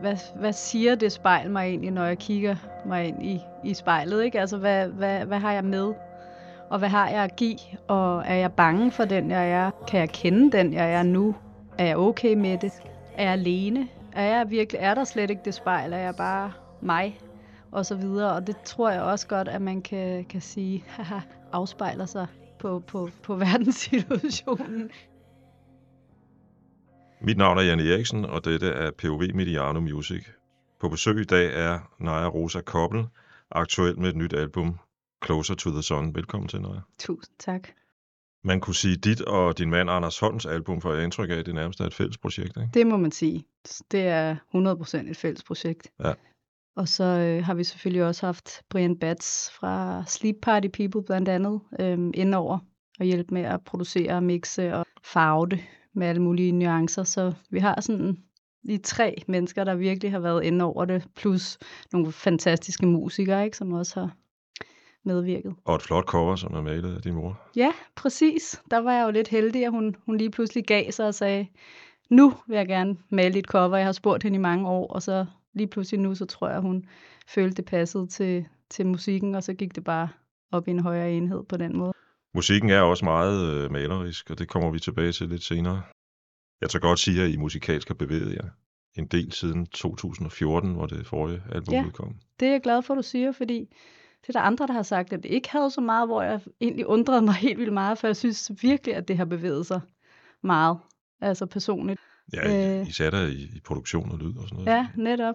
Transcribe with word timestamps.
Hvad, 0.00 0.16
hvad 0.36 0.52
siger 0.52 0.94
det 0.94 1.12
spejl 1.12 1.50
mig 1.50 1.68
egentlig, 1.68 1.90
når 1.90 2.04
jeg 2.04 2.18
kigger 2.18 2.56
mig 2.86 3.04
ind 3.04 3.22
i, 3.22 3.40
i 3.64 3.74
spejlet? 3.74 4.24
Ikke? 4.24 4.40
Altså, 4.40 4.56
hvad, 4.56 4.88
hvad, 4.88 5.24
hvad 5.24 5.38
har 5.38 5.52
jeg 5.52 5.64
med? 5.64 5.94
Og 6.70 6.78
hvad 6.78 6.88
har 6.88 7.08
jeg 7.08 7.24
at 7.24 7.36
give? 7.36 7.58
Og 7.88 8.22
er 8.26 8.34
jeg 8.34 8.52
bange 8.52 8.90
for 8.90 9.04
den, 9.04 9.30
jeg 9.30 9.50
er? 9.50 9.70
Kan 9.88 10.00
jeg 10.00 10.08
kende 10.08 10.58
den, 10.58 10.72
jeg 10.72 10.92
er 10.92 11.02
nu? 11.02 11.34
Er 11.78 11.86
jeg 11.86 11.96
okay 11.96 12.34
med 12.34 12.58
det? 12.58 12.72
Er 13.14 13.22
jeg 13.22 13.32
alene? 13.32 13.88
Er, 14.12 14.24
jeg 14.36 14.50
virkelig, 14.50 14.78
er 14.82 14.94
der 14.94 15.04
slet 15.04 15.30
ikke 15.30 15.42
det 15.44 15.54
spejl? 15.54 15.92
Er 15.92 15.98
jeg 15.98 16.14
bare 16.16 16.52
mig? 16.80 17.18
Og 17.72 17.86
så 17.86 17.94
videre. 17.94 18.32
Og 18.32 18.46
det 18.46 18.56
tror 18.64 18.90
jeg 18.90 19.02
også 19.02 19.26
godt, 19.26 19.48
at 19.48 19.62
man 19.62 19.82
kan, 19.82 20.24
kan 20.24 20.40
sige, 20.40 20.84
haha, 20.96 21.20
afspejler 21.52 22.06
sig 22.06 22.26
på, 22.58 22.82
på, 22.86 23.08
på 23.22 23.34
verdenssituationen. 23.44 24.90
Mit 27.20 27.36
navn 27.36 27.58
er 27.58 27.62
Jan 27.62 27.80
Eriksen, 27.80 28.24
og 28.24 28.44
dette 28.44 28.68
er 28.68 28.90
POV 28.90 29.22
Mediano 29.34 29.80
Music. 29.80 30.24
På 30.80 30.88
besøg 30.88 31.20
i 31.20 31.24
dag 31.24 31.54
er 31.54 31.78
Naja 31.98 32.28
Rosa 32.28 32.60
Koppel, 32.60 33.06
aktuel 33.50 33.98
med 33.98 34.08
et 34.08 34.16
nyt 34.16 34.32
album, 34.32 34.78
Closer 35.24 35.54
to 35.54 35.70
the 35.70 35.82
Sun. 35.82 36.14
Velkommen 36.14 36.48
til, 36.48 36.60
Naja. 36.60 36.80
Tusind 36.98 37.34
tak. 37.38 37.68
Man 38.44 38.60
kunne 38.60 38.74
sige, 38.74 38.96
dit 38.96 39.20
og 39.20 39.58
din 39.58 39.70
mand 39.70 39.90
Anders 39.90 40.18
Holms 40.18 40.46
album, 40.46 40.80
for 40.80 40.94
jeg 40.94 41.04
indtryk 41.04 41.30
af, 41.30 41.34
at 41.34 41.46
det 41.46 41.54
nærmest 41.54 41.80
er 41.80 41.84
et 41.84 41.94
fælles 41.94 42.18
projekt, 42.18 42.56
ikke? 42.56 42.70
Det 42.74 42.86
må 42.86 42.96
man 42.96 43.12
sige. 43.12 43.44
Det 43.90 44.00
er 44.00 44.36
100% 44.54 45.10
et 45.10 45.16
fælles 45.16 45.44
projekt. 45.44 45.88
Ja. 46.04 46.12
Og 46.76 46.88
så 46.88 47.04
øh, 47.04 47.44
har 47.44 47.54
vi 47.54 47.64
selvfølgelig 47.64 48.04
også 48.04 48.26
haft 48.26 48.62
Brian 48.70 48.98
Bats 48.98 49.50
fra 49.50 50.04
Sleep 50.06 50.36
Party 50.42 50.68
People 50.68 51.02
blandt 51.02 51.28
andet 51.28 51.60
øh, 51.80 51.98
indover 52.14 52.58
og 53.00 53.06
hjælpe 53.06 53.34
med 53.34 53.42
at 53.42 53.64
producere 53.64 54.20
mixe 54.20 54.74
og 54.74 54.86
farve 55.02 55.48
det 55.48 55.60
med 55.96 56.06
alle 56.06 56.22
mulige 56.22 56.52
nuancer. 56.52 57.04
Så 57.04 57.32
vi 57.50 57.58
har 57.58 57.80
sådan 57.80 58.18
de 58.66 58.78
tre 58.78 59.22
mennesker, 59.28 59.64
der 59.64 59.74
virkelig 59.74 60.10
har 60.10 60.18
været 60.18 60.44
inde 60.44 60.64
over 60.64 60.84
det, 60.84 61.06
plus 61.16 61.58
nogle 61.92 62.12
fantastiske 62.12 62.86
musikere, 62.86 63.44
ikke, 63.44 63.56
som 63.56 63.72
også 63.72 64.00
har 64.00 64.10
medvirket. 65.04 65.54
Og 65.64 65.74
et 65.74 65.82
flot 65.82 66.04
cover, 66.04 66.36
som 66.36 66.54
er 66.54 66.62
malet 66.62 66.96
af 66.96 67.02
din 67.02 67.14
mor. 67.14 67.40
Ja, 67.56 67.72
præcis. 67.94 68.62
Der 68.70 68.78
var 68.78 68.92
jeg 68.92 69.04
jo 69.06 69.10
lidt 69.10 69.28
heldig, 69.28 69.64
at 69.64 69.70
hun, 69.70 69.96
hun 70.06 70.16
lige 70.16 70.30
pludselig 70.30 70.64
gav 70.64 70.90
sig 70.90 71.06
og 71.06 71.14
sagde, 71.14 71.46
nu 72.10 72.32
vil 72.48 72.56
jeg 72.56 72.66
gerne 72.66 72.96
male 73.10 73.38
et 73.38 73.44
cover. 73.44 73.76
Jeg 73.76 73.86
har 73.86 73.92
spurgt 73.92 74.22
hende 74.22 74.36
i 74.36 74.40
mange 74.40 74.68
år, 74.68 74.86
og 74.86 75.02
så 75.02 75.26
lige 75.54 75.66
pludselig 75.66 76.00
nu, 76.00 76.14
så 76.14 76.24
tror 76.26 76.48
jeg, 76.48 76.60
hun 76.60 76.84
følte, 77.28 77.56
det 77.56 77.64
passede 77.64 78.06
til, 78.06 78.46
til 78.70 78.86
musikken, 78.86 79.34
og 79.34 79.42
så 79.42 79.54
gik 79.54 79.74
det 79.74 79.84
bare 79.84 80.08
op 80.52 80.68
i 80.68 80.70
en 80.70 80.80
højere 80.80 81.12
enhed 81.12 81.42
på 81.48 81.56
den 81.56 81.76
måde. 81.76 81.92
Musikken 82.34 82.70
er 82.70 82.80
også 82.80 83.04
meget 83.04 83.52
øh, 83.52 83.72
malerisk, 83.72 84.30
og 84.30 84.38
det 84.38 84.48
kommer 84.48 84.70
vi 84.70 84.78
tilbage 84.78 85.12
til 85.12 85.28
lidt 85.28 85.42
senere. 85.42 85.82
Jeg 86.60 86.70
tager 86.70 86.80
godt 86.80 86.98
sige, 86.98 87.22
at 87.22 87.30
I 87.30 87.36
musikalsk 87.36 87.88
har 87.88 87.94
bevæget 87.94 88.34
jer 88.34 88.48
en 88.94 89.06
del 89.06 89.32
siden 89.32 89.66
2014, 89.66 90.72
hvor 90.74 90.86
det 90.86 91.06
forrige 91.06 91.42
album 91.52 91.74
Ja. 91.74 91.84
udkom. 91.86 92.18
Det 92.40 92.48
er 92.48 92.52
jeg 92.52 92.60
glad 92.62 92.82
for, 92.82 92.94
du 92.94 93.02
siger, 93.02 93.32
fordi 93.32 93.58
det 94.20 94.28
er 94.28 94.32
der 94.32 94.40
andre, 94.40 94.66
der 94.66 94.72
har 94.72 94.82
sagt, 94.82 95.12
at 95.12 95.22
det 95.22 95.28
ikke 95.28 95.50
havde 95.50 95.70
så 95.70 95.80
meget, 95.80 96.08
hvor 96.08 96.22
jeg 96.22 96.40
egentlig 96.60 96.86
undrede 96.86 97.22
mig 97.22 97.34
helt 97.46 97.58
vildt 97.58 97.72
meget, 97.72 97.98
for 97.98 98.06
jeg 98.06 98.16
synes 98.16 98.50
virkelig, 98.62 98.94
at 98.94 99.08
det 99.08 99.16
har 99.16 99.24
bevæget 99.24 99.66
sig 99.66 99.80
meget, 100.42 100.78
altså 101.20 101.46
personligt. 101.46 102.00
Ja, 102.32 102.76
I, 102.76 102.80
Øh. 102.80 102.88
I 102.88 102.92
satte 102.92 103.32
i, 103.32 103.42
i 103.56 103.60
produktion 103.64 104.12
og 104.12 104.18
lyd 104.18 104.36
og 104.36 104.48
sådan 104.48 104.64
noget. 104.64 104.76
Ja, 104.78 104.88
netop. 104.96 105.34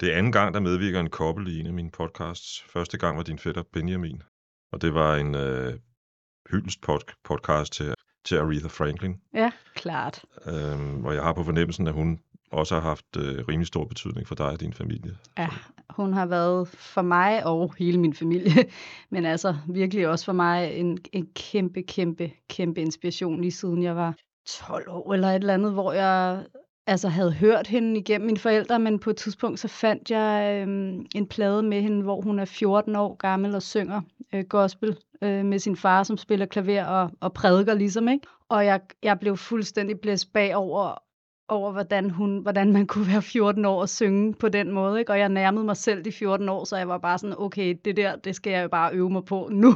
Det 0.00 0.12
er 0.12 0.18
anden 0.18 0.32
gang, 0.32 0.54
der 0.54 0.60
medvirker 0.60 1.00
en 1.00 1.10
kobbel 1.10 1.48
i 1.48 1.60
en 1.60 1.66
af 1.66 1.72
mine 1.72 1.90
podcasts. 1.90 2.62
Første 2.62 2.98
gang 2.98 3.16
var 3.16 3.22
din 3.22 3.38
fætter 3.38 3.62
Benjamin, 3.72 4.22
og 4.72 4.82
det 4.82 4.94
var 4.94 5.16
en 5.16 5.34
øh, 5.34 5.74
hyldest 6.50 6.78
pod- 6.88 7.20
podcast 7.24 7.72
til, 7.72 7.94
til 8.24 8.36
Aretha 8.36 8.68
Franklin. 8.68 9.20
Ja, 9.34 9.50
klart. 9.74 10.24
Øhm, 10.46 11.04
og 11.04 11.14
jeg 11.14 11.22
har 11.22 11.32
på 11.32 11.44
fornemmelsen, 11.44 11.88
at 11.88 11.94
hun 11.94 12.20
også 12.52 12.74
har 12.74 12.82
haft 12.82 13.16
øh, 13.16 13.44
rimelig 13.48 13.66
stor 13.66 13.84
betydning 13.84 14.28
for 14.28 14.34
dig 14.34 14.46
og 14.46 14.60
din 14.60 14.72
familie. 14.72 15.16
Ja, 15.38 15.48
hun 15.90 16.12
har 16.12 16.26
været 16.26 16.68
for 16.68 17.02
mig 17.02 17.46
og 17.46 17.74
hele 17.78 18.00
min 18.00 18.14
familie, 18.14 18.52
men 19.10 19.24
altså 19.24 19.56
virkelig 19.68 20.08
også 20.08 20.24
for 20.24 20.32
mig 20.32 20.72
en, 20.72 20.98
en 21.12 21.26
kæmpe, 21.34 21.82
kæmpe, 21.82 22.32
kæmpe 22.48 22.80
inspiration 22.80 23.40
lige 23.40 23.52
siden 23.52 23.82
jeg 23.82 23.96
var 23.96 24.14
12 24.46 24.90
år 24.90 25.12
eller 25.12 25.28
et 25.28 25.34
eller 25.34 25.54
andet, 25.54 25.72
hvor 25.72 25.92
jeg 25.92 26.44
altså 26.86 27.08
havde 27.08 27.32
hørt 27.32 27.66
hende 27.66 28.00
igennem 28.00 28.26
mine 28.26 28.38
forældre, 28.38 28.78
men 28.78 28.98
på 28.98 29.10
et 29.10 29.16
tidspunkt 29.16 29.60
så 29.60 29.68
fandt 29.68 30.10
jeg 30.10 30.60
øhm, 30.62 31.06
en 31.14 31.26
plade 31.26 31.62
med 31.62 31.82
hende, 31.82 32.02
hvor 32.02 32.20
hun 32.20 32.38
er 32.38 32.44
14 32.44 32.96
år 32.96 33.14
gammel 33.14 33.54
og 33.54 33.62
synger 33.62 34.00
øh, 34.34 34.44
gospel 34.44 34.96
øh, 35.22 35.44
med 35.44 35.58
sin 35.58 35.76
far, 35.76 36.02
som 36.02 36.16
spiller 36.16 36.46
klaver 36.46 36.84
og, 36.84 37.10
og 37.20 37.32
prædiker 37.32 37.74
ligesom, 37.74 38.08
ikke? 38.08 38.26
Og 38.48 38.66
jeg, 38.66 38.80
jeg 39.02 39.20
blev 39.20 39.36
fuldstændig 39.36 40.00
blæst 40.00 40.32
bagover 40.32 41.02
over, 41.48 41.72
hvordan, 41.72 42.10
hun, 42.10 42.38
hvordan 42.38 42.72
man 42.72 42.86
kunne 42.86 43.06
være 43.06 43.22
14 43.22 43.64
år 43.64 43.80
og 43.80 43.88
synge 43.88 44.34
på 44.34 44.48
den 44.48 44.70
måde. 44.70 44.98
Ikke? 44.98 45.12
Og 45.12 45.18
jeg 45.18 45.28
nærmede 45.28 45.64
mig 45.64 45.76
selv 45.76 46.04
de 46.04 46.12
14 46.12 46.48
år, 46.48 46.64
så 46.64 46.76
jeg 46.76 46.88
var 46.88 46.98
bare 46.98 47.18
sådan, 47.18 47.36
okay, 47.38 47.76
det 47.84 47.96
der, 47.96 48.16
det 48.16 48.36
skal 48.36 48.50
jeg 48.50 48.62
jo 48.62 48.68
bare 48.68 48.94
øve 48.94 49.10
mig 49.10 49.24
på 49.24 49.48
nu. 49.52 49.74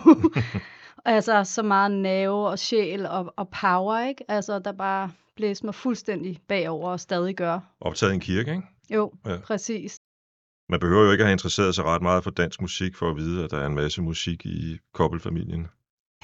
altså, 1.05 1.45
så 1.45 1.63
meget 1.63 1.91
nerve 1.91 2.49
og 2.49 2.59
sjæl 2.59 3.07
og, 3.07 3.35
og 3.37 3.49
power, 3.49 4.09
ikke? 4.09 4.25
Altså, 4.29 4.59
der 4.59 4.73
bare 4.73 5.11
blæste 5.37 5.67
mig 5.67 5.75
fuldstændig 5.75 6.39
bagover 6.49 6.91
og 6.91 7.01
stadig 7.01 7.37
gør. 7.37 7.61
Optaget 7.81 8.13
i 8.13 8.15
en 8.15 8.21
kirke, 8.21 8.51
ikke? 8.51 8.63
Jo, 8.91 9.13
Ja. 9.27 9.37
præcis. 9.45 9.99
Man 10.69 10.81
behøver 10.81 11.05
jo 11.05 11.11
ikke 11.13 11.23
at 11.23 11.27
have 11.27 11.33
interesseret 11.33 11.75
sig 11.75 11.85
ret 11.85 12.03
meget 12.03 12.25
for 12.25 12.31
dansk 12.31 12.61
musik, 12.61 12.95
for 12.95 13.11
at 13.11 13.17
vide, 13.17 13.45
at 13.45 13.51
der 13.51 13.59
er 13.59 13.67
en 13.67 13.75
masse 13.75 14.03
musik 14.03 14.47
i 14.47 14.79
kobbelfamilien. 14.95 15.67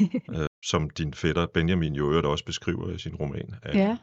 øh, 0.36 0.46
som 0.64 0.90
din 0.90 1.14
fætter 1.14 1.46
Benjamin 1.46 1.94
jo 1.94 2.10
øvrigt 2.10 2.26
også 2.26 2.44
beskriver 2.44 2.90
i 2.90 2.98
sin 2.98 3.14
roman. 3.14 3.54
Ja. 3.74 3.96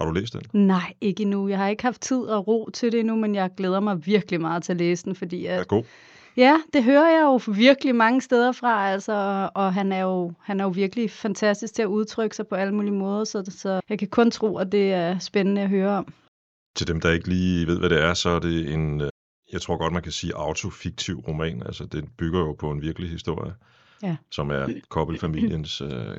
Har 0.00 0.06
du 0.06 0.12
læst 0.12 0.32
den? 0.32 0.66
Nej, 0.66 0.94
ikke 1.00 1.22
endnu. 1.22 1.48
Jeg 1.48 1.58
har 1.58 1.68
ikke 1.68 1.82
haft 1.82 2.00
tid 2.00 2.22
og 2.22 2.48
ro 2.48 2.70
til 2.70 2.92
det 2.92 3.00
endnu, 3.00 3.16
men 3.16 3.34
jeg 3.34 3.50
glæder 3.56 3.80
mig 3.80 4.06
virkelig 4.06 4.40
meget 4.40 4.62
til 4.62 4.72
at 4.72 4.76
læse 4.78 5.04
den, 5.04 5.14
fordi 5.14 5.46
Er 5.46 5.60
at, 5.60 5.68
god. 5.68 5.84
Ja, 6.36 6.56
det 6.72 6.84
hører 6.84 7.10
jeg 7.10 7.22
jo 7.22 7.52
virkelig 7.52 7.94
mange 7.94 8.20
steder 8.20 8.52
fra, 8.52 8.88
altså, 8.88 9.50
og 9.54 9.74
han 9.74 9.92
er, 9.92 10.00
jo, 10.02 10.32
han 10.40 10.60
er 10.60 10.64
jo 10.64 10.70
virkelig 10.70 11.10
fantastisk 11.10 11.74
til 11.74 11.82
at 11.82 11.86
udtrykke 11.86 12.36
sig 12.36 12.46
på 12.46 12.54
alle 12.54 12.74
mulige 12.74 12.94
måder, 12.94 13.24
så, 13.24 13.54
så 13.58 13.80
jeg 13.88 13.98
kan 13.98 14.08
kun 14.08 14.30
tro, 14.30 14.56
at 14.56 14.72
det 14.72 14.92
er 14.92 15.18
spændende 15.18 15.62
at 15.62 15.68
høre 15.68 15.90
om. 15.90 16.14
Til 16.76 16.86
dem, 16.86 17.00
der 17.00 17.10
ikke 17.10 17.28
lige 17.28 17.66
ved, 17.66 17.78
hvad 17.78 17.90
det 17.90 18.02
er, 18.02 18.14
så 18.14 18.28
er 18.28 18.38
det 18.38 18.72
en, 18.74 19.00
øh, 19.00 19.10
jeg 19.52 19.62
tror 19.62 19.76
godt, 19.76 19.92
man 19.92 20.02
kan 20.02 20.12
sige 20.12 20.36
autofiktiv 20.36 21.18
roman. 21.18 21.62
Altså, 21.62 21.84
den 21.86 22.08
bygger 22.18 22.40
jo 22.40 22.52
på 22.52 22.70
en 22.70 22.82
virkelig 22.82 23.10
historie, 23.10 23.54
Ja. 24.02 24.16
som 24.30 24.50
er 24.50 24.68
kobbelfamiliens 24.88 25.80
øh, 25.80 26.16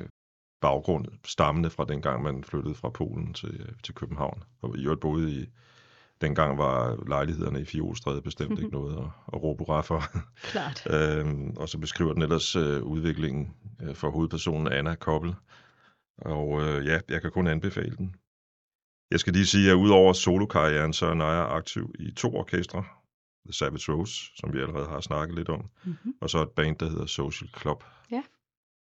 baggrund, 0.60 1.06
stammende 1.26 1.70
fra 1.70 1.84
dengang, 1.84 2.22
man 2.22 2.44
flyttede 2.44 2.74
fra 2.74 2.88
Polen 2.90 3.34
til, 3.34 3.60
øh, 3.60 3.68
til 3.82 3.94
København. 3.94 4.42
Og 4.62 4.76
i 4.78 4.82
øvrigt 4.84 5.00
boede 5.00 5.32
i, 5.32 5.46
dengang 6.20 6.58
var 6.58 7.04
lejlighederne 7.08 7.60
i 7.60 7.64
Fiolstræde 7.64 8.22
bestemt 8.22 8.58
ikke 8.58 8.72
noget 8.72 8.96
at, 8.96 9.04
at 9.32 9.42
råbe 9.42 9.64
hurra 9.64 9.80
for. 9.80 10.02
Klart. 10.36 10.86
Øhm, 10.94 11.50
og 11.56 11.68
så 11.68 11.78
beskriver 11.78 12.12
den 12.12 12.22
ellers 12.22 12.56
øh, 12.56 12.82
udviklingen 12.82 13.54
øh, 13.82 13.94
for 13.94 14.10
hovedpersonen 14.10 14.72
Anna 14.72 14.94
Koppel. 14.94 15.34
Og 16.18 16.62
øh, 16.62 16.86
ja, 16.86 17.00
jeg 17.08 17.22
kan 17.22 17.30
kun 17.30 17.46
anbefale 17.46 17.96
den. 17.96 18.14
Jeg 19.10 19.20
skal 19.20 19.32
lige 19.32 19.46
sige, 19.46 19.70
at 19.70 19.74
udover 19.74 20.12
solokarrieren, 20.12 20.92
så 20.92 21.06
er 21.06 21.14
Naja 21.14 21.56
aktiv 21.56 21.94
i 21.98 22.10
to 22.10 22.34
orkestre. 22.34 22.84
The 23.46 23.52
Savage 23.52 23.92
Rose, 23.92 24.30
som 24.36 24.52
vi 24.52 24.60
allerede 24.60 24.86
har 24.86 25.00
snakket 25.00 25.36
lidt 25.36 25.48
om, 25.48 25.70
Mm-hmm. 25.84 26.14
og 26.20 26.30
så 26.30 26.42
et 26.42 26.50
band, 26.50 26.76
der 26.76 26.88
hedder 26.90 27.06
Social 27.06 27.50
Club. 27.60 27.84
Ja. 28.10 28.22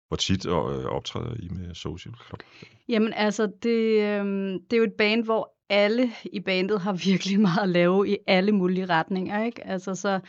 Hvor 0.08 0.16
tit 0.16 0.46
øh, 0.46 0.84
optræder 0.84 1.34
I 1.38 1.48
med 1.48 1.74
Social 1.74 2.14
Club? 2.26 2.42
Jamen 2.88 3.12
altså, 3.12 3.52
det, 3.62 4.02
øhm, 4.02 4.62
det 4.62 4.72
er 4.72 4.76
jo 4.76 4.84
et 4.84 4.92
band, 4.98 5.24
hvor 5.24 5.57
alle 5.70 6.12
i 6.32 6.40
bandet 6.40 6.80
har 6.80 6.92
virkelig 7.10 7.40
meget 7.40 7.62
at 7.62 7.68
lave 7.68 8.08
i 8.08 8.18
alle 8.26 8.52
mulige 8.52 8.86
retninger, 8.86 9.44
ikke? 9.44 9.66
Altså, 9.66 9.94
så, 9.94 10.20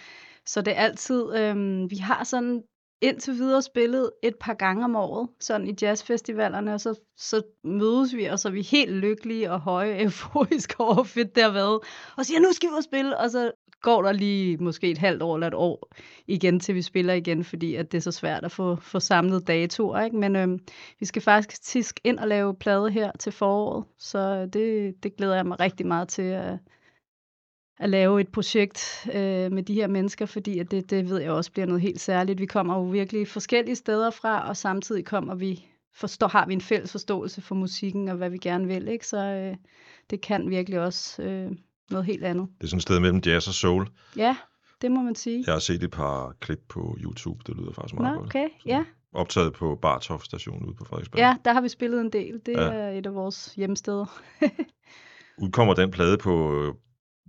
så 0.45 0.61
det 0.61 0.77
er 0.77 0.81
altid, 0.81 1.35
øhm, 1.35 1.91
vi 1.91 1.95
har 1.97 2.23
sådan 2.23 2.63
indtil 3.01 3.33
videre 3.33 3.61
spillet 3.61 4.11
et 4.23 4.35
par 4.39 4.53
gange 4.53 4.83
om 4.83 4.95
året, 4.95 5.29
sådan 5.39 5.67
i 5.67 5.75
jazzfestivalerne, 5.81 6.73
og 6.73 6.81
så, 6.81 6.99
så 7.17 7.41
mødes 7.63 8.15
vi, 8.15 8.25
og 8.25 8.39
så 8.39 8.47
er 8.47 8.51
vi 8.51 8.61
helt 8.61 8.91
lykkelige 8.91 9.51
og 9.51 9.59
høje 9.59 9.99
euforiske 10.03 10.79
over, 10.79 10.93
hvor 10.93 11.03
fedt 11.03 11.35
det 11.35 11.43
har 11.43 11.51
været, 11.51 11.79
og 12.17 12.25
siger, 12.25 12.39
nu 12.39 12.47
skal 12.53 12.69
vi 12.69 12.73
ud 12.73 12.77
og 12.77 12.83
spille, 12.83 13.17
og 13.17 13.29
så 13.29 13.51
går 13.81 14.01
der 14.01 14.11
lige 14.11 14.57
måske 14.57 14.91
et 14.91 14.97
halvt 14.97 15.21
år 15.21 15.35
eller 15.35 15.47
et 15.47 15.53
år 15.53 15.91
igen, 16.27 16.59
til 16.59 16.75
vi 16.75 16.81
spiller 16.81 17.13
igen, 17.13 17.43
fordi 17.43 17.75
at 17.75 17.91
det 17.91 17.97
er 17.97 18.01
så 18.01 18.11
svært 18.11 18.45
at 18.45 18.51
få, 18.51 18.75
få 18.75 18.99
samlet 18.99 19.47
datoer, 19.47 20.01
ikke? 20.01 20.17
Men 20.17 20.35
øhm, 20.35 20.59
vi 20.99 21.05
skal 21.05 21.21
faktisk 21.21 21.61
tisk 21.63 21.99
ind 22.03 22.19
og 22.19 22.27
lave 22.27 22.55
plade 22.55 22.91
her 22.91 23.11
til 23.19 23.31
foråret, 23.31 23.85
så 23.99 24.45
det, 24.53 24.93
det 25.03 25.15
glæder 25.15 25.35
jeg 25.35 25.45
mig 25.45 25.59
rigtig 25.59 25.87
meget 25.87 26.07
til 26.07 26.21
at, 26.21 26.59
at 27.79 27.89
lave 27.89 28.21
et 28.21 28.27
projekt 28.27 29.07
øh, 29.13 29.51
med 29.51 29.63
de 29.63 29.73
her 29.73 29.87
mennesker, 29.87 30.25
fordi 30.25 30.59
at 30.59 30.71
det, 30.71 30.89
det 30.89 31.09
ved 31.09 31.21
jeg 31.21 31.31
også 31.31 31.51
bliver 31.51 31.65
noget 31.65 31.81
helt 31.81 31.99
særligt. 32.01 32.39
Vi 32.39 32.45
kommer 32.45 32.75
jo 32.75 32.83
virkelig 32.83 33.27
forskellige 33.27 33.75
steder 33.75 34.09
fra, 34.11 34.47
og 34.49 34.57
samtidig 34.57 35.05
kommer 35.05 35.35
vi 35.35 35.65
forstår, 35.95 36.27
har 36.27 36.45
vi 36.45 36.53
en 36.53 36.61
fælles 36.61 36.91
forståelse 36.91 37.41
for 37.41 37.55
musikken 37.55 38.07
og 38.07 38.15
hvad 38.17 38.29
vi 38.29 38.37
gerne 38.37 38.67
vil, 38.67 38.87
ikke? 38.87 39.07
Så 39.07 39.17
øh, 39.17 39.55
det 40.09 40.21
kan 40.21 40.49
virkelig 40.49 40.79
også 40.79 41.21
øh, 41.23 41.51
noget 41.89 42.05
helt 42.05 42.23
andet. 42.23 42.47
Det 42.57 42.63
er 42.63 42.67
sådan 42.67 42.77
et 42.77 42.81
sted 42.83 42.99
mellem 42.99 43.21
jazz 43.25 43.47
og 43.47 43.53
soul. 43.53 43.87
Ja, 44.17 44.35
det 44.81 44.91
må 44.91 45.01
man 45.01 45.15
sige. 45.15 45.43
Jeg 45.47 45.53
har 45.55 45.59
set 45.59 45.83
et 45.83 45.91
par 45.91 46.35
klip 46.39 46.59
på 46.69 46.97
YouTube, 47.03 47.39
det 47.47 47.55
lyder 47.57 47.71
faktisk 47.73 47.95
meget 47.95 48.13
Nå, 48.15 48.19
godt. 48.21 48.25
okay, 48.29 48.47
ja. 48.65 48.83
Optaget 49.13 49.53
på 49.53 49.79
Bartof 49.81 50.23
station 50.23 50.65
ude 50.65 50.73
på 50.75 50.85
Frederiksberg. 50.85 51.19
Ja, 51.19 51.35
der 51.45 51.53
har 51.53 51.61
vi 51.61 51.69
spillet 51.69 52.01
en 52.01 52.09
del. 52.11 52.41
Det 52.45 52.53
Ja. 52.53 52.61
er 52.61 52.91
et 52.91 53.05
af 53.05 53.13
vores 53.13 53.53
hjemsteder. 53.55 54.19
Udkommer 55.43 55.73
den 55.73 55.91
plade 55.91 56.17
på, 56.17 56.63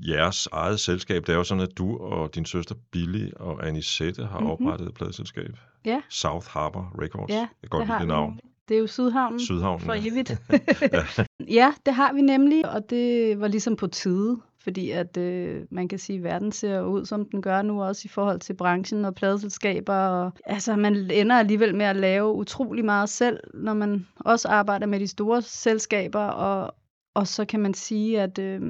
jeres 0.09 0.49
eget 0.53 0.81
selskab. 0.81 1.27
Det 1.27 1.33
er 1.33 1.37
jo 1.37 1.45
sådan, 1.45 1.63
at 1.63 1.79
du 1.79 1.97
og 1.99 2.35
din 2.35 2.45
søster 2.45 2.75
Billy 2.93 3.29
og 3.37 3.67
Anisette 3.69 4.25
har 4.27 4.41
Mhm. 4.41 4.51
oprettet 4.51 4.89
et 4.89 4.95
pladselskab. 4.95 5.51
Ja. 5.85 6.01
South 6.09 6.47
Harbor 6.49 6.93
Records. 7.03 7.31
Ja, 7.31 7.49
Jeg 7.63 7.71
godt 7.71 7.89
det 7.89 7.97
lide 7.99 8.09
navn. 8.09 8.39
Det 8.69 8.75
er 8.77 8.81
jo 8.81 8.87
Sydhavnen 8.87 9.41
Sydhavnen. 9.41 9.81
for 9.81 9.93
ja. 9.95 10.01
evigt. 10.07 10.31
Ja. 10.53 11.03
ja, 11.61 11.73
det 11.87 11.95
har 11.95 12.13
vi 12.13 12.21
nemlig, 12.21 12.69
og 12.69 12.91
det 12.91 13.41
var 13.41 13.49
ligesom 13.49 13.77
på 13.77 13.87
tide, 13.87 14.37
fordi 14.63 14.91
at 14.91 15.17
øh, 15.17 15.63
man 15.71 15.89
kan 15.89 15.99
sige, 15.99 16.17
at 16.17 16.23
verden 16.25 16.53
ser 16.53 16.81
ud, 16.83 17.05
som 17.07 17.25
den 17.25 17.43
gør 17.43 17.63
nu, 17.63 17.83
også 17.83 18.03
i 18.05 18.09
forhold 18.09 18.41
til 18.41 18.55
branchen 18.55 19.05
og 19.05 19.15
pladeselskaber. 19.15 19.95
Og, 19.95 20.33
altså, 20.45 20.77
man 20.77 21.11
ender 21.11 21.39
alligevel 21.39 21.75
med 21.75 21.87
at 21.87 21.97
lave 21.97 22.33
utrolig 22.33 22.85
meget 22.85 23.09
selv, 23.09 23.41
når 23.55 23.75
man 23.75 24.07
også 24.17 24.49
arbejder 24.49 24.87
med 24.87 25.01
de 25.01 25.07
store 25.09 25.43
selskaber, 25.43 26.21
og, 26.25 26.75
og 27.15 27.27
så 27.27 27.45
kan 27.45 27.61
man 27.61 27.75
sige, 27.75 28.21
at 28.21 28.39
øh, 28.39 28.61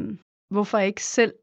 hvorfor 0.51 0.79
ikke 0.79 1.05
selv 1.05 1.35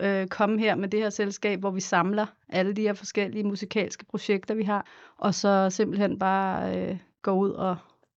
øh, 0.00 0.26
komme 0.26 0.58
her 0.60 0.74
med 0.74 0.88
det 0.88 1.00
her 1.00 1.10
selskab, 1.10 1.60
hvor 1.60 1.70
vi 1.70 1.80
samler 1.80 2.26
alle 2.48 2.72
de 2.72 2.82
her 2.82 2.92
forskellige 2.92 3.44
musikalske 3.44 4.04
projekter, 4.04 4.54
vi 4.54 4.62
har, 4.62 4.86
og 5.18 5.34
så 5.34 5.70
simpelthen 5.70 6.18
bare 6.18 6.78
øh, 6.78 6.98
gå 7.22 7.32
ud 7.32 7.50
og 7.50 7.76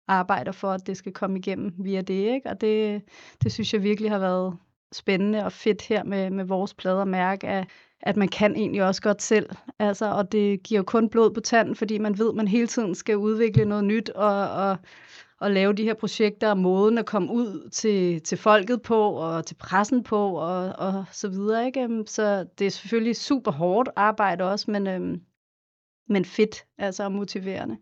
arbejder 0.07 0.51
for, 0.51 0.71
at 0.71 0.87
det 0.87 0.97
skal 0.97 1.13
komme 1.13 1.39
igennem 1.39 1.73
via 1.77 2.01
det, 2.01 2.33
ikke? 2.33 2.49
Og 2.49 2.61
det, 2.61 3.01
det 3.43 3.51
synes 3.51 3.73
jeg 3.73 3.83
virkelig 3.83 4.11
har 4.11 4.19
været 4.19 4.57
spændende 4.91 5.45
og 5.45 5.51
fedt 5.51 5.81
her 5.81 6.03
med, 6.03 6.29
med 6.29 6.45
vores 6.45 6.73
plader 6.73 7.05
mærke, 7.05 7.47
at, 7.47 7.67
at 8.05 8.17
man 8.17 8.27
kan 8.27 8.55
egentlig 8.55 8.83
også 8.83 9.01
godt 9.01 9.21
selv. 9.21 9.49
Altså, 9.79 10.11
og 10.11 10.31
det 10.31 10.63
giver 10.63 10.79
jo 10.79 10.83
kun 10.83 11.09
blod 11.09 11.31
på 11.31 11.39
tanden, 11.39 11.75
fordi 11.75 11.97
man 11.97 12.17
ved, 12.17 12.29
at 12.29 12.35
man 12.35 12.47
hele 12.47 12.67
tiden 12.67 12.95
skal 12.95 13.17
udvikle 13.17 13.65
noget 13.65 13.83
nyt 13.83 14.09
og, 14.09 14.49
og, 14.51 14.77
og 15.39 15.51
lave 15.51 15.73
de 15.73 15.83
her 15.83 15.93
projekter 15.93 16.49
og 16.49 16.57
måden 16.57 16.97
at 16.97 17.05
komme 17.05 17.31
ud 17.31 17.69
til, 17.69 18.21
til 18.21 18.37
folket 18.37 18.81
på 18.81 19.09
og 19.09 19.45
til 19.45 19.55
pressen 19.55 20.03
på 20.03 20.35
og, 20.35 20.73
og 20.77 21.05
så 21.11 21.29
videre. 21.29 21.65
Ikke? 21.65 21.83
Øhm, 21.83 22.05
så 22.07 22.45
det 22.59 22.67
er 22.67 22.71
selvfølgelig 22.71 23.15
super 23.15 23.51
hårdt 23.51 23.89
arbejde 23.95 24.43
også, 24.43 24.71
men, 24.71 24.87
øhm, 24.87 25.21
men 26.09 26.25
fedt 26.25 26.65
altså 26.77 27.03
og 27.03 27.11
motiverende. 27.11 27.77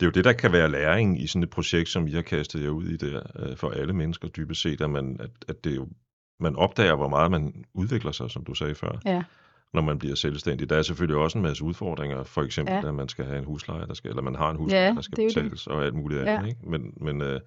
Det 0.00 0.06
er 0.06 0.10
jo 0.10 0.14
det, 0.14 0.24
der 0.24 0.32
kan 0.32 0.52
være 0.52 0.70
læring 0.70 1.22
i 1.22 1.26
sådan 1.26 1.42
et 1.42 1.50
projekt, 1.50 1.88
som 1.88 2.06
I 2.06 2.10
har 2.10 2.22
kastet 2.22 2.62
jer 2.62 2.68
ud 2.68 2.84
i 2.84 2.96
der, 2.96 3.22
øh, 3.36 3.56
for 3.56 3.70
alle 3.70 3.92
mennesker 3.92 4.28
dybest 4.28 4.62
set, 4.62 4.80
at 4.80 4.90
man, 4.90 5.16
at, 5.20 5.30
at 5.48 5.64
det 5.64 5.76
jo, 5.76 5.88
man 6.42 6.56
opdager, 6.56 6.94
hvor 6.96 7.08
meget 7.08 7.30
man 7.30 7.64
udvikler 7.74 8.12
sig, 8.12 8.30
som 8.30 8.44
du 8.44 8.54
sagde 8.54 8.74
før, 8.74 8.92
Ja, 9.06 9.22
når 9.74 9.82
man 9.82 9.98
bliver 9.98 10.14
selvstændig. 10.14 10.70
Der 10.70 10.76
er 10.76 10.82
selvfølgelig 10.82 11.16
også 11.22 11.38
en 11.38 11.42
masse 11.44 11.64
udfordringer, 11.64 12.24
for 12.24 12.42
eksempel, 12.42 12.74
Ja. 12.74 12.88
at 12.88 12.94
man 12.94 13.08
skal 13.08 13.24
have 13.24 13.38
en 13.38 13.44
husleje, 13.44 13.86
der 13.86 13.94
skal, 13.94 14.08
eller 14.10 14.22
man 14.22 14.34
har 14.34 14.50
en 14.50 14.56
husleje, 14.56 14.82
Ja, 14.84 14.92
der 14.94 15.00
skal 15.00 15.16
det. 15.16 15.26
betales, 15.34 15.66
og 15.66 15.84
alt 15.84 15.94
muligt 15.94 16.20
andet. 16.20 16.32
Ja. 16.42 16.48
Ikke? 16.48 16.60
Men, 16.66 16.94
men 16.96 17.20
øh, 17.22 17.40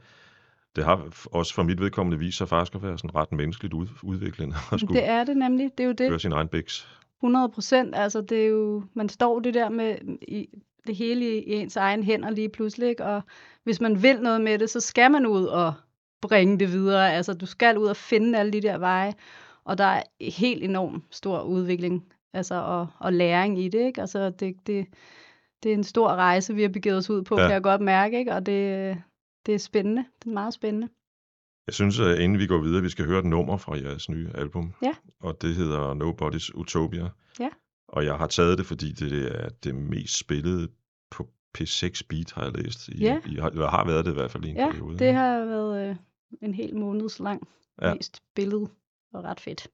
det 0.75 0.83
har 0.83 1.07
også 1.31 1.53
for 1.53 1.63
mit 1.63 1.81
vedkommende 1.81 2.19
vist 2.19 2.37
sig 2.37 2.49
faktisk 2.49 2.75
at 2.75 2.83
være 2.83 2.97
sådan 2.97 3.15
ret 3.15 3.31
menneskeligt 3.31 3.73
ud, 3.73 3.87
udviklende 4.03 4.55
at 4.71 4.79
skulle 4.79 4.99
det 4.99 5.09
er 5.09 5.23
det 5.23 5.37
nemlig. 5.37 5.71
Det 5.77 5.83
er 5.83 5.87
jo 5.87 5.93
det. 5.93 6.09
køre 6.09 6.19
sin 6.19 6.31
egen 6.31 6.47
biks. 6.47 6.87
100 7.19 7.49
procent. 7.49 7.95
Altså, 7.95 8.21
det 8.21 8.43
er 8.43 8.47
jo, 8.47 8.83
man 8.93 9.09
står 9.09 9.39
det 9.39 9.53
der 9.53 9.69
med 9.69 9.95
i, 10.21 10.47
det 10.87 10.95
hele 10.95 11.25
i 11.43 11.53
ens 11.53 11.75
egen 11.75 12.03
hænder 12.03 12.29
lige 12.29 12.49
pludselig, 12.49 12.89
ikke? 12.89 13.05
og 13.05 13.21
hvis 13.63 13.81
man 13.81 14.03
vil 14.03 14.21
noget 14.21 14.41
med 14.41 14.59
det, 14.59 14.69
så 14.69 14.79
skal 14.79 15.11
man 15.11 15.25
ud 15.25 15.45
og 15.45 15.73
bringe 16.27 16.59
det 16.59 16.71
videre. 16.71 17.13
Altså, 17.13 17.33
du 17.33 17.45
skal 17.45 17.77
ud 17.77 17.87
og 17.87 17.95
finde 17.97 18.39
alle 18.39 18.51
de 18.53 18.61
der 18.61 18.77
veje, 18.77 19.13
og 19.65 19.77
der 19.77 19.85
er 19.85 20.03
helt 20.21 20.63
enorm 20.63 21.03
stor 21.11 21.41
udvikling 21.41 22.05
altså, 22.33 22.55
og, 22.55 22.87
og 22.99 23.13
læring 23.13 23.59
i 23.59 23.69
det. 23.69 23.79
Ikke? 23.85 24.01
Altså, 24.01 24.29
det, 24.29 24.55
det, 24.67 24.85
det 25.63 25.69
er 25.71 25.75
en 25.75 25.83
stor 25.83 26.07
rejse, 26.07 26.55
vi 26.55 26.61
har 26.61 26.69
begivet 26.69 26.97
os 26.97 27.09
ud 27.09 27.21
på, 27.23 27.35
Ja. 27.39 27.45
kan 27.45 27.53
jeg 27.53 27.63
godt 27.63 27.81
mærke, 27.81 28.19
ikke? 28.19 28.33
og 28.33 28.45
det, 28.45 28.97
det 29.45 29.53
er 29.55 29.59
spændende. 29.59 30.05
Det 30.23 30.29
er 30.29 30.33
meget 30.33 30.53
spændende. 30.53 30.87
Jeg 31.67 31.73
synes, 31.73 31.99
at 31.99 32.19
inden 32.19 32.39
vi 32.39 32.47
går 32.47 32.57
videre, 32.61 32.81
vi 32.81 32.89
skal 32.89 33.05
høre 33.05 33.19
et 33.19 33.25
nummer 33.25 33.57
fra 33.57 33.77
jeres 33.77 34.09
nye 34.09 34.29
album. 34.35 34.73
Ja. 34.83 34.93
Og 35.21 35.41
det 35.41 35.55
hedder 35.55 35.93
Nobody's 35.93 36.57
Utopia. 36.59 37.09
Ja. 37.39 37.49
Og 37.87 38.05
jeg 38.05 38.15
har 38.15 38.27
taget 38.27 38.57
det, 38.57 38.65
fordi 38.65 38.91
det 38.91 39.35
er 39.41 39.49
det 39.63 39.75
mest 39.75 40.19
spillede 40.19 40.67
på 41.11 41.27
P6 41.57 42.01
Beat, 42.09 42.31
har 42.35 42.43
jeg 42.43 42.51
læst. 42.57 42.87
I, 42.87 42.97
Ja. 43.03 43.19
I, 43.25 43.35
har- 43.35 43.49
eller 43.49 43.67
har 43.69 43.85
været 43.85 44.05
det 44.05 44.11
i 44.11 44.13
hvert 44.13 44.31
fald 44.31 44.45
i 44.45 44.49
en 44.49 44.55
Ja, 44.55 44.71
periode. 44.71 44.99
det 44.99 45.13
har 45.13 45.45
været 45.45 45.89
øh, 45.89 45.95
en 46.41 46.53
hel 46.53 46.75
måneds 46.77 47.19
lang 47.19 47.47
Ja. 47.81 47.93
mest 47.93 48.23
billede, 48.35 48.69
og 49.13 49.23
ret 49.23 49.39
fedt. 49.39 49.67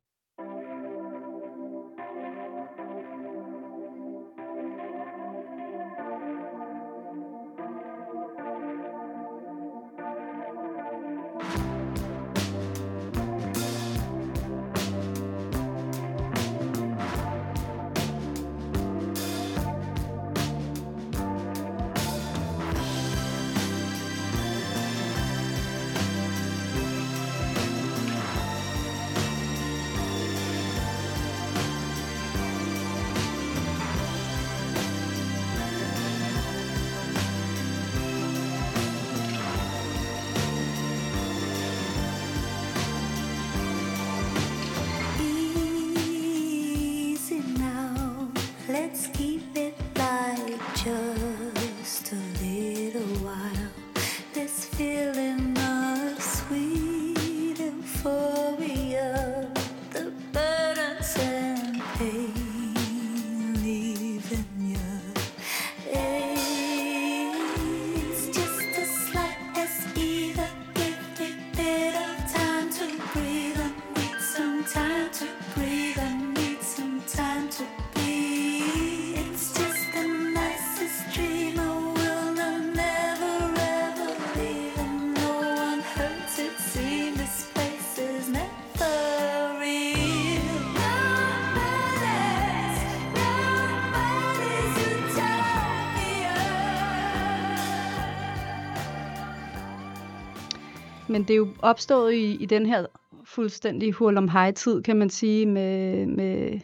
Men 101.12 101.22
det 101.24 101.30
er 101.30 101.38
jo 101.38 101.48
opstået 101.60 102.14
i, 102.14 102.36
i 102.36 102.46
den 102.46 102.66
her 102.66 102.86
fuldstændig 103.26 103.94
hul 103.94 104.18
om 104.18 104.30
tid, 104.56 104.82
kan 104.84 104.98
man 104.98 105.10
sige, 105.10 105.46
med, 105.46 106.06
med, 106.06 106.60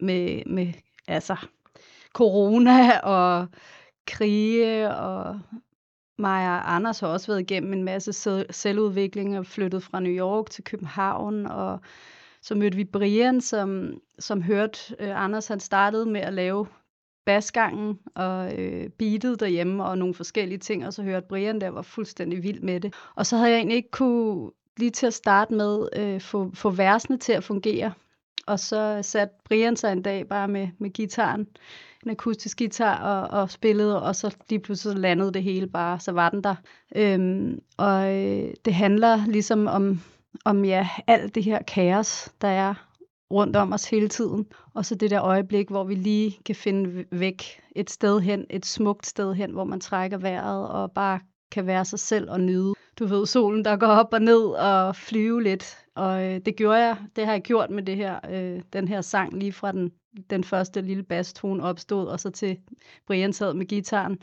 med, 0.00 0.42
med 0.46 0.72
altså, 1.08 1.36
corona 2.12 2.98
og 2.98 3.48
krige, 4.06 4.94
og 4.94 5.40
Maja 6.18 6.50
og 6.50 6.74
Anders 6.74 7.00
har 7.00 7.08
også 7.08 7.26
været 7.26 7.40
igennem 7.40 7.72
en 7.72 7.84
masse 7.84 8.12
selvudvikling 8.50 9.38
og 9.38 9.46
flyttet 9.46 9.82
fra 9.82 10.00
New 10.00 10.12
York 10.12 10.50
til 10.50 10.64
København, 10.64 11.46
og 11.46 11.80
så 12.42 12.54
mødte 12.54 12.76
vi 12.76 12.84
Brian, 12.84 13.40
som, 13.40 13.98
som 14.18 14.42
hørte 14.42 14.78
øh, 14.98 15.24
Anders, 15.24 15.48
han 15.48 15.60
startede 15.60 16.06
med 16.06 16.20
at 16.20 16.32
lave 16.32 16.66
basgangen 17.24 17.98
og 18.14 18.58
øh, 18.58 18.88
beatet 18.88 19.40
derhjemme 19.40 19.84
og 19.84 19.98
nogle 19.98 20.14
forskellige 20.14 20.58
ting, 20.58 20.86
og 20.86 20.92
så 20.92 21.02
hørte 21.02 21.26
Brian, 21.28 21.60
der 21.60 21.68
var 21.68 21.82
fuldstændig 21.82 22.42
vild 22.42 22.60
med 22.60 22.80
det. 22.80 22.94
Og 23.14 23.26
så 23.26 23.36
havde 23.36 23.50
jeg 23.50 23.56
egentlig 23.56 23.76
ikke 23.76 23.90
kunne 23.90 24.50
lige 24.76 24.90
til 24.90 25.06
at 25.06 25.14
starte 25.14 25.54
med 25.54 25.88
øh, 25.96 26.20
få, 26.20 26.50
få 26.54 26.70
versene 26.70 27.18
til 27.18 27.32
at 27.32 27.44
fungere. 27.44 27.92
Og 28.46 28.60
så 28.60 28.98
satte 29.02 29.34
Brian 29.44 29.76
sig 29.76 29.92
en 29.92 30.02
dag 30.02 30.28
bare 30.28 30.48
med, 30.48 30.68
med 30.78 30.90
gitaren, 30.90 31.46
en 32.04 32.10
akustisk 32.10 32.58
guitar, 32.58 32.96
og, 32.98 33.40
og 33.40 33.50
spillede, 33.50 34.02
og 34.02 34.16
så 34.16 34.36
lige 34.50 34.60
pludselig 34.60 34.98
landede 34.98 35.32
det 35.32 35.42
hele 35.42 35.66
bare, 35.66 36.00
så 36.00 36.12
var 36.12 36.30
den 36.30 36.44
der. 36.44 36.54
Øhm, 36.96 37.60
og 37.76 38.14
øh, 38.14 38.54
det 38.64 38.74
handler 38.74 39.26
ligesom 39.26 39.66
om, 39.66 40.00
om 40.44 40.64
ja, 40.64 40.88
alt 41.06 41.34
det 41.34 41.44
her 41.44 41.62
kaos, 41.62 42.32
der 42.40 42.48
er 42.48 42.74
rundt 43.30 43.56
om 43.56 43.72
os 43.72 43.90
hele 43.90 44.08
tiden. 44.08 44.46
Og 44.74 44.84
så 44.84 44.94
det 44.94 45.10
der 45.10 45.22
øjeblik, 45.22 45.68
hvor 45.68 45.84
vi 45.84 45.94
lige 45.94 46.38
kan 46.44 46.54
finde 46.54 47.04
væk 47.10 47.60
et 47.76 47.90
sted 47.90 48.20
hen, 48.20 48.46
et 48.50 48.66
smukt 48.66 49.06
sted 49.06 49.34
hen, 49.34 49.50
hvor 49.50 49.64
man 49.64 49.80
trækker 49.80 50.18
vejret 50.18 50.68
og 50.68 50.92
bare 50.92 51.20
kan 51.50 51.66
være 51.66 51.84
sig 51.84 51.98
selv 51.98 52.30
og 52.30 52.40
nyde. 52.40 52.74
Du 52.98 53.06
ved, 53.06 53.26
solen, 53.26 53.64
der 53.64 53.76
går 53.76 53.86
op 53.86 54.12
og 54.12 54.22
ned 54.22 54.44
og 54.46 54.96
flyve 54.96 55.42
lidt. 55.42 55.76
Og 55.94 56.24
øh, 56.24 56.40
det 56.46 56.56
gjorde 56.56 56.78
jeg. 56.78 56.96
Det 57.16 57.26
har 57.26 57.32
jeg 57.32 57.42
gjort 57.42 57.70
med 57.70 57.82
det 57.82 57.96
her, 57.96 58.20
øh, 58.30 58.62
den 58.72 58.88
her 58.88 59.00
sang, 59.00 59.38
lige 59.38 59.52
fra 59.52 59.72
den, 59.72 59.92
den 60.30 60.44
første 60.44 60.80
lille 60.80 61.02
basstone 61.02 61.62
opstod, 61.62 62.06
og 62.06 62.20
så 62.20 62.30
til 62.30 62.58
Brian 63.06 63.32
sad 63.32 63.54
med 63.54 63.66
gitaren. 63.66 64.18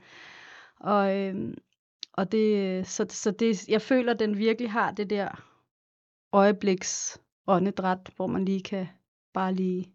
Og, 0.80 1.18
øh, 1.18 1.54
og 2.14 2.32
det, 2.32 2.88
så, 2.88 3.06
så 3.10 3.32
det, 3.32 3.70
jeg 3.70 3.82
føler, 3.82 4.14
den 4.14 4.38
virkelig 4.38 4.72
har 4.72 4.92
det 4.92 5.10
der 5.10 5.44
øjebliks 6.34 7.22
åndedræt, 7.48 7.98
hvor 8.16 8.28
man 8.28 8.46
lige 8.46 8.64
kan 8.64 8.88
bare 9.34 9.54
lige 9.54 9.92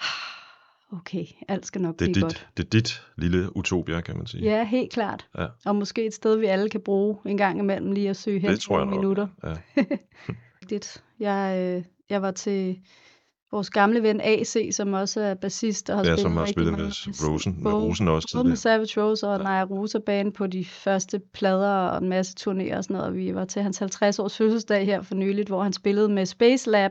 okay, 0.98 1.24
alt 1.48 1.66
skal 1.66 1.80
nok 1.82 1.98
Det 1.98 2.08
er, 2.08 2.12
blive 2.12 2.14
dit, 2.14 2.22
godt. 2.22 2.48
det 2.56 2.64
er 2.64 2.68
dit 2.70 3.02
lille 3.16 3.56
utopia, 3.56 4.00
kan 4.00 4.16
man 4.16 4.26
sige. 4.26 4.42
Ja, 4.44 4.64
helt 4.64 4.92
klart. 4.92 5.28
Ja. 5.38 5.46
Og 5.64 5.76
måske 5.76 6.06
et 6.06 6.14
sted, 6.14 6.36
vi 6.36 6.46
alle 6.46 6.70
kan 6.70 6.80
bruge 6.80 7.16
en 7.26 7.36
gang 7.36 7.58
imellem 7.58 7.92
lige 7.92 8.10
at 8.10 8.16
søge 8.16 8.40
hen 8.40 8.50
det 8.50 8.60
tror 8.60 8.78
jeg 8.78 8.86
nogle 8.86 8.96
nok. 8.96 9.00
minutter. 9.00 9.56
Ja. 9.76 9.82
Rigtigt. 10.62 11.04
Jeg, 11.20 11.58
øh, 11.58 11.84
jeg 12.10 12.22
var 12.22 12.30
til 12.30 12.80
vores 13.54 13.70
gamle 13.70 14.02
ven 14.02 14.20
AC, 14.20 14.56
som 14.72 14.92
også 14.92 15.20
er 15.20 15.34
bassist 15.34 15.90
og 15.90 15.96
har 15.96 16.04
Ja, 16.04 16.16
spillet 16.16 16.20
som 16.20 16.36
har 16.36 16.46
spillet 16.46 16.72
med 16.72 17.28
Rosen, 17.28 17.62
med 17.62 17.72
Rosen 17.72 18.08
også 18.08 18.28
Både 18.34 18.48
med. 18.48 18.56
Savage 18.56 19.02
Rose 19.02 19.28
og 19.28 19.38
Naja 19.38 19.64
Rosa 19.64 19.98
Band 19.98 20.32
på 20.32 20.46
de 20.46 20.64
første 20.64 21.20
plader 21.32 21.76
og 21.88 22.02
en 22.02 22.08
masse 22.08 22.34
turnéer 22.40 22.76
og 22.76 22.84
sådan 22.84 22.94
noget. 22.96 23.08
Og 23.08 23.14
vi 23.14 23.34
var 23.34 23.44
til 23.44 23.62
hans 23.62 23.78
50 23.78 24.18
års 24.18 24.36
fødselsdag 24.36 24.86
her 24.86 25.02
for 25.02 25.14
nyligt, 25.14 25.48
hvor 25.48 25.62
han 25.62 25.72
spillede 25.72 26.08
med 26.08 26.26
Space 26.26 26.70
Lab, 26.70 26.90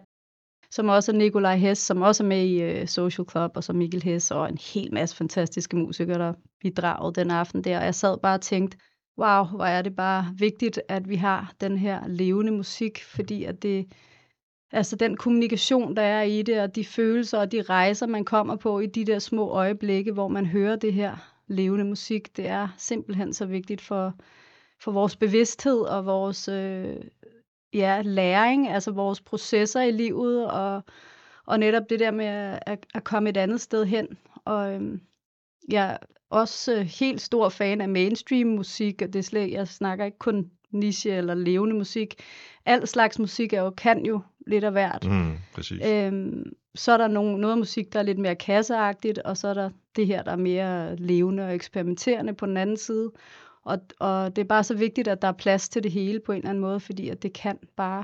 som 0.72 0.90
også 0.90 1.12
er 1.12 1.16
Nikolaj 1.16 1.56
Hess, 1.56 1.82
som 1.82 2.02
også 2.02 2.24
er 2.24 2.28
med 2.28 2.46
i 2.46 2.82
uh, 2.82 2.88
Social 2.88 3.26
Club, 3.32 3.52
og 3.56 3.64
så 3.64 3.74
Mikkel 3.74 4.04
Hess 4.04 4.32
og 4.32 4.50
en 4.50 4.58
hel 4.74 4.94
masse 4.94 5.16
fantastiske 5.16 5.78
musikere, 5.78 6.20
der 6.20 6.34
bidragede 6.62 7.22
den 7.22 7.32
aften 7.32 7.64
der. 7.64 7.80
Og 7.80 7.86
jeg 7.86 7.96
sad 7.96 8.18
bare 8.24 8.36
og 8.36 8.42
tænkte, 8.42 8.78
wow, 9.20 9.44
hvor 9.44 9.66
er 9.66 9.82
det 9.82 9.96
bare 9.96 10.34
vigtigt, 10.38 10.82
at 10.90 11.10
vi 11.10 11.16
har 11.16 11.54
den 11.62 11.78
her 11.78 12.08
levende 12.08 12.52
musik, 12.52 13.04
fordi 13.04 13.44
at 13.44 13.64
det, 13.64 13.86
altså 14.74 14.96
den 14.96 15.18
kommunikation, 15.18 15.96
der 15.96 16.02
er 16.02 16.22
i 16.24 16.42
det, 16.42 16.62
og 16.62 16.76
de 16.76 16.86
følelser 16.86 17.38
og 17.40 17.52
de 17.52 17.62
rejser, 17.62 18.08
man 18.08 18.26
kommer 18.26 18.56
på 18.56 18.80
i 18.80 18.86
de 18.86 19.06
der 19.06 19.20
små 19.20 19.50
øjeblikke, 19.50 20.12
hvor 20.12 20.28
man 20.28 20.46
hører 20.46 20.76
det 20.76 20.94
her 20.94 21.34
levende 21.48 21.86
musik, 21.86 22.38
det 22.38 22.48
er 22.48 22.68
simpelthen 22.78 23.34
så 23.34 23.46
vigtigt 23.46 23.82
for, 23.82 24.14
for 24.80 24.92
vores 24.92 25.16
bevidsthed 25.16 25.82
og 25.82 26.06
vores 26.06 26.48
øh, 26.48 26.96
ja, 27.74 28.02
læring, 28.06 28.68
altså 28.68 28.92
vores 28.92 29.22
processer 29.22 29.82
i 29.82 29.92
livet, 29.92 30.52
og, 30.52 30.82
og 31.46 31.60
netop 31.60 31.84
det 31.90 32.00
der 32.00 32.12
med 32.12 32.26
at, 32.66 32.86
at, 32.94 33.04
komme 33.04 33.30
et 33.30 33.38
andet 33.38 33.62
sted 33.62 33.86
hen. 33.86 34.08
Og 34.46 34.74
øhm, 34.74 35.02
jeg 35.70 35.92
er 35.92 35.98
også 36.30 36.76
øh, 36.76 36.82
helt 36.82 37.22
stor 37.22 37.50
fan 37.50 37.82
af 37.82 37.90
mainstream 37.90 38.48
musik, 38.48 39.02
og 39.02 39.14
det 39.14 39.20
er 39.20 39.24
slet, 39.24 39.52
jeg 39.52 39.68
snakker 39.68 40.06
ikke 40.06 40.20
kun 40.20 40.52
niche 40.74 41.12
eller 41.12 41.34
levende 41.34 41.76
musik. 41.76 42.16
Al 42.66 42.88
slags 42.88 43.20
musik 43.20 43.54
er 43.54 43.62
jo, 43.62 43.70
kan 43.70 44.06
jo 44.06 44.22
lidt 44.48 44.64
af 44.64 44.72
hvert. 44.72 45.08
Mm, 45.10 45.32
præcis. 45.54 45.82
Øhm, 45.86 46.54
så 46.76 46.92
er 46.92 46.98
der 46.98 47.08
nogle, 47.08 47.42
noget 47.42 47.58
musik, 47.58 47.94
der 47.94 48.00
er 48.00 48.04
lidt 48.04 48.20
mere 48.20 48.36
kasseagtigt, 48.36 49.18
og 49.20 49.38
så 49.38 49.48
er 49.48 49.54
der 49.54 49.70
det 49.96 50.08
her, 50.08 50.24
der 50.24 50.32
er 50.32 50.36
mere 50.36 50.96
levende 50.96 51.44
og 51.46 51.56
eksperimenterende 51.56 52.34
på 52.34 52.46
den 52.46 52.58
anden 52.58 52.78
side. 52.78 53.12
Og, 53.66 53.80
og 54.00 54.36
det 54.36 54.42
er 54.42 54.46
bare 54.46 54.64
så 54.64 54.76
vigtigt, 54.76 55.08
at 55.08 55.22
der 55.22 55.28
er 55.28 55.32
plads 55.32 55.70
til 55.70 55.84
det 55.84 55.92
hele 55.92 56.20
på 56.26 56.32
en 56.32 56.38
eller 56.38 56.50
anden 56.50 56.62
måde, 56.62 56.80
fordi 56.80 57.10
at 57.10 57.24
det 57.24 57.34
kan 57.34 57.58
bare 57.78 58.04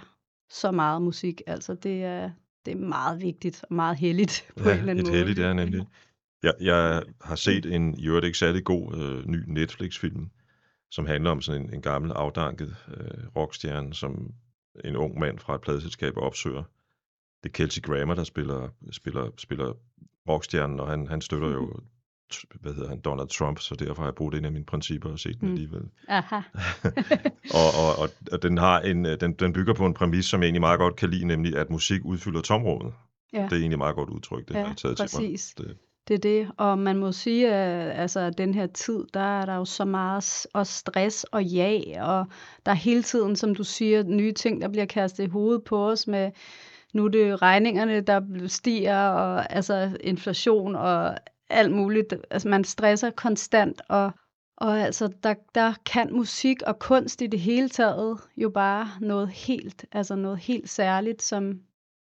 så 0.49 0.71
meget 0.71 1.01
musik. 1.01 1.41
Altså 1.47 1.73
det 1.73 2.03
er, 2.03 2.29
det 2.65 2.71
er 2.71 2.77
meget 2.77 3.21
vigtigt 3.21 3.63
og 3.69 3.75
meget 3.75 3.97
heldigt 3.97 4.45
på 4.57 4.69
en 4.69 4.69
eller 4.69 4.75
Ja, 4.85 4.89
anden 4.89 4.97
et 4.99 5.05
måde. 5.05 5.17
heldigt 5.17 5.39
er 5.39 5.53
nemlig. 5.53 5.85
Jeg, 6.43 6.53
jeg 6.61 7.03
har 7.21 7.35
set 7.35 7.65
en 7.65 7.95
i 7.99 8.07
øvrigt 8.07 8.25
ikke 8.25 8.37
særlig 8.37 8.63
god 8.63 8.95
øh, 8.97 9.27
ny 9.27 9.43
Netflix-film, 9.47 10.29
som 10.91 11.05
handler 11.05 11.31
om 11.31 11.41
sådan 11.41 11.61
en, 11.61 11.73
en 11.73 11.81
gammel 11.81 12.11
afdanket 12.11 12.75
øh, 12.97 13.27
rockstjerne, 13.35 13.93
som 13.93 14.33
en 14.85 14.95
ung 14.95 15.19
mand 15.19 15.39
fra 15.39 15.55
et 15.55 15.61
pladeselskab 15.61 16.13
opsøger. 16.17 16.63
Det 17.43 17.49
er 17.49 17.53
Kelsey 17.53 17.81
Grammer, 17.81 18.15
der 18.15 18.23
spiller, 18.23 18.69
spiller, 18.91 19.29
spiller 19.37 19.73
rockstjernen, 20.29 20.79
og 20.79 20.87
han, 20.87 21.07
han 21.07 21.21
støtter 21.21 21.47
jo 21.49 21.73
t- 22.33 22.43
hvad 22.61 22.73
hedder 22.73 22.89
han, 22.89 22.99
Donald 22.99 23.27
Trump, 23.27 23.59
så 23.59 23.75
derfor 23.75 24.01
har 24.01 24.07
jeg 24.07 24.15
brugt 24.15 24.35
en 24.35 24.45
af 24.45 24.51
mine 24.51 24.65
principper 24.65 25.09
og 25.09 25.19
set 25.19 25.39
den 25.41 25.47
Mm. 25.47 25.53
alligevel. 25.53 25.81
Aha. 26.07 26.35
og, 27.59 27.69
og, 27.83 27.95
og, 28.03 28.09
og 28.31 28.41
den, 28.43 28.57
har 28.57 28.79
en, 28.79 29.05
øh, 29.05 29.19
den, 29.19 29.33
den 29.33 29.53
bygger 29.53 29.73
på 29.73 29.85
en 29.85 29.93
præmis, 29.93 30.25
som 30.25 30.41
jeg 30.41 30.45
egentlig 30.47 30.61
meget 30.61 30.79
godt 30.79 30.95
kan 30.95 31.09
lide, 31.09 31.25
nemlig 31.25 31.55
at 31.57 31.69
musik 31.69 32.01
udfylder 32.05 32.41
tomrummet. 32.41 32.93
Ja. 33.33 33.43
Det 33.43 33.51
er 33.53 33.57
egentlig 33.57 33.77
meget 33.77 33.95
godt 33.95 34.09
udtryk, 34.09 34.47
det 34.47 34.55
har 34.55 34.61
Ja, 34.63 34.67
jeg 34.67 34.77
taget 34.77 34.97
til 34.97 35.03
mig. 35.03 35.09
præcis. 35.29 35.53
Det, 35.57 35.77
det 36.09 36.15
er 36.15 36.19
det, 36.19 36.51
og 36.57 36.79
man 36.79 36.97
må 36.97 37.11
sige, 37.11 37.53
at 37.53 37.99
altså, 37.99 38.19
at 38.19 38.37
den 38.37 38.53
her 38.53 38.67
tid, 38.67 39.05
der 39.13 39.41
er 39.41 39.45
der 39.45 39.55
jo 39.55 39.65
så 39.65 39.85
meget 39.85 40.47
og 40.53 40.67
stress 40.67 41.23
og 41.23 41.43
ja, 41.43 41.81
og 42.01 42.25
der 42.65 42.71
er 42.71 42.75
hele 42.75 43.03
tiden, 43.03 43.35
som 43.35 43.55
du 43.55 43.63
siger, 43.63 44.03
nye 44.03 44.33
ting, 44.33 44.61
der 44.61 44.67
bliver 44.67 44.85
kastet 44.85 45.23
i 45.23 45.29
hovedet 45.29 45.63
på 45.63 45.89
os 45.89 46.07
med, 46.07 46.31
nu 46.93 47.05
er 47.05 47.09
det 47.09 47.41
regningerne, 47.41 48.01
der 48.01 48.21
stiger, 48.47 49.07
og 49.09 49.51
altså 49.51 49.97
inflation 50.01 50.75
og 50.75 51.17
alt 51.49 51.71
muligt. 51.71 52.13
Altså 52.29 52.49
man 52.49 52.63
stresser 52.63 53.09
konstant, 53.09 53.81
og, 53.89 54.11
og 54.57 54.79
altså 54.79 55.09
der, 55.23 55.33
der 55.55 55.73
kan 55.85 56.13
musik 56.13 56.61
og 56.61 56.79
kunst 56.79 57.21
i 57.21 57.27
det 57.27 57.39
hele 57.39 57.69
taget 57.69 58.19
jo 58.37 58.49
bare 58.49 58.87
noget 59.01 59.29
helt, 59.29 59.85
altså 59.91 60.15
noget 60.15 60.37
helt 60.37 60.69
særligt, 60.69 61.21
som 61.21 61.59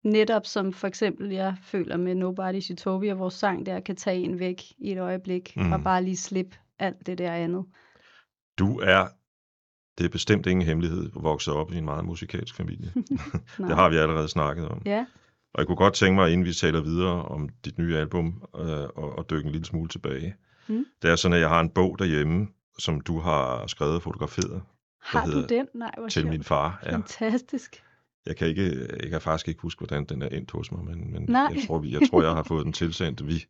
netop 0.05 0.45
som 0.45 0.73
for 0.73 0.87
eksempel, 0.87 1.29
jeg 1.29 1.55
føler 1.61 1.97
med 1.97 2.15
Nobody's 2.15 2.71
Utopia, 2.71 3.13
vores 3.13 3.33
sang 3.33 3.65
der 3.65 3.79
kan 3.79 3.95
tage 3.95 4.19
en 4.19 4.39
væk 4.39 4.63
i 4.77 4.91
et 4.91 4.99
øjeblik, 4.99 5.53
mm. 5.55 5.71
og 5.71 5.83
bare 5.83 6.03
lige 6.03 6.17
slippe 6.17 6.57
alt 6.79 7.05
det 7.05 7.17
der 7.17 7.31
andet. 7.31 7.65
Du 8.59 8.79
er, 8.79 9.07
det 9.97 10.05
er 10.05 10.09
bestemt 10.09 10.45
ingen 10.45 10.65
hemmelighed, 10.65 11.09
vokset 11.13 11.53
op 11.53 11.73
i 11.73 11.77
en 11.77 11.85
meget 11.85 12.05
musikalsk 12.05 12.55
familie. 12.55 12.91
Det 13.57 13.75
har 13.75 13.89
vi 13.89 13.97
allerede 13.97 14.27
snakket 14.27 14.67
om. 14.67 14.81
Ja, 14.85 15.05
Og 15.53 15.59
jeg 15.59 15.67
kunne 15.67 15.75
godt 15.75 15.93
tænke 15.93 16.15
mig, 16.15 16.31
inden 16.31 16.45
vi 16.45 16.53
taler 16.53 16.81
videre 16.81 17.25
om 17.25 17.49
dit 17.65 17.77
nye 17.77 17.97
album, 17.97 18.43
øh, 18.55 18.83
og, 18.95 19.17
og 19.17 19.29
dykke 19.29 19.45
en 19.45 19.51
lille 19.51 19.65
smule 19.65 19.89
tilbage. 19.89 20.35
Mm. 20.67 20.85
Det 21.01 21.11
er 21.11 21.15
sådan, 21.15 21.35
at 21.35 21.41
jeg 21.41 21.49
har 21.49 21.59
en 21.59 21.69
bog 21.69 21.99
derhjemme, 21.99 22.47
som 22.79 23.01
du 23.01 23.19
har 23.19 23.67
skrevet 23.67 23.95
og 23.95 24.01
fotograferet 24.01 24.61
har 25.05 25.25
du 25.25 25.31
hedder 25.31 25.47
den? 25.47 25.67
Nej, 25.73 25.91
hvor 25.97 26.07
til 26.07 26.21
sjovt. 26.21 26.31
min 26.31 26.43
far. 26.43 26.79
Ja. 26.85 26.91
Fantastisk. 26.91 27.83
Jeg 28.25 28.35
kan, 28.35 28.47
ikke, 28.47 28.87
jeg 29.03 29.09
kan 29.09 29.21
faktisk 29.21 29.47
ikke 29.47 29.61
huske, 29.61 29.79
hvordan 29.79 30.05
den 30.05 30.21
er 30.21 30.27
endt 30.27 30.51
hos 30.51 30.71
mig, 30.71 30.85
men, 30.85 31.11
men 31.11 31.25
Nej. 31.29 31.41
jeg, 31.55 31.63
tror, 31.67 31.79
vi, 31.79 31.91
jeg 31.93 32.01
tror, 32.09 32.21
jeg 32.21 32.31
har 32.31 32.43
fået 32.43 32.65
den 32.65 32.73
tilsendt. 32.73 33.27
Vi 33.27 33.45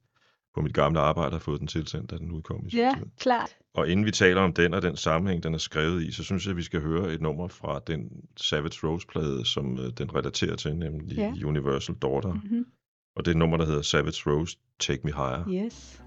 på 0.56 0.62
mit 0.62 0.74
gamle 0.74 1.00
arbejde 1.00 1.32
har 1.32 1.40
fået 1.40 1.60
den 1.60 1.68
tilsendt, 1.68 2.12
da 2.12 2.18
den 2.18 2.32
udkom 2.32 2.64
i 2.68 2.70
sin 2.70 2.80
Ja, 2.80 2.94
tid. 2.98 3.06
klart. 3.20 3.56
Og 3.74 3.90
inden 3.90 4.06
vi 4.06 4.12
taler 4.12 4.42
om 4.42 4.54
den 4.54 4.74
og 4.74 4.82
den 4.82 4.96
sammenhæng, 4.98 5.44
den 5.44 5.54
er 5.54 5.58
skrevet 5.58 6.04
i, 6.04 6.12
så 6.12 6.24
synes 6.24 6.46
jeg, 6.46 6.52
at 6.52 6.58
vi 6.58 6.62
skal 6.64 6.82
høre 6.82 7.14
et 7.14 7.22
nummer 7.22 7.48
fra 7.48 7.80
den 7.88 8.10
Savage 8.38 8.88
Rose-plade, 8.88 9.46
som 9.46 9.80
øh, 9.80 9.92
den 9.98 10.16
relaterer 10.16 10.56
til, 10.56 10.76
nemlig 10.76 11.18
Ja. 11.18 11.34
Universal 11.46 11.96
Daughter. 11.96 12.34
Mm-hmm. 12.34 12.66
Og 13.16 13.26
det 13.26 13.32
er 13.32 13.36
et 13.36 13.40
nummer, 13.40 13.58
der 13.58 13.66
hedder 13.66 13.82
Savage 13.82 14.32
Rose, 14.32 14.58
Take 14.80 15.02
Me 15.04 15.12
Higher. 15.12 15.66
Yes. 15.66 16.02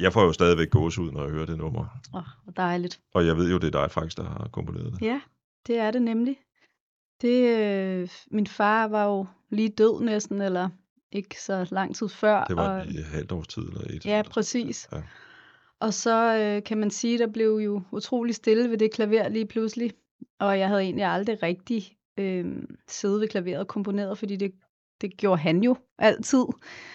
Jeg 0.00 0.12
får 0.12 0.22
jo 0.22 0.32
stadigvæk 0.32 0.70
gåsehud, 0.70 1.12
når 1.12 1.22
jeg 1.22 1.30
hører 1.30 1.46
det 1.46 1.58
nummer. 1.58 2.00
Åh, 2.14 2.22
hvor 2.44 2.52
dejligt. 2.52 3.00
Og 3.14 3.26
jeg 3.26 3.36
ved 3.36 3.50
jo, 3.50 3.58
det 3.58 3.74
er 3.74 3.80
dig 3.80 3.90
faktisk, 3.90 4.16
der 4.16 4.24
har 4.24 4.48
komponeret 4.52 4.92
det. 4.92 5.02
Ja, 5.02 5.20
det 5.66 5.78
er 5.78 5.90
det 5.90 6.02
nemlig. 6.02 6.36
Det, 7.20 7.58
øh, 7.58 8.08
min 8.30 8.46
far 8.46 8.88
var 8.88 9.04
jo 9.04 9.26
lige 9.50 9.68
død 9.68 10.00
næsten, 10.00 10.40
eller 10.40 10.68
ikke 11.12 11.42
så 11.42 11.68
lang 11.70 11.96
tid 11.96 12.08
før. 12.08 12.44
Det 12.44 12.56
var 12.56 12.80
og, 12.80 12.86
i 12.86 12.96
halvt 12.96 13.32
års 13.32 13.48
tid 13.48 13.62
eller 13.62 13.80
et. 13.90 14.06
Ja, 14.06 14.22
præcis. 14.30 14.88
Ja. 14.92 15.02
Og 15.80 15.94
så 15.94 16.36
øh, 16.36 16.62
kan 16.62 16.78
man 16.78 16.90
sige, 16.90 17.18
der 17.18 17.26
blev 17.26 17.60
jo 17.64 17.82
utrolig 17.92 18.34
stille 18.34 18.70
ved 18.70 18.78
det 18.78 18.92
klaver 18.92 19.28
lige 19.28 19.46
pludselig. 19.46 19.92
Og 20.40 20.58
jeg 20.58 20.68
havde 20.68 20.82
egentlig 20.82 21.04
aldrig 21.04 21.42
rigtig 21.42 21.96
øh, 22.18 22.62
siddet 22.88 23.20
ved 23.20 23.28
klaveret 23.28 23.60
og 23.60 23.68
komponeret, 23.68 24.18
fordi 24.18 24.36
det, 24.36 24.52
det 25.00 25.16
gjorde 25.16 25.42
han 25.42 25.62
jo 25.62 25.76
altid. 25.98 26.44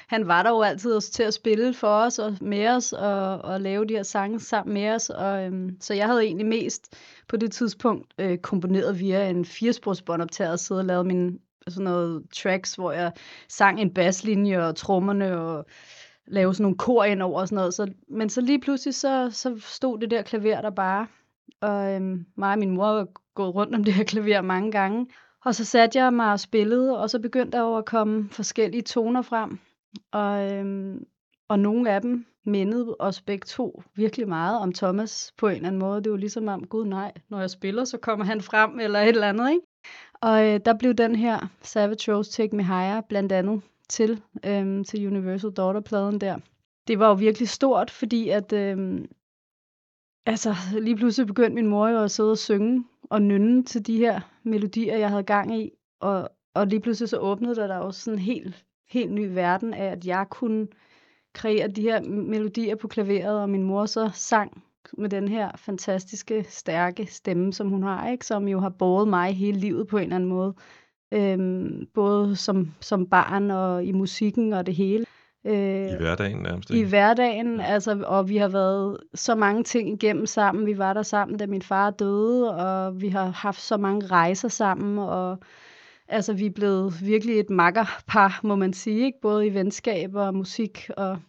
Han 0.07 0.27
var 0.27 0.43
der 0.43 0.49
jo 0.49 0.61
altid 0.61 0.93
også 0.93 1.11
til 1.11 1.23
at 1.23 1.33
spille 1.33 1.73
for 1.73 1.87
os 1.87 2.19
og 2.19 2.37
med 2.41 2.67
os 2.67 2.93
og, 2.93 3.37
og 3.37 3.61
lave 3.61 3.85
de 3.85 3.93
her 3.93 4.03
sange 4.03 4.39
sammen 4.39 4.73
med 4.73 4.89
os. 4.89 5.09
Og, 5.09 5.45
øhm, 5.45 5.77
så 5.81 5.93
jeg 5.93 6.05
havde 6.05 6.23
egentlig 6.23 6.47
mest 6.47 6.95
på 7.27 7.37
det 7.37 7.51
tidspunkt 7.51 8.13
øh, 8.19 8.37
komponeret 8.37 8.99
via 8.99 9.29
en 9.29 9.45
firesporsbåndoptager 9.45 10.51
og 10.51 10.59
siddet 10.59 10.81
og 10.81 10.85
lavet 10.85 11.05
mine 11.05 11.39
sådan 11.67 11.83
noget 11.83 12.23
tracks, 12.33 12.75
hvor 12.75 12.91
jeg 12.91 13.11
sang 13.49 13.81
en 13.81 13.93
baslinje 13.93 14.67
og 14.67 14.75
trommerne 14.75 15.39
og 15.39 15.65
lave 16.27 16.53
sådan 16.53 16.63
nogle 16.63 16.77
kor 16.77 17.03
ind 17.03 17.21
over 17.21 17.41
og 17.41 17.47
sådan 17.47 17.55
noget. 17.55 17.73
Så, 17.73 17.91
men 18.09 18.29
så 18.29 18.41
lige 18.41 18.61
pludselig, 18.61 18.95
så, 18.95 19.29
så 19.31 19.59
stod 19.59 19.99
det 19.99 20.11
der 20.11 20.21
klaver 20.21 20.61
der 20.61 20.69
bare. 20.69 21.07
Og 21.61 21.93
øhm, 21.93 22.25
mig 22.37 22.51
og 22.51 22.59
min 22.59 22.69
mor 22.69 22.87
var 22.87 23.07
gået 23.35 23.55
rundt 23.55 23.75
om 23.75 23.83
det 23.83 23.93
her 23.93 24.03
klaver 24.03 24.41
mange 24.41 24.71
gange. 24.71 25.07
Og 25.45 25.55
så 25.55 25.65
satte 25.65 25.99
jeg 25.99 26.13
mig 26.13 26.31
og 26.31 26.39
spillede, 26.39 26.99
og 26.99 27.09
så 27.09 27.19
begyndte 27.19 27.57
der 27.57 27.63
jo 27.63 27.77
at 27.77 27.85
komme 27.85 28.29
forskellige 28.29 28.81
toner 28.81 29.21
frem. 29.21 29.59
Og, 30.11 30.51
øhm, 30.51 31.05
og 31.49 31.59
nogle 31.59 31.91
af 31.91 32.01
dem 32.01 32.25
mindede 32.45 32.95
os 32.99 33.21
begge 33.21 33.45
to 33.45 33.83
virkelig 33.95 34.27
meget 34.27 34.59
om 34.59 34.73
Thomas 34.73 35.33
på 35.37 35.47
en 35.47 35.55
eller 35.55 35.67
anden 35.67 35.79
måde. 35.79 36.03
Det 36.03 36.11
var 36.11 36.17
ligesom 36.17 36.47
om, 36.47 36.67
gud 36.67 36.85
nej, 36.85 37.11
når 37.29 37.39
jeg 37.39 37.49
spiller, 37.49 37.85
så 37.85 37.97
kommer 37.97 38.25
han 38.25 38.41
frem, 38.41 38.79
eller 38.79 38.99
et 38.99 39.07
eller 39.07 39.29
andet, 39.29 39.49
ikke? 39.49 39.65
Og 40.13 40.47
øh, 40.47 40.59
der 40.65 40.77
blev 40.79 40.93
den 40.93 41.15
her 41.15 41.47
Savage 41.61 42.13
Rose 42.13 42.31
Take 42.31 42.55
Me 42.55 42.63
Higher 42.63 43.01
blandt 43.01 43.31
andet 43.31 43.61
til, 43.89 44.21
øhm, 44.45 44.83
til 44.83 45.07
Universal 45.07 45.51
Daughter-pladen 45.51 46.21
der. 46.21 46.37
Det 46.87 46.99
var 46.99 47.07
jo 47.07 47.13
virkelig 47.13 47.49
stort, 47.49 47.91
fordi 47.91 48.29
at 48.29 48.53
øhm, 48.53 49.05
altså, 50.25 50.55
lige 50.79 50.95
pludselig 50.95 51.27
begyndte 51.27 51.55
min 51.55 51.67
mor 51.67 51.87
jo 51.87 52.03
at 52.03 52.11
sidde 52.11 52.31
og 52.31 52.37
synge 52.37 52.85
og 53.09 53.21
nynne 53.21 53.63
til 53.63 53.87
de 53.87 53.97
her 53.97 54.19
melodier, 54.43 54.97
jeg 54.97 55.09
havde 55.09 55.23
gang 55.23 55.59
i. 55.59 55.71
Og, 55.99 56.29
og 56.53 56.67
lige 56.67 56.79
pludselig 56.79 57.09
så 57.09 57.17
åbnede 57.17 57.55
der, 57.55 57.67
der 57.67 57.77
også 57.77 58.01
sådan 58.01 58.19
en 58.19 58.25
helt, 58.25 58.65
helt 58.89 59.11
ny 59.11 59.33
verden 59.33 59.73
af, 59.73 59.85
at 59.85 60.05
jeg 60.05 60.25
kunne 60.29 60.67
kreere 61.33 61.67
de 61.67 61.81
her 61.81 62.01
melodier 62.01 62.75
på 62.75 62.87
klaveret, 62.87 63.41
og 63.41 63.49
min 63.49 63.63
mor 63.63 63.85
så 63.85 64.09
sang 64.13 64.63
med 64.97 65.09
den 65.09 65.27
her 65.27 65.51
fantastiske, 65.55 66.45
stærke 66.49 67.05
stemme, 67.05 67.53
som 67.53 67.69
hun 67.69 67.83
har, 67.83 68.09
ikke? 68.09 68.25
som 68.25 68.47
jo 68.47 68.59
har 68.59 68.69
båret 68.69 69.07
mig 69.07 69.35
hele 69.35 69.59
livet 69.59 69.87
på 69.87 69.97
en 69.97 70.03
eller 70.03 70.15
anden 70.15 70.29
måde. 70.29 70.55
Øhm, 71.11 71.87
både 71.93 72.35
som, 72.35 72.71
som 72.81 73.07
barn 73.07 73.51
og 73.51 73.85
i 73.85 73.91
musikken 73.91 74.53
og 74.53 74.65
det 74.65 74.75
hele. 74.75 75.05
Øh, 75.45 75.91
I 75.91 75.95
hverdagen 75.95 76.37
nærmest. 76.37 76.69
i 76.69 76.73
ikke? 76.73 76.89
hverdagen, 76.89 77.59
altså, 77.59 78.03
og 78.05 78.29
vi 78.29 78.37
har 78.37 78.47
været 78.47 78.97
så 79.13 79.35
mange 79.35 79.63
ting 79.63 79.89
igennem 79.89 80.25
sammen. 80.25 80.65
Vi 80.65 80.77
var 80.77 80.93
der 80.93 81.03
sammen, 81.03 81.37
da 81.37 81.45
min 81.45 81.61
far 81.61 81.89
døde, 81.89 82.55
og 82.55 83.01
vi 83.01 83.09
har 83.09 83.25
haft 83.25 83.61
så 83.61 83.77
mange 83.77 84.07
rejser 84.07 84.47
sammen, 84.47 84.99
og 84.99 85.39
altså, 86.07 86.33
vi 86.33 86.45
er 86.45 86.51
blevet 86.51 86.93
virkelig 87.01 87.39
et 87.39 87.49
makkerpar, 87.49 88.39
må 88.43 88.55
man 88.55 88.73
sige, 88.73 89.05
ikke? 89.05 89.17
både 89.21 89.47
i 89.47 89.53
venskab 89.53 90.15
og 90.15 90.35
musik 90.35 90.89
og, 90.97 91.19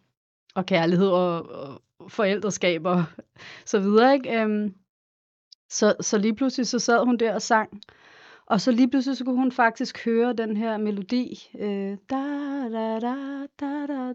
og 0.54 0.66
kærlighed 0.66 1.08
og, 1.08 1.50
og 1.50 1.82
forældreskab 2.08 2.86
og 2.86 3.04
så 3.64 3.78
videre. 3.78 4.14
Ikke? 4.14 4.40
Øhm, 4.40 4.74
så, 5.70 5.94
så 6.00 6.18
lige 6.18 6.34
pludselig 6.34 6.66
så 6.66 6.78
sad 6.78 7.04
hun 7.04 7.16
der 7.16 7.34
og 7.34 7.42
sang, 7.42 7.80
og 8.46 8.60
så 8.60 8.70
lige 8.70 8.90
pludselig 8.90 9.16
så 9.16 9.24
kunne 9.24 9.36
hun 9.36 9.52
faktisk 9.52 10.04
høre 10.04 10.32
den 10.32 10.56
her 10.56 10.76
melodi. 10.76 11.50
Øh, 11.58 11.96
da, 12.10 12.24
da, 12.72 13.00
da, 13.00 13.46
da, 13.60 13.86
da, 13.86 14.12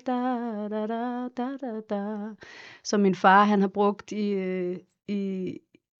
da, 0.67 0.88
da, 0.88 1.28
da, 1.38 1.58
da, 1.58 1.82
da, 1.89 2.17
som 2.84 3.02
min 3.02 3.15
far 3.15 3.44
han 3.44 3.62
har 3.62 3.67
brugt 3.67 4.12
i, 4.12 4.30
øh, 4.30 4.78
i 5.08 5.58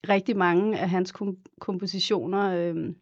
rigtig 0.08 0.36
mange 0.36 0.78
af 0.78 0.90
hans 0.90 1.12
kom- 1.12 1.38
kompositioner 1.60 2.52
øh, 2.54 2.94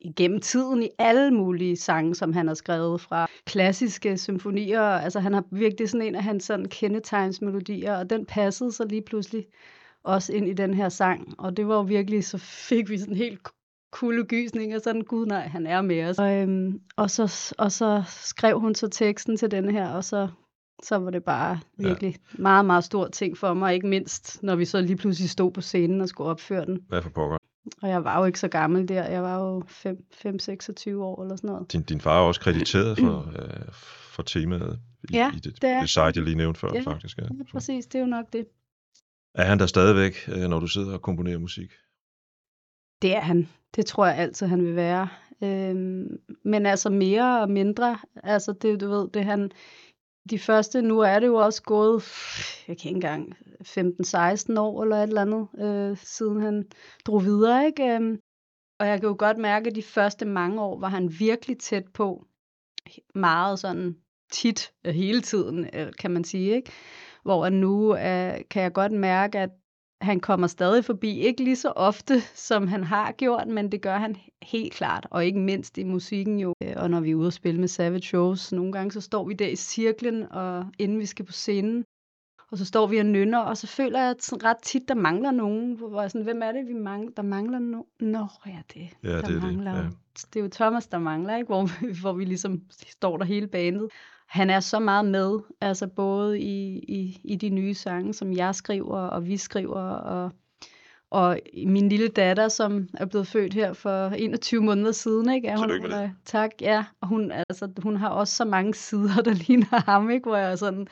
igennem 0.00 0.40
tiden 0.40 0.82
i 0.82 0.88
alle 0.98 1.30
mulige 1.30 1.76
sange, 1.76 2.14
som 2.14 2.32
han 2.32 2.46
har 2.46 2.54
skrevet 2.54 3.00
fra 3.00 3.28
klassiske 3.46 4.18
symfonier. 4.18 4.82
Altså 4.82 5.20
han 5.20 5.34
har 5.34 5.44
virkelig 5.50 5.88
sådan 5.88 6.06
en 6.06 6.14
af 6.14 6.22
hans 6.22 6.44
sådan 6.44 6.68
kendetegnsmelodier, 6.68 7.96
og 7.96 8.10
den 8.10 8.26
passede 8.26 8.72
så 8.72 8.84
lige 8.84 9.02
pludselig 9.02 9.46
også 10.02 10.32
ind 10.32 10.48
i 10.48 10.52
den 10.52 10.74
her 10.74 10.88
sang. 10.88 11.34
Og 11.38 11.56
det 11.56 11.68
var 11.68 11.74
jo 11.74 11.82
virkelig, 11.82 12.24
så 12.24 12.38
fik 12.38 12.90
vi 12.90 12.98
sådan 12.98 13.16
helt 13.16 13.42
kuldegysning, 13.92 14.74
og 14.74 14.80
sådan, 14.80 15.02
gud 15.02 15.26
nej, 15.26 15.46
han 15.48 15.66
er 15.66 15.82
med 15.82 16.04
os. 16.04 16.18
Og, 16.18 16.32
øhm, 16.32 16.80
og, 16.96 17.10
så, 17.10 17.54
og 17.58 17.72
så 17.72 18.02
skrev 18.06 18.60
hun 18.60 18.74
så 18.74 18.88
teksten 18.88 19.36
til 19.36 19.50
denne 19.50 19.72
her, 19.72 19.88
og 19.88 20.04
så, 20.04 20.28
så 20.82 20.96
var 20.96 21.10
det 21.10 21.24
bare 21.24 21.60
virkelig 21.78 22.10
ja. 22.38 22.42
meget, 22.42 22.64
meget 22.64 22.84
stor 22.84 23.08
ting 23.08 23.38
for 23.38 23.54
mig, 23.54 23.74
ikke 23.74 23.86
mindst, 23.86 24.42
når 24.42 24.56
vi 24.56 24.64
så 24.64 24.80
lige 24.80 24.96
pludselig 24.96 25.30
stod 25.30 25.52
på 25.52 25.60
scenen 25.60 26.00
og 26.00 26.08
skulle 26.08 26.30
opføre 26.30 26.66
den. 26.66 26.78
Hvad 26.88 27.02
for 27.02 27.10
pokker? 27.10 27.36
Og 27.82 27.88
jeg 27.88 28.04
var 28.04 28.18
jo 28.18 28.24
ikke 28.24 28.38
så 28.38 28.48
gammel 28.48 28.88
der, 28.88 29.04
jeg 29.04 29.22
var 29.22 29.38
jo 29.38 29.60
5-26 29.60 30.96
år 30.96 31.22
eller 31.22 31.36
sådan 31.36 31.50
noget. 31.50 31.72
Din, 31.72 31.82
din 31.82 32.00
far 32.00 32.18
er 32.18 32.26
også 32.26 32.40
krediteret 32.40 32.98
for, 32.98 33.28
øh, 33.38 33.72
for 34.14 34.22
temaet 34.22 34.80
i, 35.10 35.12
Ja, 35.12 35.30
i 35.34 35.38
det, 35.38 35.62
det 35.62 35.70
er 35.70 35.80
det 35.80 35.90
site, 35.90 36.02
jeg 36.02 36.22
lige 36.22 36.36
nævnte 36.36 36.60
før, 36.60 36.68
Ja. 36.74 36.80
faktisk. 36.80 37.18
Ja. 37.18 37.22
Ja, 37.22 37.44
præcis, 37.52 37.86
det 37.86 37.94
er 37.94 38.00
jo 38.02 38.06
nok 38.06 38.32
det. 38.32 38.46
Er 39.34 39.44
han 39.44 39.58
der 39.58 39.66
stadigvæk, 39.66 40.28
øh, 40.28 40.48
når 40.48 40.60
du 40.60 40.66
sidder 40.66 40.92
og 40.92 41.02
komponerer 41.02 41.38
musik? 41.38 41.72
Det 43.02 43.16
er 43.16 43.20
han. 43.20 43.48
Det 43.76 43.86
tror 43.86 44.06
jeg 44.06 44.16
altid, 44.16 44.46
han 44.46 44.64
vil 44.64 44.76
være. 44.76 45.08
Øhm, 45.42 46.18
men 46.44 46.66
altså 46.66 46.90
mere 46.90 47.40
og 47.40 47.50
mindre. 47.50 47.98
Altså 48.22 48.52
det, 48.52 48.80
du 48.80 48.88
ved, 48.88 49.08
det 49.08 49.24
han... 49.24 49.50
De 50.30 50.38
første, 50.38 50.82
nu 50.82 50.98
er 51.00 51.18
det 51.18 51.26
jo 51.26 51.34
også 51.34 51.62
gået, 51.62 52.02
jeg 52.68 52.78
kan 52.78 52.88
ikke 52.88 52.96
engang, 52.96 53.34
15-16 53.60 54.60
år 54.60 54.82
eller 54.82 54.96
et 54.96 55.02
eller 55.02 55.20
andet, 55.20 55.48
øh, 55.58 55.96
siden 55.96 56.40
han 56.40 56.64
drog 57.06 57.24
videre, 57.24 57.66
ikke? 57.66 57.94
Øhm, 57.94 58.18
og 58.80 58.86
jeg 58.86 59.00
kan 59.00 59.08
jo 59.08 59.16
godt 59.18 59.38
mærke, 59.38 59.70
at 59.70 59.74
de 59.74 59.82
første 59.82 60.24
mange 60.24 60.62
år 60.62 60.80
var 60.80 60.88
han 60.88 61.12
virkelig 61.18 61.58
tæt 61.58 61.84
på, 61.94 62.26
meget 63.14 63.58
sådan 63.58 63.96
tit, 64.32 64.72
øh, 64.84 64.94
hele 64.94 65.20
tiden, 65.20 65.68
øh, 65.74 65.92
kan 65.98 66.10
man 66.10 66.24
sige, 66.24 66.54
ikke? 66.54 66.72
Hvor 67.22 67.48
nu 67.48 67.96
øh, 67.96 68.34
kan 68.50 68.62
jeg 68.62 68.72
godt 68.72 68.92
mærke, 68.92 69.38
at 69.38 69.50
han 70.02 70.20
kommer 70.20 70.46
stadig 70.46 70.84
forbi, 70.84 71.18
ikke 71.20 71.44
lige 71.44 71.56
så 71.56 71.72
ofte, 71.76 72.20
som 72.34 72.68
han 72.68 72.84
har 72.84 73.12
gjort, 73.12 73.48
men 73.48 73.72
det 73.72 73.82
gør 73.82 73.96
han 73.98 74.16
helt 74.42 74.72
klart, 74.72 75.06
og 75.10 75.26
ikke 75.26 75.38
mindst 75.38 75.78
i 75.78 75.84
musikken 75.84 76.40
jo. 76.40 76.54
Øh, 76.62 76.72
Og 76.76 76.90
når 76.90 77.00
vi 77.00 77.10
er 77.10 77.14
ude 77.14 77.26
og 77.26 77.32
spille 77.32 77.60
med 77.60 77.68
Savage 77.68 78.18
Rose, 78.18 78.54
nogle 78.56 78.72
gange 78.72 78.92
så 78.92 79.00
står 79.00 79.24
vi 79.24 79.34
der 79.34 79.48
i 79.48 79.56
cirklen, 79.56 80.32
og 80.32 80.66
inden 80.78 80.98
vi 80.98 81.06
skal 81.06 81.24
på 81.24 81.32
scenen, 81.32 81.84
og 82.50 82.58
så 82.58 82.64
står 82.64 82.86
vi 82.86 82.98
og 82.98 83.06
nynner, 83.06 83.38
og 83.38 83.56
så 83.56 83.66
føler 83.66 84.00
jeg 84.00 84.14
ret 84.44 84.56
tit, 84.62 84.88
der 84.88 84.94
mangler 84.94 85.30
nogen, 85.30 85.72
hvor 85.76 86.00
jeg 86.00 86.10
sådan, 86.10 86.24
hvem 86.24 86.42
er 86.42 86.52
det, 86.52 86.66
vi 86.68 86.72
mangler? 86.74 87.10
Der 87.16 87.22
mangler 87.22 87.58
nogen. 87.58 87.86
Nå, 88.00 88.26
ja, 88.46 88.58
det, 88.74 88.88
Ja, 89.04 89.08
der 89.08 89.16
det 89.16 89.24
er 89.24 89.30
det, 89.32 89.42
mangler. 89.42 89.76
ja. 89.76 89.82
Det 90.34 90.36
er 90.40 90.44
jo 90.44 90.48
Thomas, 90.52 90.86
der 90.86 90.98
mangler, 90.98 91.36
ikke? 91.36 91.46
Hvor, 91.46 91.62
vi- 91.86 92.00
hvor 92.00 92.12
vi 92.12 92.24
ligesom 92.24 92.60
står 92.88 93.16
der 93.16 93.24
hele 93.24 93.46
bandet. 93.46 93.88
Han 94.32 94.50
er 94.50 94.60
så 94.60 94.78
meget 94.78 95.04
med, 95.04 95.38
altså 95.60 95.86
både 95.86 96.40
i, 96.40 96.78
i, 96.78 97.20
i 97.24 97.36
de 97.36 97.48
nye 97.50 97.74
sange, 97.74 98.14
som 98.14 98.32
jeg 98.32 98.54
skriver, 98.54 98.98
og 98.98 99.26
vi 99.26 99.36
skriver, 99.36 99.80
og, 99.80 100.30
og 101.10 101.38
min 101.66 101.88
lille 101.88 102.08
datter, 102.08 102.48
som 102.48 102.88
er 102.94 103.04
blevet 103.06 103.26
født 103.26 103.54
her 103.54 103.72
for 103.72 104.08
21 104.08 104.62
måneder 104.62 104.92
siden, 104.92 105.30
ikke? 105.30 105.48
Er 105.48 105.56
hun, 105.58 105.68
med 105.68 105.90
det. 105.98 106.02
øh, 106.04 106.10
Tak, 106.24 106.50
ja. 106.60 106.84
Og 107.00 107.08
hun, 107.08 107.32
altså, 107.32 107.68
hun 107.82 107.96
har 107.96 108.08
også 108.08 108.34
så 108.36 108.44
mange 108.44 108.74
sider, 108.74 109.22
der 109.24 109.34
ligner 109.46 109.90
ham, 109.90 110.10
ikke? 110.10 110.28
Hvor 110.28 110.36
jeg 110.36 110.58
sådan 110.58 110.86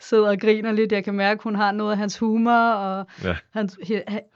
sidder 0.00 0.28
og 0.28 0.38
griner 0.40 0.72
lidt. 0.72 0.92
Jeg 0.92 1.04
kan 1.04 1.14
mærke, 1.14 1.42
hun 1.42 1.54
har 1.54 1.72
noget 1.72 1.92
af 1.92 1.98
hans 1.98 2.18
humor, 2.18 2.52
og 2.70 3.06
Ja. 3.24 3.36
hans, 3.50 3.78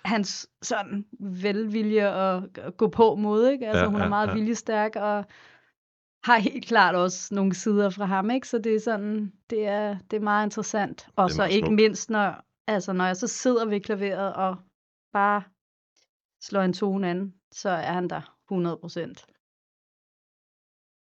hans 0.05 0.49
sådan 0.63 1.05
velvilje 1.21 2.13
og 2.15 2.43
gå 2.77 2.89
på 2.89 3.15
mod, 3.15 3.49
ikke? 3.49 3.67
Altså, 3.67 3.83
Ja, 3.83 3.87
hun 3.91 4.01
er 4.01 4.05
ja, 4.05 4.09
meget 4.09 4.29
ja. 4.29 4.35
viljestærk, 4.35 4.97
og 4.97 5.25
har 6.25 6.39
helt 6.39 6.67
klart 6.67 6.95
også 6.95 7.35
nogle 7.35 7.55
sider 7.55 7.91
fra 7.91 8.05
ham, 8.05 8.31
ikke? 8.31 8.49
Så 8.49 8.59
det 8.59 8.75
er 8.75 8.81
sådan, 8.81 9.33
det 9.51 9.67
er, 9.67 9.99
det 10.11 10.17
er 10.17 10.21
meget 10.21 10.47
interessant. 10.47 11.09
Og 11.17 11.25
er 11.25 11.29
så 11.29 11.37
meget 11.37 11.53
ikke 11.53 11.67
smukt. 11.67 11.77
mindst, 11.83 12.11
når, 12.11 12.45
altså, 12.67 12.93
når 12.93 13.05
jeg 13.05 13.17
så 13.17 13.27
sidder 13.27 13.67
ved 13.67 13.81
klaveret 13.81 14.35
og 14.35 14.57
bare 15.13 15.43
slår 16.43 16.61
en 16.63 16.73
tone 16.73 17.11
an, 17.11 17.35
så 17.53 17.69
er 17.71 17.93
han 17.93 18.09
der 18.11 18.37
100 18.51 18.77
procent. 18.77 19.27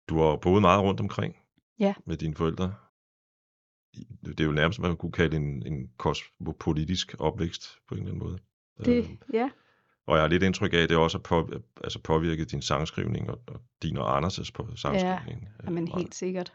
Du 0.08 0.18
har 0.18 0.36
boet 0.36 0.60
meget 0.62 0.82
rundt 0.82 1.00
omkring 1.00 1.36
Ja. 1.78 1.94
med 2.06 2.16
dine 2.16 2.34
forældre. 2.34 2.74
Det 4.24 4.40
er 4.40 4.44
jo 4.44 4.52
nærmest, 4.52 4.80
man 4.80 4.96
kunne 4.96 5.12
kalde 5.12 5.36
en, 5.36 5.66
en 5.66 5.90
kosmopolitisk 5.96 7.14
opvækst 7.18 7.78
på 7.88 7.94
en 7.94 8.00
eller 8.00 8.12
anden 8.14 8.28
måde. 8.28 8.38
Det, 8.84 9.04
Øhm, 9.04 9.18
ja. 9.32 9.50
Og 10.06 10.14
jeg 10.14 10.22
har 10.22 10.28
lidt 10.28 10.42
indtryk 10.42 10.72
af, 10.72 10.78
at 10.78 10.88
det 10.88 10.96
også 10.96 11.18
har 11.18 11.22
på, 11.22 11.50
altså 11.84 11.98
påvirket 11.98 12.50
din 12.50 12.62
sangskrivning 12.62 13.30
og, 13.30 13.38
og 13.46 13.60
din 13.82 13.96
og 13.96 14.18
Anders' 14.18 14.50
på 14.54 14.68
sangskrivning. 14.76 15.48
Jamen 15.64 15.84
meget. 15.84 15.98
helt 15.98 16.14
sikkert. 16.14 16.52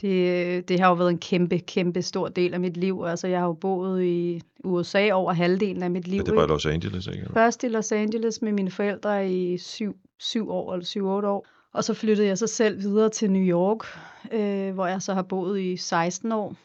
Det, 0.00 0.68
det 0.68 0.80
har 0.80 0.88
jo 0.88 0.94
været 0.94 1.10
en 1.10 1.18
kæmpe, 1.18 1.58
kæmpe 1.58 2.02
stor 2.02 2.28
del 2.28 2.54
af 2.54 2.60
mit 2.60 2.76
liv. 2.76 3.04
Altså, 3.06 3.26
jeg 3.26 3.38
har 3.38 3.46
jo 3.46 3.52
boet 3.52 4.04
i 4.04 4.42
USA 4.64 5.12
over 5.12 5.32
halvdelen 5.32 5.82
af 5.82 5.90
mit 5.90 6.08
liv. 6.08 6.16
Ja, 6.16 6.22
det 6.22 6.36
var 6.36 6.44
i? 6.44 6.48
Los 6.48 6.66
Angeles, 6.66 7.06
ikke? 7.06 7.28
Først 7.32 7.64
i 7.64 7.68
Los 7.68 7.92
Angeles 7.92 8.42
med 8.42 8.52
mine 8.52 8.70
forældre 8.70 9.32
i 9.32 9.58
syv, 9.58 9.96
syv 10.18 10.50
år, 10.50 10.72
eller 10.72 10.84
syv, 10.84 11.06
otte 11.06 11.28
år. 11.28 11.46
Og 11.72 11.84
så 11.84 11.94
flyttede 11.94 12.28
jeg 12.28 12.38
så 12.38 12.46
selv 12.46 12.78
videre 12.78 13.08
til 13.08 13.30
New 13.30 13.42
York, 13.42 13.86
øh, 14.32 14.74
hvor 14.74 14.86
jeg 14.86 15.02
så 15.02 15.14
har 15.14 15.22
boet 15.22 15.60
i 15.60 15.76
16 15.76 16.32
år. 16.32 16.56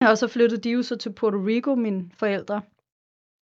Og 0.00 0.18
så 0.18 0.28
flyttede 0.28 0.60
de 0.60 0.70
jo 0.70 0.82
så 0.82 0.96
til 0.96 1.12
Puerto 1.12 1.38
Rico, 1.38 1.74
mine 1.74 2.10
forældre. 2.14 2.62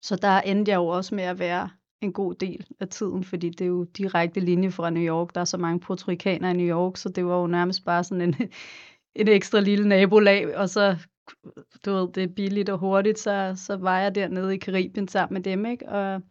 Så 0.01 0.15
der 0.15 0.41
endte 0.41 0.71
jeg 0.71 0.77
jo 0.77 0.87
også 0.87 1.15
med 1.15 1.23
at 1.23 1.39
være 1.39 1.69
en 2.01 2.13
god 2.13 2.35
del 2.35 2.65
af 2.79 2.87
tiden, 2.87 3.23
fordi 3.23 3.49
det 3.49 3.61
er 3.61 3.69
jo 3.69 3.83
direkte 3.83 4.39
linje 4.39 4.71
fra 4.71 4.89
New 4.89 5.03
York. 5.03 5.35
Der 5.35 5.41
er 5.41 5.45
så 5.45 5.57
mange 5.57 5.79
portorikanere 5.79 6.51
i 6.51 6.57
New 6.57 6.77
York, 6.77 6.97
så 6.97 7.09
det 7.09 7.25
var 7.25 7.39
jo 7.39 7.47
nærmest 7.47 7.85
bare 7.85 8.03
sådan 8.03 8.21
en, 8.21 8.35
en 9.21 9.27
ekstra 9.27 9.59
lille 9.59 9.87
nabolag, 9.87 10.57
og 10.57 10.69
så, 10.69 10.97
du 11.85 11.91
ved, 11.91 12.13
det 12.13 12.23
er 12.23 12.27
billigt 12.35 12.69
og 12.69 12.77
hurtigt, 12.77 13.19
så, 13.19 13.53
så 13.55 13.75
var 13.75 13.99
jeg 13.99 14.15
dernede 14.15 14.55
i 14.55 14.57
Karibien 14.57 15.07
sammen 15.07 15.33
med 15.33 15.43
dem, 15.43 15.65
ikke? 15.65 15.89
Og, 15.89 16.21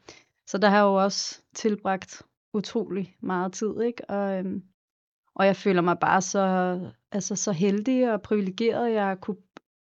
så 0.47 0.59
der 0.59 0.69
har 0.69 0.77
jeg 0.77 0.85
jo 0.85 0.95
også 0.95 1.43
tilbragt 1.55 2.23
utrolig 2.55 3.17
meget 3.21 3.53
tid, 3.53 3.81
ikke? 3.81 4.11
Og, 4.11 4.39
øhm, 4.39 4.63
og 5.35 5.47
jeg 5.47 5.57
føler 5.57 5.83
mig 5.83 5.99
bare 5.99 6.23
så, 6.23 6.81
altså, 7.13 7.37
så 7.37 7.53
heldig 7.53 8.13
og 8.13 8.23
privilegeret, 8.23 8.87
at 8.89 8.95
jeg 8.95 9.21
kunne 9.21 9.37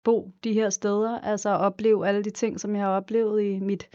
bo 0.05 0.33
de 0.45 0.53
her 0.53 0.71
steder, 0.71 1.21
altså 1.21 1.49
opleve 1.51 2.09
alle 2.09 2.25
de 2.25 2.31
ting, 2.31 2.61
som 2.61 2.77
jeg 2.77 2.85
har 2.85 2.91
oplevet 2.91 3.43
i 3.43 3.59
mit 3.59 3.89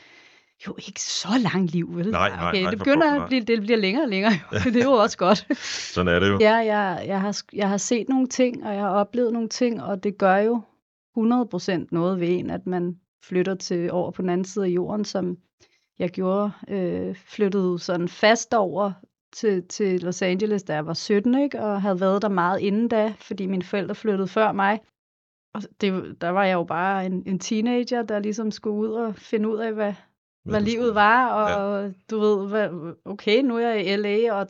jo 0.67 0.75
ikke 0.87 1.01
så 1.01 1.27
langt 1.39 1.71
liv, 1.71 1.95
vel? 1.95 2.11
Nej, 2.11 2.29
nej, 2.29 2.49
okay, 2.49 2.61
nej, 2.61 2.69
det 2.69 2.79
begynder 2.79 3.21
at 3.21 3.27
blive, 3.27 3.41
det 3.41 3.61
bliver 3.61 3.77
længere 3.77 4.03
og 4.03 4.09
længere, 4.09 4.31
jo. 4.31 4.57
det 4.73 4.75
er 4.75 4.83
jo 4.83 4.91
også 4.91 5.17
godt. 5.17 5.57
Sådan 5.93 6.15
er 6.15 6.19
det 6.19 6.29
jo. 6.29 6.37
Ja, 6.41 6.55
jeg, 6.55 7.03
jeg, 7.07 7.21
har, 7.21 7.41
jeg 7.53 7.69
har 7.69 7.77
set 7.77 8.09
nogle 8.09 8.27
ting, 8.27 8.65
og 8.65 8.73
jeg 8.73 8.81
har 8.81 8.89
oplevet 8.89 9.33
nogle 9.33 9.49
ting, 9.49 9.83
og 9.83 10.03
det 10.03 10.17
gør 10.17 10.37
jo 10.37 10.61
100% 11.17 11.87
noget 11.91 12.19
ved 12.19 12.29
en, 12.29 12.49
at 12.49 12.67
man 12.67 12.95
flytter 13.23 13.55
til 13.55 13.91
over 13.91 14.11
på 14.11 14.21
den 14.21 14.29
anden 14.29 14.45
side 14.45 14.65
af 14.65 14.69
jorden, 14.69 15.05
som 15.05 15.37
jeg 15.99 16.09
gjorde, 16.09 16.51
øh, 16.69 17.15
flyttede 17.15 17.79
sådan 17.79 18.07
fast 18.07 18.53
over 18.53 18.91
til, 19.33 19.67
til 19.67 20.01
Los 20.01 20.21
Angeles, 20.21 20.63
da 20.63 20.73
jeg 20.73 20.85
var 20.85 20.93
17, 20.93 21.43
ikke? 21.43 21.61
og 21.61 21.81
havde 21.81 21.99
været 21.99 22.21
der 22.21 22.29
meget 22.29 22.59
inden 22.59 22.87
da, 22.87 23.13
fordi 23.19 23.45
mine 23.45 23.63
forældre 23.63 23.95
flyttede 23.95 24.27
før 24.27 24.51
mig. 24.51 24.79
Og 25.57 25.63
det, 25.81 26.21
der 26.21 26.29
var 26.29 26.43
jeg 26.43 26.53
jo 26.53 26.63
bare 26.63 27.05
en, 27.05 27.23
en 27.25 27.39
teenager, 27.39 28.03
der 28.03 28.19
ligesom 28.19 28.51
skulle 28.51 28.77
ud 28.77 28.91
og 28.93 29.15
finde 29.15 29.49
ud 29.49 29.57
af, 29.57 29.73
hvad, 29.73 29.93
hvad 30.43 30.61
livet 30.61 30.95
var, 30.95 31.27
og 31.27 31.83
ja. 31.83 31.91
du 32.11 32.19
ved, 32.19 32.47
hvad, 32.49 32.93
okay, 33.05 33.41
nu 33.41 33.57
er 33.57 33.69
jeg 33.69 33.85
i 33.87 33.95
LA, 33.95 34.33
og 34.33 34.47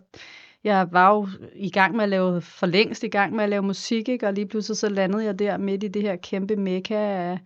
jeg 0.63 0.87
var 0.91 1.13
jo 1.13 1.27
i 1.55 1.69
gang 1.69 1.95
med 1.95 2.03
at 2.03 2.09
lave, 2.09 2.41
for 2.41 2.65
længst 2.65 3.03
i 3.03 3.07
gang 3.07 3.35
med 3.35 3.43
at 3.43 3.49
lave 3.49 3.61
musik, 3.61 4.09
ikke? 4.09 4.27
og 4.27 4.33
lige 4.33 4.47
pludselig 4.47 4.77
så 4.77 4.89
landede 4.89 5.23
jeg 5.23 5.39
der 5.39 5.57
midt 5.57 5.83
i 5.83 5.87
det 5.87 6.01
her 6.01 6.15
kæmpe 6.15 6.55
mekka 6.55 6.95
af, 6.95 7.39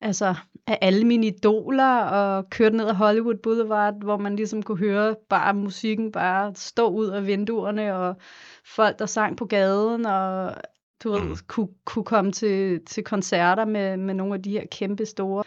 altså, 0.00 0.34
af 0.66 0.78
alle 0.80 1.04
mine 1.04 1.26
idoler, 1.26 1.98
og 1.98 2.50
kørte 2.50 2.76
ned 2.76 2.88
ad 2.88 2.94
Hollywood 2.94 3.38
Boulevard, 3.42 3.94
hvor 4.04 4.16
man 4.16 4.36
ligesom 4.36 4.62
kunne 4.62 4.78
høre 4.78 5.16
bare 5.28 5.54
musikken 5.54 6.12
bare 6.12 6.54
stå 6.54 6.88
ud 6.88 7.06
af 7.06 7.26
vinduerne, 7.26 7.96
og 7.96 8.16
folk, 8.64 8.98
der 8.98 9.06
sang 9.06 9.36
på 9.36 9.44
gaden, 9.46 10.06
og 10.06 10.54
du 11.02 11.10
ved, 11.10 11.20
Mm. 11.20 11.36
kunne, 11.46 11.68
kunne 11.84 12.04
komme 12.04 12.32
til, 12.32 12.84
til 12.86 13.04
koncerter 13.04 13.64
med, 13.64 13.96
med 13.96 14.14
nogle 14.14 14.34
af 14.34 14.42
de 14.42 14.50
her 14.50 14.64
kæmpe 14.70 15.06
store 15.06 15.44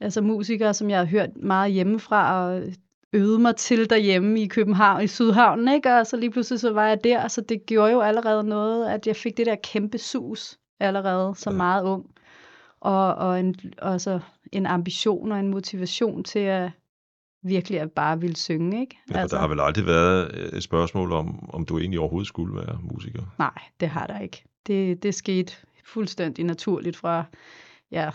altså 0.00 0.20
musikere, 0.20 0.74
som 0.74 0.90
jeg 0.90 0.98
har 0.98 1.04
hørt 1.06 1.36
meget 1.36 1.72
hjemmefra, 1.72 2.44
og 2.44 2.62
øvede 3.12 3.38
mig 3.38 3.56
til 3.56 3.90
derhjemme 3.90 4.40
i 4.40 4.46
København, 4.46 5.02
i 5.02 5.06
Sydhavnen, 5.06 5.68
ikke? 5.74 5.94
Og 5.94 6.06
så 6.06 6.16
lige 6.16 6.30
pludselig 6.30 6.60
så 6.60 6.72
var 6.72 6.86
jeg 6.86 7.04
der, 7.04 7.28
så 7.28 7.40
det 7.40 7.66
gjorde 7.66 7.92
jo 7.92 8.00
allerede 8.00 8.44
noget, 8.44 8.88
at 8.88 9.06
jeg 9.06 9.16
fik 9.16 9.36
det 9.36 9.46
der 9.46 9.56
kæmpe 9.62 9.98
sus 9.98 10.58
allerede 10.80 11.32
som 11.36 11.52
Ja. 11.52 11.56
meget 11.56 11.84
ung. 11.84 12.06
Og, 12.80 13.14
og 13.14 13.40
en, 13.40 13.54
altså 13.82 14.20
en 14.52 14.66
ambition 14.66 15.32
og 15.32 15.40
en 15.40 15.48
motivation 15.48 16.24
til 16.24 16.38
at 16.38 16.70
virkelig 17.42 17.80
at 17.80 17.92
bare 17.92 18.20
ville 18.20 18.36
synge, 18.36 18.80
ikke? 18.80 18.98
Ja, 19.10 19.18
altså, 19.18 19.36
der 19.36 19.40
har 19.40 19.48
vel 19.48 19.60
aldrig 19.60 19.86
været 19.86 20.30
øh, 20.34 20.48
et 20.58 20.62
spørgsmål 20.62 21.12
om, 21.12 21.50
om 21.52 21.64
du 21.64 21.78
egentlig 21.78 22.00
overhovedet 22.00 22.28
skulle 22.28 22.56
være 22.56 22.78
musiker. 22.82 23.22
Nej, 23.38 23.50
det 23.80 23.88
har 23.88 24.06
der 24.06 24.18
ikke. 24.18 24.44
Det, 24.66 25.02
det 25.02 25.14
skete 25.14 25.52
fuldstændig 25.84 26.44
naturligt 26.44 26.96
fra, 26.96 27.24
ja, 27.90 28.10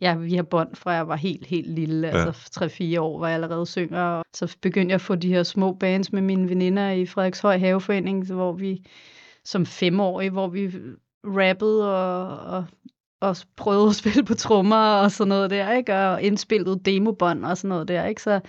ja, 0.00 0.14
vi 0.16 0.34
har 0.34 0.42
bånd 0.42 0.74
fra 0.76 0.90
jeg 0.90 1.08
var 1.08 1.16
helt, 1.16 1.46
helt 1.46 1.70
lille, 1.70 2.08
Ja. 2.08 2.26
altså 2.26 2.60
3-4 2.96 3.00
år, 3.00 3.18
var 3.18 3.26
jeg 3.28 3.34
allerede 3.34 3.66
synger, 3.66 4.02
og 4.02 4.24
så 4.34 4.56
begyndte 4.60 4.90
jeg 4.90 4.94
at 4.94 5.00
få 5.00 5.14
de 5.14 5.28
her 5.28 5.42
små 5.42 5.72
bands 5.72 6.12
med 6.12 6.22
mine 6.22 6.48
veninder 6.48 6.90
i 6.90 7.06
Frederikshøj 7.06 7.58
Haveforening, 7.58 8.32
hvor 8.32 8.52
vi 8.52 8.84
som 9.44 9.66
femårige, 9.66 10.30
hvor 10.30 10.48
vi 10.48 10.70
rappede 11.24 11.94
og, 11.96 12.38
og, 12.56 12.64
og 13.20 13.36
prøvede 13.56 13.88
at 13.88 13.94
spille 14.02 14.24
på 14.24 14.34
trommer 14.34 14.94
og 14.94 15.10
sådan 15.12 15.28
noget 15.28 15.50
der, 15.50 15.72
ikke? 15.72 15.96
Og 15.96 16.22
indspillede 16.22 16.80
demobånd 16.84 17.44
og 17.44 17.56
sådan 17.58 17.68
noget 17.68 17.88
der, 17.88 18.06
ikke? 18.06 18.22
Så 18.22 18.40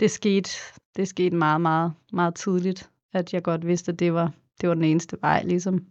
det 0.00 0.10
skete, 0.10 0.50
det 0.96 1.08
skete 1.08 1.36
meget, 1.36 1.60
meget, 1.60 1.92
meget 2.12 2.34
tidligt, 2.34 2.90
at 3.12 3.32
jeg 3.34 3.42
godt 3.42 3.66
vidste, 3.66 3.92
at 3.92 3.98
det 3.98 4.14
var, 4.14 4.32
det 4.60 4.68
var 4.68 4.74
den 4.74 4.84
eneste 4.84 5.16
vej, 5.22 5.42
ligesom. 5.42 5.86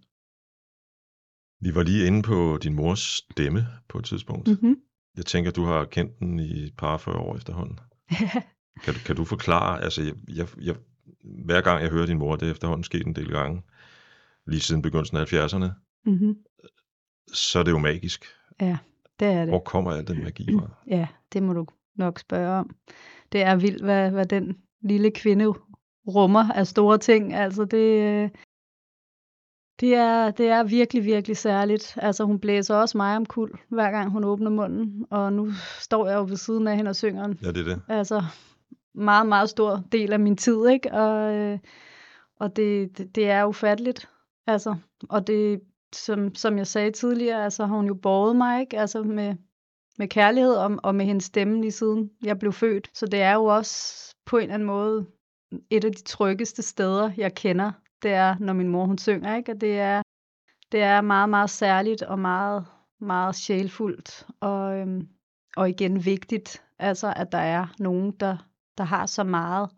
Vi 1.62 1.76
var 1.76 1.84
lige 1.84 2.08
inde 2.08 2.22
på 2.22 2.60
din 2.64 2.76
mors 2.76 3.00
stemme 3.00 3.68
på 3.90 3.98
et 3.98 4.06
tidspunkt. 4.06 4.48
Mm. 4.48 4.54
Mm-hmm. 4.54 4.76
Jeg 5.18 5.26
tænker, 5.26 5.52
du 5.52 5.64
har 5.64 5.86
kendt 5.86 6.20
den 6.20 6.40
i 6.40 6.64
et 6.64 6.74
par 6.78 6.98
40 6.98 7.18
år 7.18 7.36
efterhånden. 7.36 7.80
Kan 8.84 8.94
du, 8.94 9.00
kan 9.06 9.16
du 9.16 9.26
forklare, 9.26 9.84
altså 9.84 10.04
jeg, 10.04 10.14
jeg, 10.28 10.48
jeg, 10.62 10.76
hver 11.46 11.62
gang 11.62 11.82
jeg 11.82 11.90
hører 11.90 12.06
din 12.06 12.18
mor, 12.18 12.36
det 12.36 12.48
er 12.48 12.52
efterhånden 12.52 12.84
sket 12.84 13.08
en 13.08 13.16
del 13.16 13.32
gange, 13.32 13.62
lige 14.48 14.60
siden 14.60 14.82
begyndelsen 14.82 15.18
af 15.18 15.34
70'erne, 15.34 15.66
mm-hmm. 16.06 16.36
så 17.34 17.60
er 17.60 17.64
det 17.64 17.72
jo 17.72 17.78
magisk. 17.78 18.26
Ja, 18.62 18.78
det 19.20 19.28
er 19.28 19.40
det. 19.40 19.48
Hvor 19.48 19.60
kommer 19.60 19.92
al 19.92 20.08
den 20.08 20.24
magi 20.24 20.48
fra? 20.60 20.70
Ja, 20.98 21.08
det 21.34 21.44
må 21.44 21.54
du 21.54 21.66
nok 21.96 22.20
spørge 22.20 22.60
om. 22.60 22.76
Det 23.32 23.42
er 23.42 23.56
vildt, 23.56 23.84
hvad, 23.84 24.12
hvad 24.12 24.26
den 24.26 24.58
lille 24.82 25.12
kvinde 25.12 25.54
rummer 26.08 26.52
af 26.52 26.68
store 26.68 26.98
ting. 26.98 27.34
Altså 27.34 27.66
det, 27.66 28.02
øh, 28.02 28.30
det, 29.80 29.96
er, 29.96 30.32
det 30.32 30.48
er 30.48 30.64
virkelig, 30.64 31.06
virkelig 31.06 31.38
særligt. 31.38 31.98
Altså 32.02 32.24
hun 32.24 32.40
blæser 32.40 32.76
også 32.76 32.98
mig 32.98 33.18
om 33.18 33.26
kul, 33.26 33.52
hver 33.70 33.92
gang 33.92 34.12
hun 34.12 34.24
åbner 34.24 34.50
munden. 34.50 35.06
Og 35.10 35.34
nu 35.34 35.52
står 35.80 36.08
jeg 36.08 36.16
jo 36.16 36.24
ved 36.24 36.38
siden 36.38 36.68
af 36.68 36.76
hende 36.76 36.90
og 36.90 36.96
synger 36.96 37.28
Ja, 37.42 37.48
det 37.52 37.58
er 37.58 37.64
det. 37.64 37.82
altså 37.88 38.24
meget, 38.96 39.28
meget 39.28 39.50
stor 39.50 39.84
del 39.92 40.14
af 40.14 40.20
min 40.20 40.38
tid, 40.38 40.68
ikke? 40.68 40.92
Og, 40.92 41.34
øh, 41.34 41.60
og 42.40 42.56
det, 42.56 42.98
det, 42.98 43.16
det 43.16 43.30
er 43.30 43.46
ufatteligt. 43.46 44.10
Altså, 44.48 44.76
og 45.10 45.28
det, 45.28 45.62
som, 45.96 46.36
som 46.36 46.58
jeg 46.58 46.68
sagde 46.68 46.92
tidligere, 46.92 47.44
altså 47.44 47.66
har 47.66 47.76
hun 47.76 47.88
jo 47.88 47.94
båret 47.94 48.36
mig, 48.36 48.62
ikke? 48.62 48.80
Altså 48.80 49.04
med, 49.04 49.36
med 49.98 50.08
kærlighed 50.08 50.54
og, 50.54 50.80
og 50.84 50.96
med 50.96 51.06
hendes 51.06 51.24
stemme 51.24 51.62
lige 51.62 51.72
siden 51.72 52.10
jeg 52.24 52.40
blev 52.40 52.54
født. 52.54 52.90
Så 52.94 53.06
det 53.06 53.22
er 53.22 53.34
jo 53.34 53.46
også 53.46 53.76
på 54.26 54.38
en 54.38 54.44
eller 54.44 54.54
anden 54.54 54.68
måde 54.68 55.06
et 55.70 55.86
af 55.86 55.92
de 55.92 56.04
tryggeste 56.04 56.62
steder, 56.62 57.12
jeg 57.18 57.36
kender. 57.36 57.72
Det 58.06 58.14
er, 58.14 58.36
når 58.40 58.54
min 58.54 58.68
mor 58.68 58.86
hun 58.86 58.98
synger, 58.98 59.36
ikke? 59.36 59.52
Og 59.52 59.62
det 59.62 59.80
er, 59.80 60.02
det 60.72 60.82
er 60.82 61.02
meget, 61.02 61.30
meget 61.30 61.50
særligt 61.50 62.02
og 62.02 62.20
meget, 62.20 62.66
meget 63.02 63.36
sjælfuldt. 63.36 64.28
Og, 64.40 64.78
øhm, 64.78 65.08
og 65.58 65.70
igen 65.70 66.06
vigtigt, 66.06 66.64
altså 66.80 67.14
at 67.16 67.32
der 67.32 67.38
er 67.38 67.68
nogen, 67.80 68.12
der, 68.12 68.38
der 68.78 68.84
har 68.84 69.06
så 69.06 69.24
meget 69.24 69.70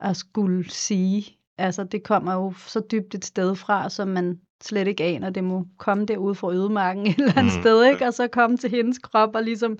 at 0.00 0.16
skulle 0.16 0.70
sige. 0.70 1.38
Altså 1.58 1.84
det 1.84 2.04
kommer 2.04 2.34
jo 2.34 2.52
så 2.52 2.80
dybt 2.92 3.14
et 3.14 3.24
sted 3.24 3.54
fra, 3.56 3.90
som 3.90 4.08
man 4.08 4.40
slet 4.62 4.88
ikke 4.88 5.04
aner. 5.04 5.30
Det 5.30 5.44
må 5.44 5.66
komme 5.78 6.06
derude 6.06 6.34
fra 6.34 6.52
ødemarken 6.52 7.06
et 7.06 7.18
eller 7.18 7.38
andet 7.38 7.56
Mm. 7.56 7.62
sted, 7.62 7.84
ikke? 7.84 8.06
Og 8.06 8.14
så 8.14 8.28
komme 8.28 8.56
til 8.56 8.70
hendes 8.70 8.98
krop 8.98 9.34
og 9.34 9.42
ligesom... 9.42 9.78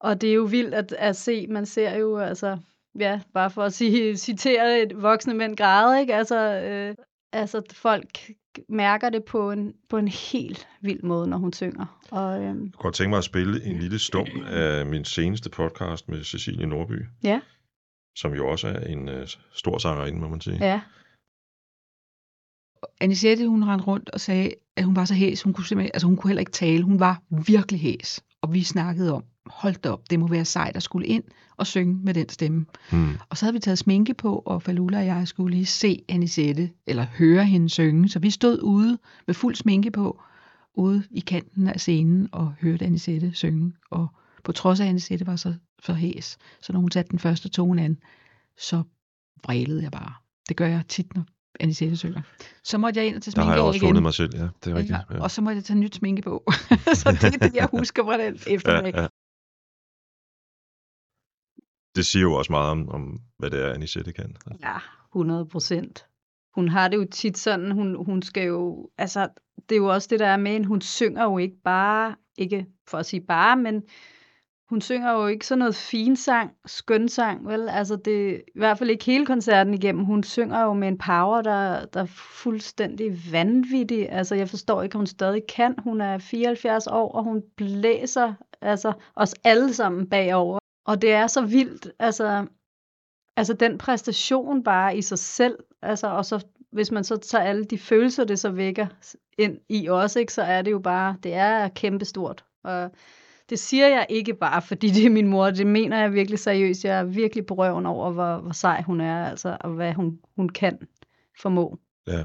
Og 0.00 0.20
det 0.20 0.30
er 0.30 0.34
jo 0.34 0.42
vildt 0.42 0.74
at, 0.74 0.92
at 0.92 1.16
se. 1.16 1.46
Man 1.46 1.66
ser 1.66 1.96
jo 1.96 2.16
altså... 2.18 2.58
Ja, 2.98 3.20
bare 3.34 3.50
for 3.50 3.62
at 3.62 3.72
sige, 3.72 4.16
citere 4.26 4.82
et 4.82 5.02
voksne 5.02 5.34
mænd 5.34 5.56
græde, 5.56 6.00
ikke? 6.00 6.14
Altså, 6.14 6.60
øh, 6.60 6.94
altså 7.32 7.62
folk 7.72 8.30
mærker 8.68 9.10
det 9.10 9.24
på 9.24 9.50
en, 9.50 9.74
på 9.88 9.96
en 9.96 10.08
helt 10.08 10.68
vild 10.80 11.02
måde, 11.02 11.28
når 11.28 11.36
hun 11.36 11.52
synger. 11.52 12.00
Og 12.10 12.42
øhm, 12.42 12.46
Jeg 12.46 12.72
kunne 12.72 12.82
godt 12.82 12.94
tænke 12.94 13.10
mig 13.10 13.18
at 13.18 13.24
spille 13.24 13.64
en 13.64 13.78
lille 13.78 13.98
stum 13.98 14.26
af 14.46 14.86
min 14.86 15.04
seneste 15.04 15.50
podcast 15.50 16.08
med 16.08 16.24
Cecilie 16.24 16.66
Norby, 16.66 17.02
ja, 17.22 17.40
som 18.16 18.34
jo 18.34 18.48
også 18.48 18.68
er 18.68 18.80
en 18.80 19.08
uh, 19.08 19.14
stor 19.52 19.78
sangerinde, 19.78 20.20
må 20.20 20.28
man 20.28 20.40
sige. 20.40 20.56
ja, 20.60 20.80
Anisette, 23.00 23.48
hun 23.48 23.64
rendte 23.64 23.86
rundt 23.86 24.10
og 24.10 24.20
sagde, 24.20 24.50
at 24.76 24.84
hun 24.84 24.96
var 24.96 25.04
så 25.04 25.14
hæs, 25.14 25.42
hun 25.42 25.52
kunne 25.52 25.64
simpelthen, 25.64 25.90
altså 25.94 26.06
hun 26.06 26.16
kunne 26.16 26.28
heller 26.28 26.40
ikke 26.40 26.52
tale. 26.52 26.82
Hun 26.82 27.00
var 27.00 27.22
virkelig 27.46 27.80
hæs. 27.80 28.24
Og 28.42 28.54
vi 28.54 28.62
snakkede 28.62 29.12
om, 29.12 29.24
hold 29.50 29.74
da 29.74 29.90
op, 29.90 30.10
det 30.10 30.20
må 30.20 30.26
være 30.26 30.44
sejt 30.44 30.76
at 30.76 30.82
skulle 30.82 31.06
ind 31.06 31.24
og 31.56 31.66
synge 31.66 32.00
med 32.04 32.14
den 32.14 32.28
stemme. 32.28 32.66
Hmm. 32.90 33.18
Og 33.28 33.36
så 33.36 33.44
havde 33.44 33.52
vi 33.52 33.60
taget 33.60 33.78
sminke 33.78 34.14
på, 34.14 34.42
og 34.46 34.62
Falula 34.62 34.98
og 34.98 35.06
jeg 35.06 35.28
skulle 35.28 35.56
lige 35.56 35.66
se 35.66 36.04
Anisette, 36.08 36.70
eller 36.86 37.06
høre 37.18 37.44
hende 37.44 37.68
synge. 37.68 38.08
Så 38.08 38.18
vi 38.18 38.30
stod 38.30 38.60
ude 38.62 38.98
med 39.26 39.34
fuld 39.34 39.54
sminke 39.54 39.90
på, 39.90 40.20
ude 40.74 41.02
i 41.10 41.20
kanten 41.20 41.68
af 41.68 41.80
scenen, 41.80 42.28
og 42.32 42.54
hørte 42.60 42.84
Anisette 42.84 43.32
synge. 43.34 43.72
Og 43.90 44.08
på 44.44 44.52
trods 44.52 44.80
af, 44.80 44.84
at 44.84 44.90
Anisette 44.90 45.26
var 45.26 45.36
så, 45.36 45.54
så 45.82 45.92
hæs, 45.92 46.38
så 46.62 46.72
når 46.72 46.80
hun 46.80 46.90
satte 46.90 47.10
den 47.10 47.18
første 47.18 47.48
tone 47.48 47.82
an, 47.82 47.98
så 48.58 48.82
vrælede 49.44 49.82
jeg 49.82 49.90
bare. 49.92 50.12
Det 50.48 50.56
gør 50.56 50.66
jeg 50.66 50.82
tit, 50.88 51.14
når 51.14 51.24
Anisette 51.60 51.96
synger. 51.96 52.20
Så 52.64 52.78
måtte 52.78 53.00
jeg 53.00 53.06
ind 53.08 53.16
og 53.16 53.22
tage 53.22 53.32
Der 53.32 53.42
sminke 53.42 53.46
har 53.46 53.54
jeg 53.54 53.62
også 53.62 53.76
igen. 53.76 53.88
fundet 53.88 54.02
mig 54.02 54.14
selv, 54.14 54.30
ja. 54.36 54.48
Det 54.64 54.70
er 54.70 54.74
rigtigt. 54.74 54.98
Ja, 55.10 55.20
og 55.20 55.30
så 55.30 55.42
måtte 55.42 55.56
jeg 55.56 55.64
tage 55.64 55.78
nyt 55.78 55.94
sminke 55.94 56.22
på. 56.22 56.42
så 57.00 57.18
det 57.20 57.24
er 57.24 57.30
det, 57.30 57.54
jeg 57.54 57.68
husker 57.72 58.04
fra 58.04 58.18
den 58.18 58.34
eftermiddag. 58.46 58.94
ja, 58.94 59.02
ja. 59.02 59.08
Det 61.96 62.06
siger 62.06 62.22
jo 62.22 62.34
også 62.34 62.52
meget 62.52 62.70
om, 62.70 62.88
om 62.88 63.20
hvad 63.38 63.50
det 63.50 63.62
er, 63.64 63.72
Anisette 63.72 64.12
kan. 64.12 64.36
Ja, 64.62 64.76
100 65.12 65.46
procent. 65.46 66.06
Hun 66.54 66.68
har 66.68 66.88
det 66.88 66.96
jo 66.96 67.06
tit 67.10 67.38
sådan, 67.38 67.70
hun, 67.70 68.04
hun 68.04 68.22
skal 68.22 68.46
jo, 68.46 68.90
altså, 68.98 69.28
det 69.68 69.74
er 69.74 69.80
jo 69.80 69.86
også 69.86 70.08
det, 70.10 70.20
der 70.20 70.26
er 70.26 70.36
med 70.36 70.52
hende. 70.52 70.66
Hun 70.66 70.80
synger 70.80 71.24
jo 71.24 71.38
ikke 71.38 71.56
bare, 71.64 72.14
ikke 72.38 72.66
for 72.88 72.98
at 72.98 73.06
sige 73.06 73.20
bare, 73.20 73.56
men 73.56 73.82
hun 74.68 74.80
synger 74.80 75.12
jo 75.12 75.26
ikke 75.26 75.46
sådan 75.46 75.58
noget 75.58 75.74
finsang, 75.74 76.50
skønsang, 76.66 77.48
vel? 77.48 77.68
Altså, 77.68 77.96
det 77.96 78.30
er 78.30 78.34
i 78.34 78.58
hvert 78.58 78.78
fald 78.78 78.90
ikke 78.90 79.04
hele 79.04 79.26
koncerten 79.26 79.74
igennem. 79.74 80.04
Hun 80.04 80.22
synger 80.22 80.62
jo 80.62 80.72
med 80.72 80.88
en 80.88 80.98
power, 80.98 81.42
der, 81.42 81.86
der 81.86 82.00
er 82.00 82.06
fuldstændig 82.42 83.18
vanvittig. 83.32 84.12
Altså, 84.12 84.34
jeg 84.34 84.48
forstår 84.48 84.82
ikke, 84.82 84.94
om 84.94 85.00
hun 85.00 85.06
stadig 85.06 85.42
kan. 85.48 85.74
Hun 85.78 86.00
er 86.00 86.18
74 86.18 86.86
år, 86.86 87.12
og 87.12 87.24
hun 87.24 87.42
blæser 87.56 88.34
altså, 88.60 88.92
os 89.16 89.34
alle 89.44 89.74
sammen 89.74 90.08
bagover. 90.08 90.57
Og 90.88 91.02
det 91.02 91.12
er 91.12 91.26
så 91.26 91.40
vildt, 91.40 91.92
altså, 91.98 92.46
altså 93.36 93.52
den 93.52 93.78
præstation 93.78 94.64
bare 94.64 94.96
i 94.96 95.02
sig 95.02 95.18
selv, 95.18 95.56
altså, 95.82 96.06
og 96.06 96.24
så 96.24 96.46
hvis 96.72 96.90
man 96.90 97.04
så 97.04 97.16
tager 97.16 97.44
alle 97.44 97.64
de 97.64 97.78
følelser, 97.78 98.24
det 98.24 98.38
så 98.38 98.50
vækker 98.50 98.86
ind 99.38 99.58
i 99.68 99.88
os, 99.88 100.16
ikke, 100.16 100.32
så 100.32 100.42
er 100.42 100.62
det 100.62 100.70
jo 100.70 100.78
bare, 100.78 101.16
det 101.22 101.34
er 101.34 101.68
kæmpestort. 101.68 102.44
Og 102.64 102.90
det 103.50 103.58
siger 103.58 103.88
jeg 103.88 104.06
ikke 104.08 104.34
bare, 104.34 104.62
fordi 104.62 104.88
det 104.90 105.06
er 105.06 105.10
min 105.10 105.28
mor, 105.28 105.50
det 105.50 105.66
mener 105.66 106.00
jeg 106.00 106.12
virkelig 106.12 106.38
seriøst. 106.38 106.84
Jeg 106.84 106.98
er 106.98 107.04
virkelig 107.04 107.46
på 107.46 107.54
røven 107.54 107.86
over, 107.86 108.10
hvor, 108.10 108.38
hvor 108.38 108.52
sej 108.52 108.82
hun 108.82 109.00
er, 109.00 109.24
altså, 109.30 109.56
og 109.60 109.70
hvad 109.70 109.92
hun, 109.94 110.18
hun 110.36 110.48
kan 110.48 110.78
formå. 111.42 111.78
Ja. 112.06 112.22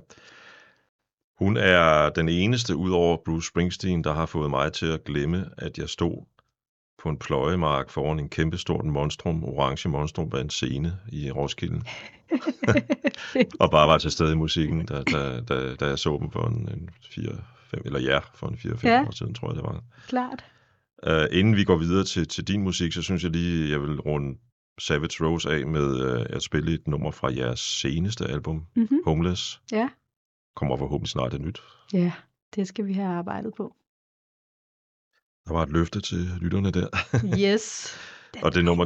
Hun 1.40 1.58
er 1.58 2.10
den 2.10 2.30
eneste, 2.30 2.76
udover 2.76 3.18
Bruce 3.26 3.48
Springsteen, 3.48 4.04
der 4.04 4.14
har 4.14 4.26
fået 4.26 4.50
mig 4.50 4.74
til 4.74 4.86
at 4.86 5.04
glemme, 5.04 5.46
at 5.58 5.78
jeg 5.78 5.90
stod 5.90 6.33
på 7.04 7.10
en 7.10 7.18
pløjemark 7.18 7.90
foran 7.90 8.20
en 8.20 8.30
kæmpestort 8.30 8.86
monstrum, 8.86 9.44
orange 9.44 9.90
monstrum 9.90 10.32
af 10.34 10.42
en 10.42 10.50
scene 10.50 10.98
i 11.12 11.32
Roskilde. 11.32 11.82
og 13.60 13.72
bare 13.72 13.88
var 13.88 13.98
til 13.98 14.12
stede 14.12 14.32
i 14.32 14.36
musikken, 14.36 14.86
da, 14.86 15.04
da, 15.04 15.40
da, 15.42 15.76
da 15.76 15.86
jeg 15.86 16.00
så 16.00 16.18
dem 16.22 16.32
for 16.32 16.48
en, 16.48 16.70
en 16.74 16.90
4, 17.16 17.24
5, 17.72 17.82
eller 17.86 18.00
ja, 18.00 18.20
for 18.36 18.48
en 18.48 18.56
4-5 18.56 18.88
Ja. 18.88 19.08
år 19.08 19.12
siden, 19.12 19.34
tror 19.34 19.48
jeg 19.50 19.56
det 19.56 19.64
var. 19.64 19.84
Klart. 20.08 20.46
Uh, 21.08 21.38
inden 21.40 21.56
vi 21.56 21.64
går 21.64 21.78
videre 21.78 22.04
til, 22.04 22.28
til 22.28 22.48
din 22.48 22.62
musik, 22.62 22.94
så 22.94 23.02
synes 23.02 23.24
jeg 23.24 23.32
lige, 23.32 23.72
jeg 23.72 23.82
vil 23.82 24.00
runde 24.02 24.38
Savage 24.80 25.26
Rose 25.26 25.50
af 25.52 25.68
med 25.68 26.16
uh, 26.16 26.26
at 26.30 26.44
spille 26.44 26.74
et 26.74 26.88
nummer 26.88 27.12
fra 27.12 27.34
jeres 27.36 27.60
seneste 27.60 28.26
album, 28.26 28.66
Mm-hmm. 28.76 29.00
Homeless. 29.06 29.62
Ja. 29.72 29.90
Kommer 30.56 30.78
forhåbentlig 30.78 31.10
snart 31.10 31.34
et 31.34 31.42
nyt. 31.42 31.62
Ja, 31.94 32.12
det 32.56 32.68
skal 32.68 32.86
vi 32.86 32.94
have 32.94 33.08
arbejdet 33.08 33.54
på. 33.58 33.76
Der 35.48 35.54
var 35.54 35.64
et 35.64 35.70
løfte 35.70 36.02
til 36.02 36.18
lytterne 36.42 36.72
der. 36.72 36.88
Yes. 37.40 37.96
Og 38.44 38.54
det 38.54 38.66
nummer, 38.66 38.86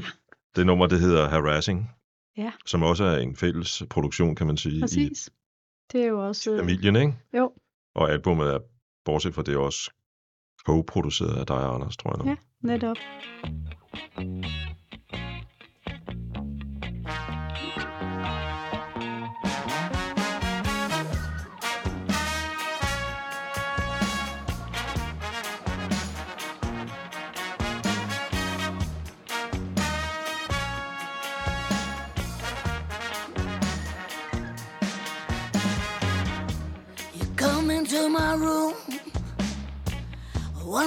det 0.56 0.65
nummer, 0.65 0.88
det 0.88 1.00
hedder 1.00 1.30
Harassing. 1.30 1.91
Ja. 2.38 2.52
Som 2.65 2.84
også 2.84 3.04
er 3.04 3.17
en 3.17 3.36
fælles 3.36 3.84
produktion, 3.89 4.36
kan 4.36 4.48
man 4.48 4.58
sige, 4.58 4.82
Præcis. 4.82 5.30
Det 5.91 6.02
er 6.04 6.08
jo 6.08 6.28
også... 6.28 6.52
i 6.52 6.54
øh, 6.54 6.60
familien, 6.60 6.96
ikke? 6.96 7.13
Jo. 7.38 7.52
Og 7.96 8.12
albumet 8.12 8.48
er, 8.48 8.60
bortset 9.06 9.36
fra 9.36 9.41
det, 9.41 9.58
også 9.58 9.91
co-produceret 10.65 11.38
af 11.39 11.46
dig 11.46 11.56
og 11.56 11.76
Anders, 11.76 11.98
tror 11.98 12.12
jeg. 12.12 12.17
nok. 12.17 12.28
Ja, 12.28 12.36
netop. 12.67 12.98
You 14.20 14.66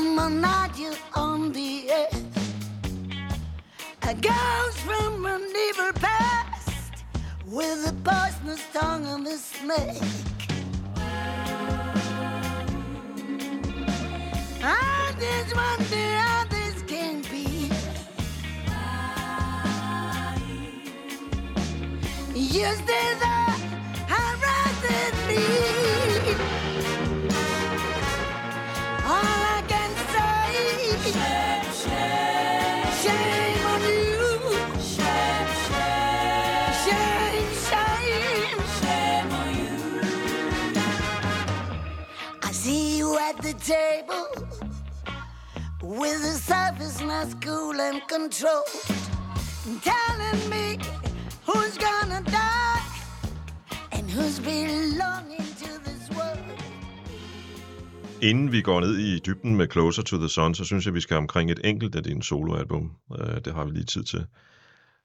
More 0.00 0.30
night 0.30 0.78
you're 0.78 0.94
on 1.14 1.52
the 1.52 1.90
edge. 1.90 2.14
A 4.02 4.14
ghost 4.14 4.78
from 4.78 5.26
an 5.26 5.42
evil 5.68 5.92
past 5.94 7.04
with 7.46 7.86
a 7.86 7.94
poisonous 8.02 8.62
tongue 8.72 9.06
of 9.06 9.26
a 9.26 9.36
snake. 9.36 10.02
I 14.62 15.12
just 15.20 15.54
wonder 15.54 16.06
how 16.16 16.44
this 16.48 16.82
can 16.82 17.20
be. 17.30 17.70
You 22.34 22.74
stay 22.74 23.39
table 43.70 44.26
with 45.82 46.22
a 46.34 46.36
surface 46.50 46.98
not 47.12 47.30
cool 47.44 47.76
and 47.88 48.00
controlled, 48.14 48.72
telling 49.90 50.40
me 50.54 50.66
who's 51.48 51.76
gonna 51.86 52.20
die 52.40 52.82
and 53.92 54.04
who's 54.14 54.38
belonging 54.40 55.48
to 55.62 55.70
this 55.86 56.10
world. 56.16 56.60
Inden 58.22 58.52
vi 58.52 58.62
går 58.62 58.80
ned 58.80 58.96
i 58.96 59.18
dybden 59.18 59.56
med 59.56 59.68
Closer 59.70 60.02
to 60.02 60.16
the 60.16 60.28
Sun, 60.28 60.54
så 60.54 60.64
synes 60.64 60.86
jeg, 60.86 60.94
vi 60.94 61.00
skal 61.00 61.16
omkring 61.16 61.50
et 61.50 61.60
enkelt 61.64 61.94
af 61.94 62.02
dine 62.02 62.22
soloalbum. 62.22 62.92
Uh, 63.10 63.16
det 63.44 63.54
har 63.54 63.64
vi 63.64 63.70
lige 63.70 63.84
tid 63.84 64.04
til. 64.04 64.26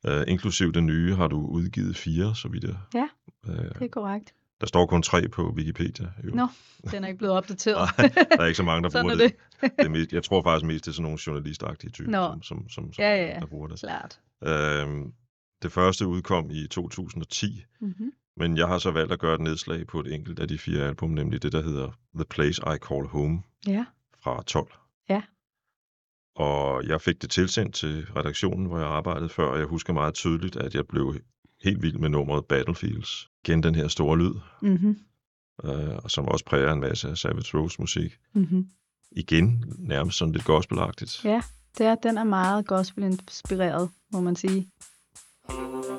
Uh, 0.08 0.22
inklusiv 0.28 0.74
det 0.74 0.84
nye 0.84 1.16
har 1.16 1.28
du 1.28 1.48
udgivet 1.48 1.98
fire, 1.98 2.36
så 2.36 2.48
vidt 2.48 2.64
jeg... 2.64 2.76
Ja, 2.94 3.08
Uh, 3.48 3.56
det 3.56 3.82
er 3.82 3.88
korrekt. 3.88 4.34
Der 4.62 4.68
står 4.68 4.86
kun 4.86 5.02
tre 5.02 5.28
på 5.28 5.50
Wikipedia. 5.58 6.06
Jo. 6.24 6.30
Nå, 6.36 6.48
den 6.92 7.04
er 7.04 7.08
ikke 7.08 7.18
blevet 7.18 7.36
opdateret. 7.36 7.90
Nej, 7.98 8.08
der 8.32 8.42
er 8.42 8.46
ikke 8.46 8.58
så 8.58 8.64
mange, 8.64 8.84
der 8.84 8.90
bruger 9.02 9.14
er 9.16 9.18
det. 9.18 9.36
det. 9.62 9.72
er 9.78 9.90
mest, 9.90 10.14
jeg 10.14 10.24
tror 10.24 10.42
faktisk 10.44 10.66
mest, 10.68 10.86
det 10.86 10.92
er 10.92 10.94
sådan 10.94 11.04
nogle 11.04 11.20
journalistagtige 11.28 11.92
typer, 11.92 12.12
Nå. 12.12 12.28
som, 12.32 12.42
som, 12.42 12.70
som, 12.70 12.94
som 12.94 13.02
ja, 13.04 13.26
ja. 13.26 13.40
der 13.40 13.46
bruger 13.46 13.68
det. 13.68 13.80
Klart. 13.80 14.20
Øhm, 14.44 15.14
det 15.62 15.72
første 15.72 16.08
udkom 16.08 16.50
i 16.52 16.68
2010, 16.68 17.64
Mm-hmm. 17.82 18.12
men 18.38 18.58
jeg 18.58 18.68
har 18.68 18.78
så 18.78 18.92
valgt 18.92 19.12
at 19.14 19.20
gøre 19.20 19.36
et 19.36 19.42
nedslag 19.42 19.88
på 19.88 20.00
et 20.00 20.14
enkelt 20.14 20.40
af 20.40 20.48
de 20.48 20.58
fire 20.58 20.84
album, 20.88 21.10
nemlig 21.10 21.44
det, 21.44 21.52
der 21.52 21.62
hedder 21.64 21.92
The 22.16 22.26
Place 22.30 22.62
I 22.62 22.78
Call 22.88 23.08
Home 23.08 23.44
Ja. 23.68 23.86
fra 24.24 24.44
12. 24.44 24.72
Ja. 25.10 25.22
Og 26.36 26.84
jeg 26.88 27.02
fik 27.02 27.22
det 27.22 27.30
tilsendt 27.30 27.76
til 27.76 28.08
redaktionen, 28.16 28.66
hvor 28.66 28.78
jeg 28.80 28.88
arbejdede 28.88 29.30
før, 29.30 29.46
og 29.48 29.58
jeg 29.60 29.66
husker 29.66 29.94
meget 29.94 30.14
tydeligt, 30.14 30.56
at 30.56 30.76
jeg 30.76 30.88
blev 30.88 31.16
helt 31.66 31.82
vild 31.82 31.98
med 31.98 32.10
nummeret 32.10 32.46
Battlefields. 32.46 33.30
Igen 33.46 33.64
den 33.64 33.76
her 33.76 33.88
store 33.88 34.18
lyd, 34.18 34.34
Mm-hmm. 34.62 34.98
øh, 35.64 35.96
og 36.04 36.12
som 36.12 36.26
også 36.28 36.46
præger 36.46 36.74
en 36.74 36.80
masse 36.80 37.10
af 37.10 37.18
Savage 37.18 37.58
Rose 37.58 37.82
musik. 37.82 38.18
Mm-hmm. 38.34 38.68
Igen 39.12 39.64
nærmest 39.78 40.18
sådan 40.18 40.32
lidt 40.32 40.46
gospelagtigt. 40.46 41.26
Ja, 41.26 41.42
det 41.78 41.86
er, 41.86 41.96
den 41.96 42.18
er 42.18 42.24
meget 42.24 42.68
gospel-inspireret, 42.68 43.90
må 44.14 44.22
man 44.22 44.36
sige. 44.36 44.68
Why 45.50 45.95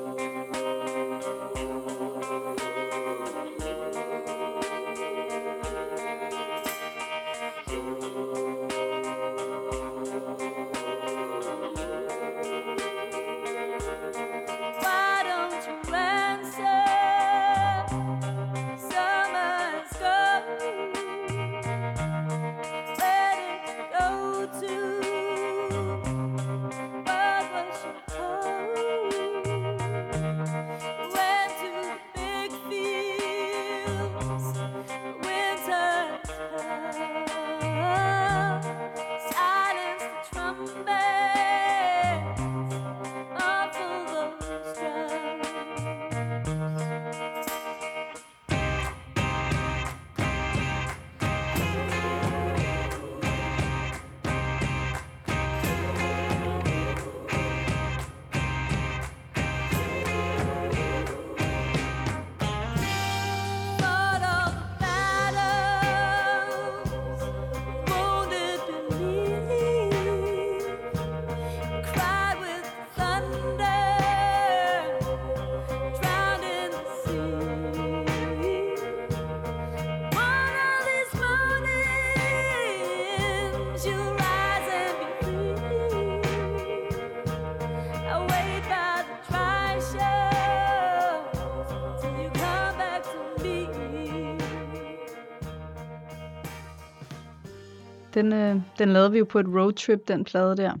Den, 98.17 98.33
øh, 98.33 98.55
den 98.79 98.89
lavede 98.89 99.11
vi 99.11 99.17
jo 99.17 99.25
på 99.25 99.39
et 99.39 99.47
roadtrip, 99.47 100.07
den 100.07 100.23
plade 100.23 100.57
der, 100.57 100.73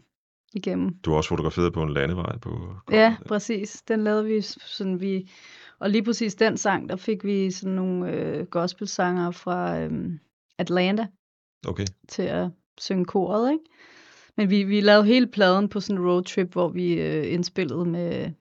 igennem. 0.53 0.97
Du 1.05 1.09
har 1.09 1.17
også 1.17 1.29
fotograferet 1.29 1.73
på 1.73 1.83
en 1.83 1.93
landevej 1.93 2.37
på... 2.37 2.75
Ja, 2.91 3.15
præcis. 3.27 3.83
Den 3.87 4.03
lavede 4.03 4.25
vi 4.25 4.41
sådan, 4.41 5.01
vi... 5.01 5.29
Og 5.79 5.89
lige 5.89 6.03
præcis 6.03 6.35
den 6.35 6.57
sang, 6.57 6.89
der 6.89 6.95
fik 6.95 7.23
vi 7.23 7.51
sådan 7.51 7.75
nogle 7.75 8.11
øh, 8.11 8.45
gospelsanger 8.45 9.31
fra 9.31 9.79
øh, 9.79 9.91
Atlanta 10.57 11.07
Okay. 11.67 11.85
til 12.07 12.23
at 12.23 12.49
synge 12.77 13.05
koret, 13.05 13.51
ikke? 13.51 13.63
Men 14.37 14.49
vi, 14.49 14.63
vi 14.63 14.81
lavede 14.81 15.05
hele 15.05 15.27
pladen 15.27 15.69
på 15.69 15.79
sådan 15.79 16.01
en 16.01 16.09
roadtrip, 16.09 16.53
hvor 16.53 16.69
vi 16.69 17.01
øh, 17.01 17.33
indspillede 17.33 17.85
med 17.85 18.31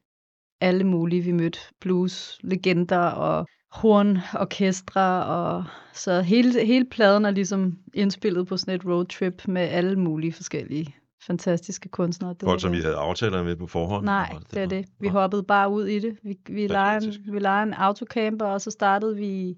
alle 0.61 0.85
mulige. 0.85 1.23
Vi 1.23 1.33
mødte 1.33 1.59
blues, 1.81 2.39
legender 2.43 2.99
og 3.11 3.47
hornorkestre, 3.73 5.25
og 5.25 5.65
så 5.93 6.21
hele, 6.21 6.67
hele 6.67 6.85
pladen 6.85 7.25
er 7.25 7.31
ligesom 7.31 7.79
indspillet 7.95 8.47
på 8.47 8.57
sådan 8.57 8.75
et 8.75 8.87
roadtrip 8.87 9.49
med 9.49 9.63
alle 9.63 9.97
mulige 9.97 10.33
forskellige 10.33 10.95
fantastiske 11.27 11.89
kunstnere. 11.89 12.33
Det 12.33 12.43
Folk, 12.43 12.61
som 12.61 12.75
I 12.75 12.81
havde 12.81 12.97
aftaler 12.97 13.43
med 13.43 13.57
på 13.57 13.67
forhånd? 13.67 14.05
Nej, 14.05 14.29
eller 14.31 14.49
det 14.51 14.63
er 14.63 14.67
det. 14.67 14.89
Vi 15.01 15.09
hoppede 15.09 15.43
bare 15.43 15.71
ud 15.71 15.87
i 15.87 15.99
det. 15.99 16.19
Vi, 16.23 16.39
vi, 16.49 16.67
lejede 16.67 17.07
en, 17.07 17.33
vi 17.33 17.39
lejede 17.39 17.69
en 17.69 17.75
autocamper, 17.75 18.47
og 18.47 18.61
så 18.61 18.71
startede 18.71 19.17
vi 19.17 19.57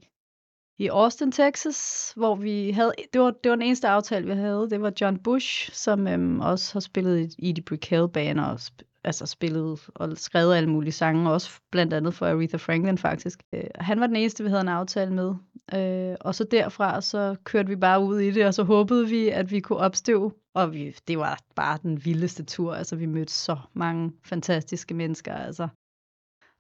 i 0.79 0.89
Austin, 0.89 1.33
Texas, 1.33 2.13
hvor 2.17 2.35
vi 2.35 2.71
havde, 2.71 2.93
det 3.13 3.21
var, 3.21 3.31
det 3.31 3.51
var 3.51 3.57
den 3.57 3.63
eneste 3.63 3.89
aftale, 3.89 4.27
vi 4.27 4.33
havde. 4.33 4.71
Det 4.71 4.81
var 4.81 4.93
John 5.01 5.19
Bush, 5.19 5.73
som 5.73 6.07
øhm, 6.07 6.41
også 6.41 6.73
har 6.73 6.81
spillet 6.81 7.35
i 7.39 7.51
Edie 7.51 7.65
Brickell 7.65 8.09
band 8.09 8.41
og 8.41 8.61
altså 9.05 9.27
spillet 9.27 9.81
og 9.95 10.19
skrevet 10.19 10.57
alle 10.57 10.71
mulige 10.71 10.93
sange, 10.93 11.31
også 11.31 11.51
blandt 11.73 11.93
andet 11.93 12.15
for 12.15 12.27
Aretha 12.27 12.57
Franklin 12.57 12.99
faktisk. 12.99 13.43
Øh, 13.55 13.65
han 13.75 14.01
var 14.01 14.07
den 14.07 14.17
eneste, 14.17 14.45
vi 14.45 14.51
havde 14.51 14.61
en 14.61 14.69
aftale 14.69 15.13
med. 15.13 15.35
Øh, 15.75 16.17
og 16.21 16.35
så 16.35 16.45
derfra, 16.45 17.01
så 17.01 17.37
kørte 17.45 17.69
vi 17.69 17.77
bare 17.77 18.03
ud 18.03 18.21
i 18.21 18.31
det, 18.31 18.47
og 18.47 18.55
så 18.55 18.63
håbede 18.63 19.09
vi, 19.09 19.29
at 19.29 19.51
vi 19.51 19.61
kunne 19.61 19.79
opstøve. 19.79 20.33
Og 20.55 20.75
vi, 20.75 20.95
det 21.09 21.19
var 21.19 21.39
bare 21.57 21.79
den 21.83 22.05
vildeste 22.05 22.45
tur. 22.45 22.75
Altså, 22.75 22.97
vi 22.97 23.07
mødte 23.07 23.33
så 23.33 23.57
mange 23.75 24.13
fantastiske 24.25 24.95
mennesker, 24.95 25.35
altså. 25.35 25.69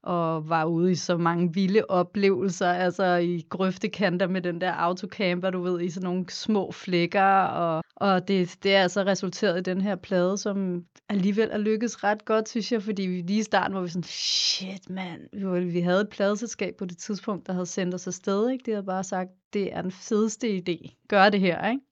Og 0.03 0.49
var 0.49 0.65
ude 0.65 0.93
i 0.93 0.95
så 0.95 1.17
mange 1.17 1.55
vilde 1.55 1.83
oplevelser, 1.89 2.69
altså 2.69 3.17
i 3.17 3.47
grøftekanter 3.49 4.27
med 4.27 4.43
den 4.43 4.61
der 4.61 4.73
autocamper, 4.73 5.51
du 5.51 5.63
ved, 5.63 5.81
i 5.81 5.91
sådan 5.91 6.05
nogle 6.05 6.31
små 6.31 6.73
flækker. 6.73 7.43
Og, 7.43 7.83
og 7.97 8.29
det, 8.29 8.59
det 8.63 8.75
er 8.75 8.83
altså 8.83 9.03
resulteret 9.03 9.59
i 9.59 9.63
den 9.63 9.81
her 9.81 9.97
plade, 9.97 10.39
som 10.39 10.85
alligevel 11.09 11.49
er 11.53 11.59
lykkedes 11.59 12.05
ret 12.05 12.25
godt, 12.25 12.49
synes 12.49 12.73
jeg, 12.73 12.83
fordi 12.83 13.03
vi 13.03 13.21
lige 13.21 13.41
i 13.41 13.43
starten 13.43 13.75
var 13.75 13.81
vi 13.81 13.89
sådan, 13.89 14.03
shit 14.03 14.91
mand, 14.91 15.21
vi, 15.33 15.65
vi 15.65 15.81
havde 15.81 16.01
et 16.01 16.09
pladeselskab 16.11 16.77
på 16.77 16.85
det 16.85 16.99
tidspunkt, 16.99 17.47
der 17.47 17.53
havde 17.53 17.67
sendt 17.67 17.95
os 17.95 18.07
afsted, 18.07 18.51
ikke? 18.51 18.63
De 18.67 18.71
havde 18.71 18.87
bare 18.87 19.05
sagt, 19.05 19.31
det 19.53 19.75
er 19.75 19.83
den 19.83 19.91
fedeste 19.91 20.57
idé, 20.57 21.05
gør 21.09 21.29
det 21.29 21.41
her, 21.41 21.69
ikke? 21.69 21.83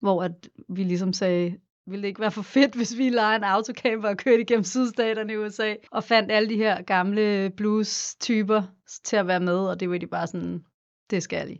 Hvor 0.00 0.22
at 0.22 0.48
vi 0.68 0.84
ligesom 0.84 1.12
sagde, 1.12 1.56
ville 1.86 2.02
det 2.02 2.08
ikke 2.08 2.20
være 2.20 2.30
for 2.30 2.42
fedt, 2.42 2.74
hvis 2.74 2.98
vi 2.98 3.08
lejede 3.08 3.36
en 3.36 3.44
autocamper 3.44 4.08
og 4.08 4.16
kørte 4.16 4.40
igennem 4.40 4.64
sydstaterne 4.64 5.32
i 5.32 5.36
USA, 5.36 5.74
og 5.90 6.04
fandt 6.04 6.32
alle 6.32 6.48
de 6.48 6.56
her 6.56 6.82
gamle 6.82 7.50
blues-typer 7.56 8.62
til 9.04 9.16
at 9.16 9.26
være 9.26 9.40
med, 9.40 9.58
og 9.58 9.80
det 9.80 9.90
var 9.90 9.98
de 9.98 10.06
bare 10.06 10.26
sådan, 10.26 10.64
det 11.10 11.22
skal 11.22 11.48
de. 11.48 11.58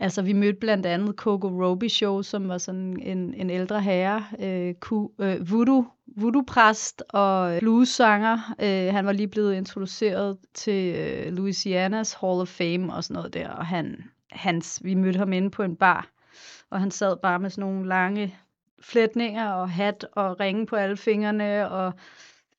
Altså, 0.00 0.22
vi 0.22 0.32
mødte 0.32 0.58
blandt 0.60 0.86
andet 0.86 1.14
Coco 1.16 1.48
Roby 1.48 1.88
Show, 1.88 2.22
som 2.22 2.48
var 2.48 2.58
sådan 2.58 3.00
en, 3.02 3.34
en 3.34 3.50
ældre 3.50 3.80
herre, 3.80 4.24
øh, 4.40 4.74
ku, 4.74 5.10
øh, 5.20 5.50
voodoo, 5.50 5.84
voodoo-præst 6.16 7.02
og 7.08 7.58
blues-sanger. 7.60 8.54
Øh, 8.60 8.94
han 8.94 9.06
var 9.06 9.12
lige 9.12 9.28
blevet 9.28 9.54
introduceret 9.54 10.38
til 10.54 10.94
øh, 10.94 11.32
Louisianas 11.32 12.12
Hall 12.12 12.40
of 12.40 12.48
Fame 12.48 12.94
og 12.94 13.04
sådan 13.04 13.14
noget 13.14 13.34
der, 13.34 13.48
og 13.48 13.66
han, 13.66 14.04
hans, 14.30 14.80
vi 14.84 14.94
mødte 14.94 15.18
ham 15.18 15.32
inde 15.32 15.50
på 15.50 15.62
en 15.62 15.76
bar, 15.76 16.10
og 16.70 16.80
han 16.80 16.90
sad 16.90 17.16
bare 17.22 17.38
med 17.38 17.50
sådan 17.50 17.70
nogle 17.70 17.88
lange 17.88 18.38
flætninger 18.84 19.48
og 19.48 19.70
hat 19.70 20.06
og 20.12 20.40
ringe 20.40 20.66
på 20.66 20.76
alle 20.76 20.96
fingrene 20.96 21.70
og 21.70 21.92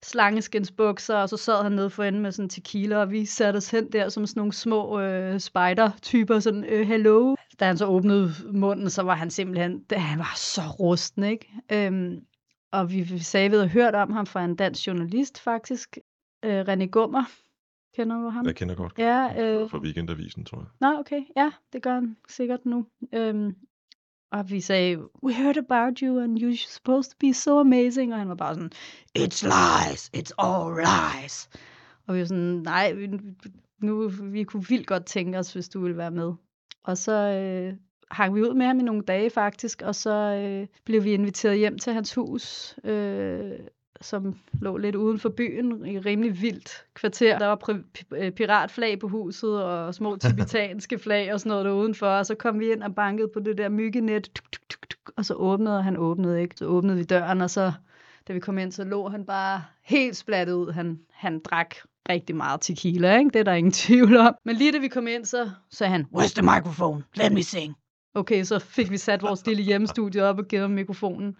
slangeskinsbukser, 0.03 1.15
og 1.15 1.29
så 1.29 1.37
sad 1.37 1.63
han 1.63 1.71
nede 1.71 1.89
for 1.89 2.03
enden 2.03 2.21
med 2.21 2.31
sådan 2.31 2.49
tequila, 2.49 2.97
og 2.97 3.11
vi 3.11 3.25
satte 3.25 3.57
os 3.57 3.71
hen 3.71 3.91
der 3.91 4.09
som 4.09 4.25
sådan 4.25 4.39
nogle 4.39 4.53
små 4.53 4.99
øh, 4.99 5.39
spider-typer, 5.39 6.39
sådan, 6.39 6.63
øh, 6.63 6.87
hello. 6.87 7.35
Da 7.59 7.65
han 7.65 7.77
så 7.77 7.85
åbnede 7.85 8.33
munden, 8.53 8.89
så 8.89 9.01
var 9.01 9.15
han 9.15 9.29
simpelthen, 9.29 9.85
han 9.91 10.19
var 10.19 10.33
så 10.35 10.61
rusten, 10.79 11.23
ikke? 11.23 11.53
Øhm, 11.71 12.19
og 12.71 12.91
vi, 12.91 13.01
vi 13.01 13.19
sagde, 13.19 13.49
vi 13.49 13.55
havde 13.55 13.67
hørt 13.67 13.95
om 13.95 14.11
ham 14.11 14.25
fra 14.25 14.45
en 14.45 14.55
dansk 14.55 14.87
journalist, 14.87 15.39
faktisk, 15.39 15.97
øh, 16.45 16.61
René 16.61 16.85
Gummer. 16.85 17.23
Kender 17.95 18.21
du 18.21 18.29
ham? 18.29 18.45
Jeg 18.45 18.55
kender 18.55 18.75
godt 18.75 18.93
Ja, 18.97 19.43
øh, 19.43 19.69
fra 19.69 19.77
Weekendavisen, 19.77 20.45
tror 20.45 20.57
jeg. 20.57 20.67
Nå, 20.81 20.99
okay. 20.99 21.21
Ja, 21.37 21.51
det 21.73 21.81
gør 21.81 21.93
han 21.93 22.17
sikkert 22.29 22.65
nu. 22.65 22.85
Øhm, 23.13 23.55
og 24.31 24.49
vi 24.49 24.61
sagde, 24.61 24.97
we 25.23 25.33
heard 25.33 25.57
about 25.57 25.99
you, 25.99 26.19
and 26.19 26.37
you're 26.39 26.73
supposed 26.73 27.11
to 27.11 27.17
be 27.19 27.33
so 27.33 27.59
amazing. 27.59 28.13
Og 28.13 28.19
han 28.19 28.29
var 28.29 28.35
bare 28.35 28.55
sådan, 28.55 28.71
it's 29.17 29.43
lies, 29.43 30.11
it's 30.17 30.31
all 30.37 30.75
lies. 30.75 31.49
Og 32.07 32.15
vi 32.15 32.19
var 32.19 32.25
sådan, 32.25 32.61
nej, 32.65 32.93
vi, 32.93 33.09
nu, 33.81 34.07
vi 34.07 34.43
kunne 34.43 34.67
vildt 34.69 34.87
godt 34.87 35.05
tænke 35.05 35.37
os, 35.37 35.53
hvis 35.53 35.69
du 35.69 35.81
ville 35.81 35.97
være 35.97 36.11
med. 36.11 36.33
Og 36.83 36.97
så 36.97 37.11
øh, 37.11 37.73
hang 38.11 38.35
vi 38.35 38.41
ud 38.41 38.53
med 38.53 38.65
ham 38.65 38.79
i 38.79 38.83
nogle 38.83 39.01
dage 39.01 39.29
faktisk, 39.29 39.81
og 39.81 39.95
så 39.95 40.11
øh, 40.11 40.67
blev 40.85 41.03
vi 41.03 41.13
inviteret 41.13 41.57
hjem 41.57 41.79
til 41.79 41.93
hans 41.93 42.13
hus, 42.13 42.75
øh, 42.83 43.51
som 44.05 44.35
lå 44.61 44.77
lidt 44.77 44.95
uden 44.95 45.19
for 45.19 45.29
byen, 45.29 45.85
i 45.85 45.99
rimelig 45.99 46.41
vildt 46.41 46.85
kvarter. 46.93 47.37
Der 47.39 47.45
var 47.47 47.59
pri- 47.69 48.15
øh, 48.17 48.31
piratflag 48.31 48.99
på 48.99 49.07
huset, 49.07 49.63
og 49.63 49.95
små 49.95 50.15
tibetanske 50.21 50.99
flag 50.99 51.33
og 51.33 51.39
sådan 51.39 51.49
noget 51.49 51.65
der 51.65 51.71
udenfor, 51.71 52.07
og 52.07 52.25
så 52.25 52.35
kom 52.35 52.59
vi 52.59 52.71
ind 52.71 52.83
og 52.83 52.95
bankede 52.95 53.27
på 53.33 53.39
det 53.39 53.57
der 53.57 53.69
myggenet, 53.69 54.23
tuk, 54.23 54.51
tuk, 54.51 54.69
tuk, 54.69 54.89
tuk, 54.89 55.11
og 55.17 55.25
så 55.25 55.33
åbnede, 55.33 55.77
og 55.77 55.83
han 55.83 55.97
åbnede 55.97 56.41
ikke. 56.41 56.55
Så 56.57 56.65
åbnede 56.65 56.97
vi 56.97 57.03
døren, 57.03 57.41
og 57.41 57.49
så, 57.49 57.71
da 58.27 58.33
vi 58.33 58.39
kom 58.39 58.57
ind, 58.57 58.71
så 58.71 58.83
lå 58.83 59.09
han 59.09 59.25
bare 59.25 59.63
helt 59.83 60.17
splattet 60.17 60.53
ud. 60.53 60.71
Han, 60.71 60.99
han 61.13 61.39
drak 61.39 61.75
rigtig 62.09 62.35
meget 62.35 62.61
tequila, 62.61 63.17
ikke? 63.17 63.29
Det 63.29 63.39
er 63.39 63.43
der 63.43 63.53
ingen 63.53 63.71
tvivl 63.85 64.17
om. 64.17 64.35
Men 64.45 64.55
lige 64.55 64.71
da 64.71 64.77
vi 64.77 64.87
kom 64.87 65.07
ind, 65.07 65.25
så 65.25 65.49
sagde 65.69 65.91
han, 65.91 66.05
where's 66.15 66.33
the 66.33 66.41
microphone? 66.41 67.03
Let 67.15 67.31
me 67.31 67.43
sing. 67.43 67.75
Okay, 68.15 68.43
så 68.43 68.59
fik 68.59 68.91
vi 68.91 68.97
sat 68.97 69.21
vores 69.21 69.45
lille 69.45 69.63
hjemmestudie 69.63 70.23
op 70.23 70.39
og 70.39 70.45
givet 70.47 70.61
ham 70.61 70.71
mikrofonen. 70.71 71.35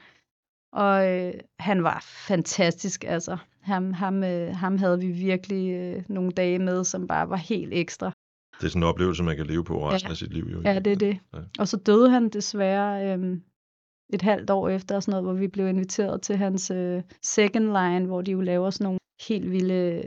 Og 0.76 1.09
øh, 1.11 1.34
han 1.59 1.84
var 1.84 2.03
fantastisk, 2.28 3.03
altså. 3.07 3.38
Ham, 3.61 3.93
ham, 3.93 4.23
øh, 4.23 4.55
ham 4.55 4.78
havde 4.78 4.99
vi 4.99 5.07
virkelig 5.07 5.73
øh, 5.73 6.03
nogle 6.09 6.32
dage 6.32 6.59
med, 6.59 6.84
som 6.84 7.07
bare 7.07 7.30
var 7.30 7.36
helt 7.36 7.73
ekstra. 7.73 8.11
Det 8.59 8.65
er 8.65 8.69
sådan 8.69 8.84
en 8.84 8.88
oplevelse, 8.88 9.23
man 9.23 9.36
kan 9.38 9.45
leve 9.45 9.63
på 9.63 9.89
resten 9.89 10.07
Ja. 10.07 10.11
af 10.11 10.17
sit 10.17 10.34
liv. 10.34 10.47
Jo. 10.53 10.61
Ja, 10.61 10.80
det 10.80 10.91
er 10.91 10.95
det. 10.95 11.17
Ja. 11.34 11.39
Og 11.59 11.67
så 11.67 11.78
døde 11.78 12.09
han 12.09 12.30
desværre 12.30 13.17
øh, 13.17 13.38
et 14.13 14.21
halvt 14.21 14.49
år 14.49 14.69
efter, 14.69 14.99
sådan 14.99 15.11
noget, 15.11 15.26
hvor 15.26 15.34
vi 15.34 15.47
blev 15.47 15.67
inviteret 15.67 16.21
til 16.21 16.38
hans 16.38 16.71
øh, 16.71 17.01
second 17.23 17.65
line, 17.65 18.05
hvor 18.05 18.21
de 18.21 18.32
jo 18.32 18.41
laver 18.41 18.69
sådan 18.69 18.86
nogle 18.86 18.99
helt 19.28 19.51
vilde 19.51 20.03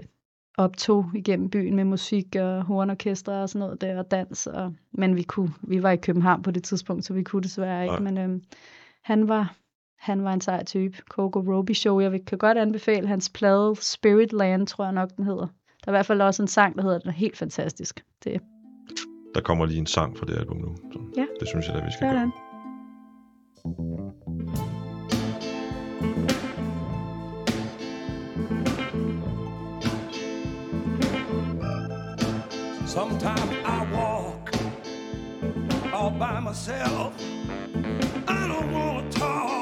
optog 0.58 1.10
igennem 1.14 1.50
byen 1.50 1.76
med 1.76 1.84
musik 1.84 2.36
og 2.36 2.62
hornorkestre 2.62 3.42
og 3.42 3.48
sådan 3.48 3.58
noget 3.58 3.80
der, 3.80 3.98
og 3.98 4.10
dans. 4.10 4.46
Og, 4.46 4.74
men 4.92 5.16
vi, 5.16 5.22
kunne, 5.22 5.50
vi 5.62 5.82
var 5.82 5.90
i 5.90 5.96
København 5.96 6.42
på 6.42 6.50
det 6.50 6.64
tidspunkt, 6.64 7.04
så 7.04 7.14
vi 7.14 7.22
kunne 7.22 7.42
desværre 7.42 7.82
ikke. 7.84 8.04
Nej. 8.04 8.12
Men 8.12 8.30
øh, 8.30 8.40
han 9.04 9.28
var 9.28 9.56
han 9.98 10.24
var 10.24 10.32
en 10.32 10.40
sej 10.40 10.64
type. 10.64 10.96
Coco 11.08 11.64
Show. 11.74 12.00
Jeg 12.00 12.12
vil, 12.12 12.24
kan 12.24 12.38
godt 12.38 12.58
anbefale 12.58 13.06
hans 13.08 13.30
plade 13.30 13.76
Spirit 13.80 14.32
Land, 14.32 14.66
tror 14.66 14.84
jeg 14.84 14.92
nok, 14.92 15.10
den 15.16 15.24
hedder. 15.24 15.46
Der 15.84 15.86
er 15.86 15.90
i 15.90 15.96
hvert 15.96 16.06
fald 16.06 16.20
også 16.20 16.42
en 16.42 16.48
sang, 16.48 16.76
der 16.76 16.82
hedder 16.82 16.98
den 16.98 17.08
er 17.08 17.12
helt 17.12 17.36
fantastisk. 17.36 18.04
Det 18.24 18.40
Der 19.34 19.40
kommer 19.40 19.66
lige 19.66 19.78
en 19.78 19.86
sang 19.86 20.18
fra 20.18 20.26
det 20.26 20.38
album 20.38 20.56
nu. 20.56 20.76
Så 20.92 20.98
Ja. 21.16 21.26
Det 21.40 21.48
synes 21.48 21.66
jeg 21.66 21.74
da, 21.74 21.84
vi 21.84 21.92
skal 21.92 22.06
gør 22.08 22.14
gøre. 22.14 22.32
Sometimes 32.86 33.52
I 33.64 33.80
walk 33.92 34.48
all 35.94 36.10
by 36.10 36.40
myself. 36.40 37.12
I 38.28 38.48
don't 38.48 38.72
want 38.72 39.12
to 39.12 39.18
talk 39.20 39.57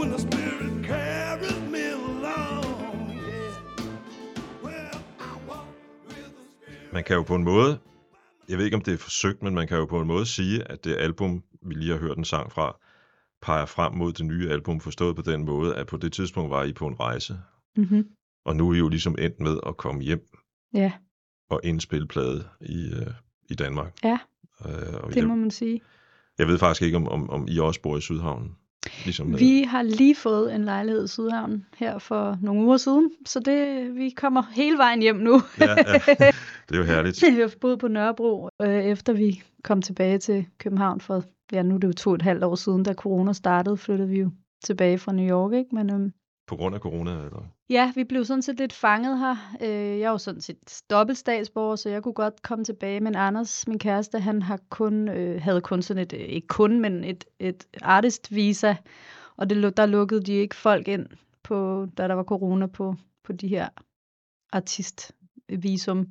when 0.00 0.10
the 0.10 0.18
spirit 0.18 0.84
carries 0.84 1.60
me 1.74 1.84
along. 2.00 3.10
Yeah. 3.10 3.54
Well, 4.64 4.96
I 5.20 5.32
walk 5.48 5.66
with 6.08 6.16
the 6.38 6.44
spirit. 6.50 6.92
Man 6.92 7.04
kan 7.04 7.16
jo 7.16 7.22
på 7.22 7.34
en 7.34 7.44
måde, 7.44 7.78
jeg 8.48 8.58
ved 8.58 8.64
ikke 8.64 8.76
om 8.76 8.82
det 8.82 8.94
er 8.94 8.98
forsøgt, 8.98 9.42
men 9.42 9.54
man 9.54 9.68
kan 9.68 9.76
jo 9.78 9.86
på 9.86 10.00
en 10.00 10.06
måde 10.06 10.26
sige, 10.26 10.70
at 10.70 10.84
det 10.84 10.96
album, 10.96 11.42
vi 11.62 11.74
lige 11.74 11.90
har 11.92 11.98
hørt 11.98 12.18
en 12.18 12.24
sang 12.24 12.52
fra, 12.52 12.76
peger 13.42 13.66
frem 13.66 13.94
mod 13.94 14.12
det 14.12 14.26
nye 14.26 14.50
album, 14.50 14.80
forstået 14.80 15.16
på 15.16 15.22
den 15.22 15.44
måde, 15.44 15.76
at 15.76 15.86
på 15.86 15.96
det 15.96 16.12
tidspunkt 16.12 16.50
var 16.50 16.64
I 16.64 16.72
på 16.72 16.86
en 16.86 17.00
rejse, 17.00 17.38
Mm-hmm. 17.76 18.04
og 18.44 18.56
nu 18.56 18.70
er 18.70 18.74
I 18.74 18.78
jo 18.78 18.88
ligesom 18.88 19.16
endt 19.18 19.40
med 19.40 19.58
at 19.66 19.76
komme 19.76 20.02
hjem 20.02 20.28
Ja, 20.74 20.92
og 21.50 21.60
indspille 21.64 22.06
plade 22.08 22.48
i, 22.60 22.92
øh, 22.94 23.06
i 23.50 23.54
Danmark. 23.54 23.94
Ja, 24.04 24.18
øh, 24.66 24.94
og 25.02 25.14
det 25.14 25.24
må 25.26 25.34
jeg, 25.34 25.38
man 25.38 25.50
sige. 25.50 25.80
jeg 26.38 26.46
ved 26.46 26.58
faktisk 26.58 26.82
ikke, 26.82 26.96
om, 26.96 27.08
om, 27.08 27.30
om 27.30 27.46
I 27.48 27.58
også 27.58 27.82
bor 27.82 27.96
i 27.96 28.00
Sydhavnen. 28.00 28.56
Ligesom, 29.04 29.32
øh, 29.34 29.40
Vi 29.40 29.62
har 29.62 29.82
lige 29.82 30.14
fået 30.14 30.54
en 30.54 30.64
lejlighed 30.64 31.04
i 31.04 31.08
Sydhavn 31.08 31.66
her 31.76 31.98
for 31.98 32.38
nogle 32.42 32.64
uger 32.64 32.76
siden, 32.76 33.10
så 33.26 33.40
det, 33.40 33.90
vi 33.94 34.10
kommer 34.10 34.42
hele 34.52 34.78
vejen 34.78 35.02
hjem 35.02 35.16
nu. 35.16 35.40
ja, 35.60 35.70
ja, 35.70 35.74
det 36.68 36.74
er 36.74 36.78
jo 36.78 36.82
herligt. 36.84 37.24
vi 37.36 37.40
har 37.40 37.52
boet 37.60 37.78
på 37.78 37.88
Nørrebro, 37.88 38.48
øh, 38.62 38.84
efter 38.84 39.12
vi 39.12 39.42
kom 39.64 39.82
tilbage 39.82 40.18
til 40.18 40.46
København 40.58 41.00
for, 41.00 41.24
ja 41.52 41.62
nu 41.62 41.74
er 41.74 41.78
det 41.78 41.88
jo 41.88 41.92
to 41.92 42.10
og 42.10 42.16
et 42.16 42.22
halvt 42.22 42.44
år 42.44 42.54
siden, 42.54 42.82
da 42.82 42.94
corona 42.94 43.32
startede, 43.32 43.76
flyttede 43.76 44.08
vi 44.08 44.20
jo 44.20 44.30
tilbage 44.64 44.98
fra 44.98 45.12
New 45.12 45.30
York, 45.30 45.52
ikke? 45.52 45.74
Men 45.74 45.90
øhm, 45.90 46.12
På 46.46 46.56
grund 46.56 46.74
af 46.74 46.80
corona, 46.80 47.10
eller? 47.10 47.46
Ja, 47.70 47.92
vi 47.94 48.04
blev 48.04 48.24
sådan 48.24 48.42
set 48.42 48.58
lidt 48.58 48.72
fanget 48.72 49.18
her. 49.18 49.36
Øh, 49.60 49.98
jeg 49.98 50.06
er 50.06 50.10
jo 50.10 50.18
sådan 50.18 50.40
set 50.40 50.82
dobbelt 50.90 51.18
statsborger, 51.18 51.76
så 51.76 51.88
jeg 51.88 52.02
kunne 52.02 52.14
godt 52.14 52.42
komme 52.42 52.64
tilbage, 52.64 53.00
men 53.00 53.14
Anders, 53.14 53.68
min 53.68 53.78
kæreste, 53.78 54.18
han 54.18 54.42
har 54.42 54.60
kun, 54.68 55.08
øh, 55.08 55.42
havde 55.42 55.60
kun 55.60 55.82
sådan 55.82 56.02
et, 56.02 56.12
øh, 56.12 56.20
ikke 56.20 56.48
kun, 56.48 56.80
men 56.80 57.04
et, 57.04 57.24
et 57.38 57.66
artist 57.82 58.34
visa, 58.34 58.74
og 59.36 59.50
det, 59.50 59.76
der 59.76 59.86
lukkede 59.86 60.22
de 60.22 60.32
ikke 60.32 60.56
folk 60.56 60.88
ind, 60.88 61.06
på, 61.42 61.86
da 61.98 62.08
der 62.08 62.14
var 62.14 62.24
corona 62.24 62.66
på, 62.66 62.94
på 63.24 63.32
de 63.32 63.48
her 63.48 63.68
artistvisum. 64.52 66.06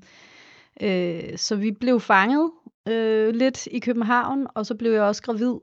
Øh, 0.82 1.38
så 1.38 1.56
vi 1.56 1.72
blev 1.72 2.00
fanget 2.00 2.52
øh, 2.88 3.36
lidt 3.36 3.68
i 3.68 3.80
København, 3.80 4.48
og 4.56 4.66
så 4.66 4.76
blev 4.76 4.92
jeg 4.92 5.02
også 5.02 5.24
gravid. 5.24 5.54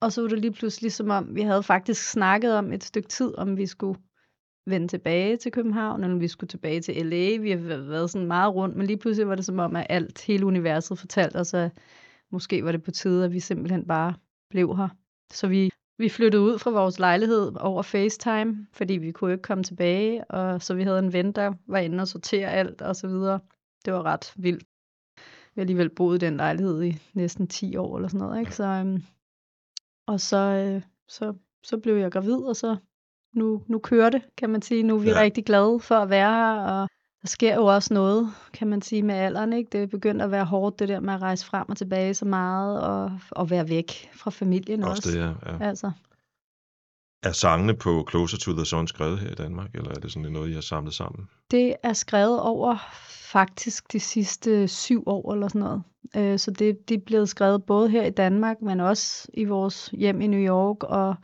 Og 0.00 0.12
så 0.12 0.20
var 0.20 0.28
det 0.28 0.38
lige 0.38 0.52
pludselig 0.52 0.92
som 0.92 1.10
om, 1.10 1.34
vi 1.34 1.42
havde 1.42 1.62
faktisk 1.62 2.10
snakket 2.10 2.54
om 2.54 2.72
et 2.72 2.84
stykke 2.84 3.08
tid, 3.08 3.38
om 3.38 3.56
vi 3.56 3.66
skulle 3.66 3.98
vende 4.70 4.88
tilbage 4.88 5.36
til 5.36 5.52
København, 5.52 6.00
eller 6.00 6.14
om 6.14 6.20
vi 6.20 6.28
skulle 6.28 6.48
tilbage 6.48 6.80
til 6.80 7.06
LA. 7.06 7.36
Vi 7.36 7.50
har 7.50 7.58
været 7.58 8.10
sådan 8.10 8.26
meget 8.26 8.54
rundt, 8.54 8.76
men 8.76 8.86
lige 8.86 8.96
pludselig 8.98 9.28
var 9.28 9.34
det 9.34 9.44
som 9.44 9.58
om, 9.58 9.76
at 9.76 9.86
alt, 9.88 10.24
hele 10.24 10.46
universet 10.46 10.98
fortalte 10.98 11.36
os, 11.36 11.54
at 11.54 11.70
måske 12.30 12.64
var 12.64 12.72
det 12.72 12.82
på 12.82 12.90
tide, 12.90 13.24
at 13.24 13.32
vi 13.32 13.40
simpelthen 13.40 13.86
bare 13.86 14.14
blev 14.50 14.76
her. 14.76 14.88
Så 15.32 15.48
vi, 15.48 15.70
vi 15.98 16.08
flyttede 16.08 16.42
ud 16.42 16.58
fra 16.58 16.70
vores 16.70 16.98
lejlighed 16.98 17.52
over 17.60 17.82
FaceTime, 17.82 18.66
fordi 18.72 18.94
vi 18.94 19.12
kunne 19.12 19.32
ikke 19.32 19.42
komme 19.42 19.64
tilbage, 19.64 20.24
og 20.24 20.62
så 20.62 20.74
vi 20.74 20.82
havde 20.82 20.98
en 20.98 21.12
ven, 21.12 21.32
der 21.32 21.52
var 21.66 21.78
inde 21.78 22.00
og 22.00 22.08
sortere 22.08 22.50
alt 22.50 22.82
og 22.82 22.96
så 22.96 23.08
videre. 23.08 23.40
Det 23.84 23.92
var 23.92 24.02
ret 24.02 24.32
vildt. 24.36 24.64
Vi 25.54 25.60
har 25.60 25.62
alligevel 25.62 25.90
boet 25.90 26.22
i 26.22 26.26
den 26.26 26.36
lejlighed 26.36 26.82
i 26.82 26.98
næsten 27.14 27.46
10 27.46 27.76
år 27.76 27.96
eller 27.96 28.08
sådan 28.08 28.26
noget, 28.26 28.40
ikke? 28.40 28.54
Så, 28.54 28.64
øhm, 28.64 29.02
og 30.06 30.20
så, 30.20 30.36
øh, 30.36 30.82
så, 31.08 31.34
så 31.62 31.78
blev 31.78 31.94
jeg 31.94 32.12
gravid, 32.12 32.36
og 32.36 32.56
så 32.56 32.76
nu, 33.32 33.62
nu 33.66 33.78
kører 33.78 34.10
det, 34.10 34.22
kan 34.36 34.50
man 34.50 34.62
sige. 34.62 34.82
Nu 34.82 34.94
er 34.94 34.98
vi 35.00 35.08
Ja. 35.10 35.20
rigtig 35.20 35.44
glade 35.44 35.80
for 35.80 35.94
at 35.94 36.10
være 36.10 36.32
her, 36.34 36.60
og 36.60 36.88
der 37.22 37.28
sker 37.28 37.54
jo 37.54 37.64
også 37.66 37.94
noget, 37.94 38.28
kan 38.52 38.68
man 38.68 38.82
sige, 38.82 39.02
med 39.02 39.14
alderen. 39.14 39.52
Ikke? 39.52 39.68
Det 39.72 39.82
er 39.82 39.86
begyndt 39.86 40.22
at 40.22 40.30
være 40.30 40.44
hårdt, 40.44 40.78
det 40.78 40.88
der 40.88 41.00
med 41.00 41.14
at 41.14 41.22
rejse 41.22 41.46
frem 41.46 41.68
og 41.68 41.76
tilbage 41.76 42.14
så 42.14 42.24
meget, 42.24 42.80
og, 42.82 43.18
og 43.30 43.50
være 43.50 43.68
væk 43.68 44.10
fra 44.14 44.30
familien 44.30 44.82
også. 44.82 44.90
Også 45.08 45.10
det, 45.10 45.18
ja. 45.18 45.52
ja. 45.52 45.68
Altså, 45.68 45.90
Er 47.22 47.32
sangene 47.32 47.74
på 47.76 48.06
Closer 48.10 48.38
to 48.38 48.52
the 48.52 48.64
Sun 48.64 48.86
skrevet 48.88 49.18
her 49.18 49.30
i 49.30 49.34
Danmark, 49.34 49.74
eller 49.74 49.90
er 49.90 49.94
det 49.94 50.12
sådan 50.12 50.32
noget, 50.32 50.50
I 50.50 50.52
har 50.52 50.60
samlet 50.60 50.94
sammen? 50.94 51.28
det 51.50 51.74
er 51.82 51.92
skrevet 51.92 52.40
over 52.40 52.76
faktisk 53.32 53.92
de 53.92 54.00
sidste 54.00 54.68
syv 54.68 55.02
år 55.06 55.32
eller 55.32 55.48
sådan 55.48 55.60
noget. 55.60 55.82
Øh, 56.16 56.38
Så 56.38 56.50
det, 56.50 56.88
det 56.88 56.94
er 56.96 57.00
blevet 57.06 57.28
skrevet 57.28 57.64
både 57.64 57.88
her 57.90 58.04
i 58.04 58.10
Danmark, 58.10 58.62
men 58.62 58.80
også 58.80 59.28
i 59.34 59.44
vores 59.44 59.86
hjem 59.92 60.20
i 60.20 60.26
New 60.26 60.40
York 60.40 60.82
og 60.82 61.14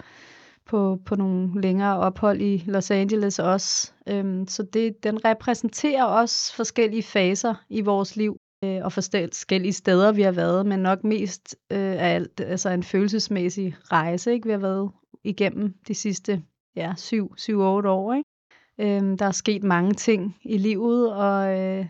på, 0.67 0.99
på 1.07 1.17
nogle 1.17 1.61
længere 1.61 1.97
ophold 1.99 2.41
i 2.41 2.65
Los 2.67 2.91
Angeles 2.91 3.39
også. 3.39 3.93
Øhm, 4.09 4.47
Så 4.49 4.63
det, 4.63 5.05
den 5.05 5.25
repræsenterer 5.25 6.05
også 6.05 6.55
forskellige 6.57 7.03
faser 7.03 7.55
i 7.69 7.81
vores 7.81 8.17
liv 8.17 8.37
øh, 8.65 8.81
og 8.85 8.93
forskellige 8.93 9.73
steder, 9.73 10.13
vi 10.13 10.23
har 10.23 10.33
været, 10.33 10.67
men 10.67 10.79
nok 10.81 11.05
mest 11.05 11.57
øh, 11.73 11.79
af 11.79 12.15
alt 12.15 12.41
altså 12.41 12.71
en 12.71 12.83
følelsesmæssig 12.83 13.77
rejse, 13.93 14.33
ikke? 14.33 14.47
vi 14.47 14.53
har 14.53 14.59
været 14.59 14.91
igennem 15.25 15.75
de 15.89 15.95
sidste 15.95 16.43
ja, 16.77 16.95
syv, 16.97 17.35
syv, 17.37 17.61
otte 17.61 17.89
år. 17.89 18.15
Ikke? 18.15 18.97
Øhm, 18.97 19.19
der 19.19 19.27
er 19.27 19.31
sket 19.31 19.63
mange 19.63 19.93
ting 19.95 20.37
i 20.45 20.59
livet, 20.59 21.13
og 21.15 21.59
øh, 21.61 21.87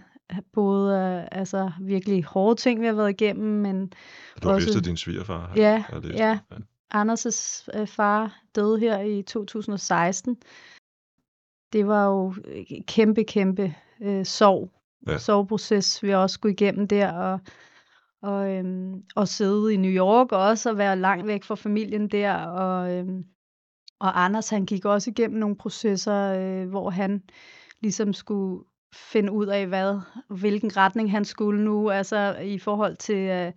både 0.53 0.99
øh, 0.99 1.29
altså 1.41 1.71
virkelig 1.81 2.25
hårde 2.25 2.61
ting, 2.61 2.81
vi 2.81 2.87
har 2.87 2.93
været 2.93 3.11
igennem, 3.11 3.61
men 3.63 3.93
Du 4.43 4.49
har 4.49 4.55
Også- 4.55 4.67
mistet 4.67 4.85
din 4.85 4.97
svigerfar. 4.97 5.53
Ja, 5.57 5.85
læst. 6.03 6.15
ja. 6.19 6.39
Anders' 6.95 7.67
øh, 7.75 7.87
far 7.87 8.41
døde 8.55 8.79
her 8.79 9.01
i 9.01 9.23
2016. 9.23 10.37
Det 11.73 11.87
var 11.87 12.07
jo 12.07 12.35
en 12.69 12.85
kæmpe, 12.85 13.25
kæmpe 13.25 13.75
øh, 14.01 14.25
sorg, 14.25 14.73
Ja. 15.07 15.19
sorgproces, 15.19 16.03
vi 16.03 16.15
også 16.15 16.35
skulle 16.35 16.53
igennem 16.53 16.89
der, 16.89 17.13
og, 17.13 17.41
og, 18.23 18.55
øhm, 18.55 19.03
og 19.17 19.29
sidde 19.29 19.75
i 19.75 19.77
New 19.77 19.91
York 19.91 20.33
og 20.33 20.39
også 20.39 20.71
at 20.71 20.79
være 20.79 20.97
langt 20.99 21.27
væk 21.27 21.45
fra 21.45 21.55
familien 21.55 22.09
der, 22.09 22.35
og, 22.47 22.93
øhm, 22.93 23.25
og 23.99 24.25
Anders 24.25 24.49
han 24.49 24.67
gik 24.67 24.85
også 24.85 25.11
igennem 25.11 25.39
nogle 25.39 25.57
processer, 25.57 26.15
øh, 26.15 26.69
hvor 26.69 26.91
han 26.91 27.23
ligesom 27.81 28.13
skulle 28.13 28.65
finde 28.95 29.33
ud 29.33 29.47
af, 29.47 29.67
hvad, 29.67 30.01
hvilken 30.29 30.77
retning 30.77 31.11
han 31.11 31.25
skulle 31.25 31.65
nu, 31.65 31.91
altså 31.91 32.37
i 32.45 32.59
forhold 32.59 32.97
til, 32.97 33.17
øh, 33.17 33.53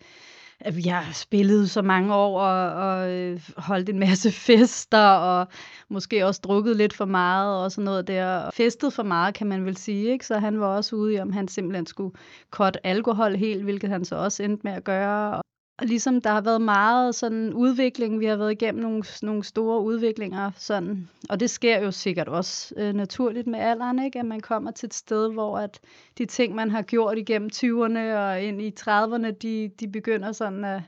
at 0.59 0.75
vi 0.75 0.81
har 0.81 1.13
spillet 1.13 1.69
så 1.69 1.81
mange 1.81 2.15
år 2.15 2.41
og, 2.41 2.73
og 2.73 3.11
øh, 3.11 3.41
holdt 3.57 3.89
en 3.89 3.99
masse 3.99 4.31
fester 4.47 5.07
og 5.07 5.47
måske 5.89 6.25
også 6.25 6.41
drukket 6.43 6.75
lidt 6.75 6.93
for 6.93 7.05
meget 7.05 7.63
og 7.63 7.71
sådan 7.71 7.85
noget 7.85 8.07
der. 8.07 8.37
Og 8.37 8.53
festet 8.53 8.93
for 8.93 9.03
meget, 9.03 9.33
kan 9.33 9.47
man 9.47 9.65
vel 9.65 9.77
sige. 9.77 10.11
Ikke? 10.11 10.25
Så 10.25 10.39
han 10.39 10.59
var 10.59 10.67
også 10.67 10.95
ude 10.95 11.13
i, 11.13 11.19
om 11.19 11.31
han 11.31 11.47
simpelthen 11.47 11.85
skulle 11.85 12.15
cut 12.51 12.77
alkohol 12.83 13.35
helt, 13.35 13.63
hvilket 13.63 13.89
han 13.89 14.05
så 14.05 14.15
også 14.15 14.43
endte 14.43 14.61
med 14.63 14.71
at 14.71 14.83
gøre. 14.83 15.41
Og 15.81 15.85
ligesom 15.87 16.21
der 16.21 16.29
har 16.29 16.41
været 16.41 16.61
meget 16.61 17.15
sådan 17.15 17.53
udvikling, 17.53 18.19
vi 18.19 18.25
har 18.25 18.35
været 18.35 18.51
igennem 18.51 18.81
nogle, 18.83 19.03
nogle 19.21 19.43
store 19.43 19.81
udviklinger, 19.81 20.51
sådan, 20.57 21.09
og 21.29 21.39
det 21.39 21.49
sker 21.49 21.79
jo 21.83 21.91
sikkert 21.91 22.27
også 22.27 22.73
øh, 22.77 22.93
naturligt 22.93 23.47
med 23.47 23.59
alderen, 23.59 24.03
ikke? 24.05 24.19
at 24.19 24.25
man 24.25 24.39
kommer 24.39 24.71
til 24.71 24.87
et 24.87 24.93
sted, 24.93 25.33
hvor 25.33 25.57
at 25.57 25.79
de 26.17 26.25
ting, 26.25 26.55
man 26.55 26.71
har 26.71 26.81
gjort 26.81 27.17
igennem 27.17 27.49
20'erne 27.53 27.99
og 28.17 28.41
ind 28.41 28.61
i 28.61 28.73
30'erne, 28.79 29.31
de, 29.31 29.71
de 29.79 29.87
begynder 29.87 30.31
sådan 30.31 30.65
at, 30.65 30.81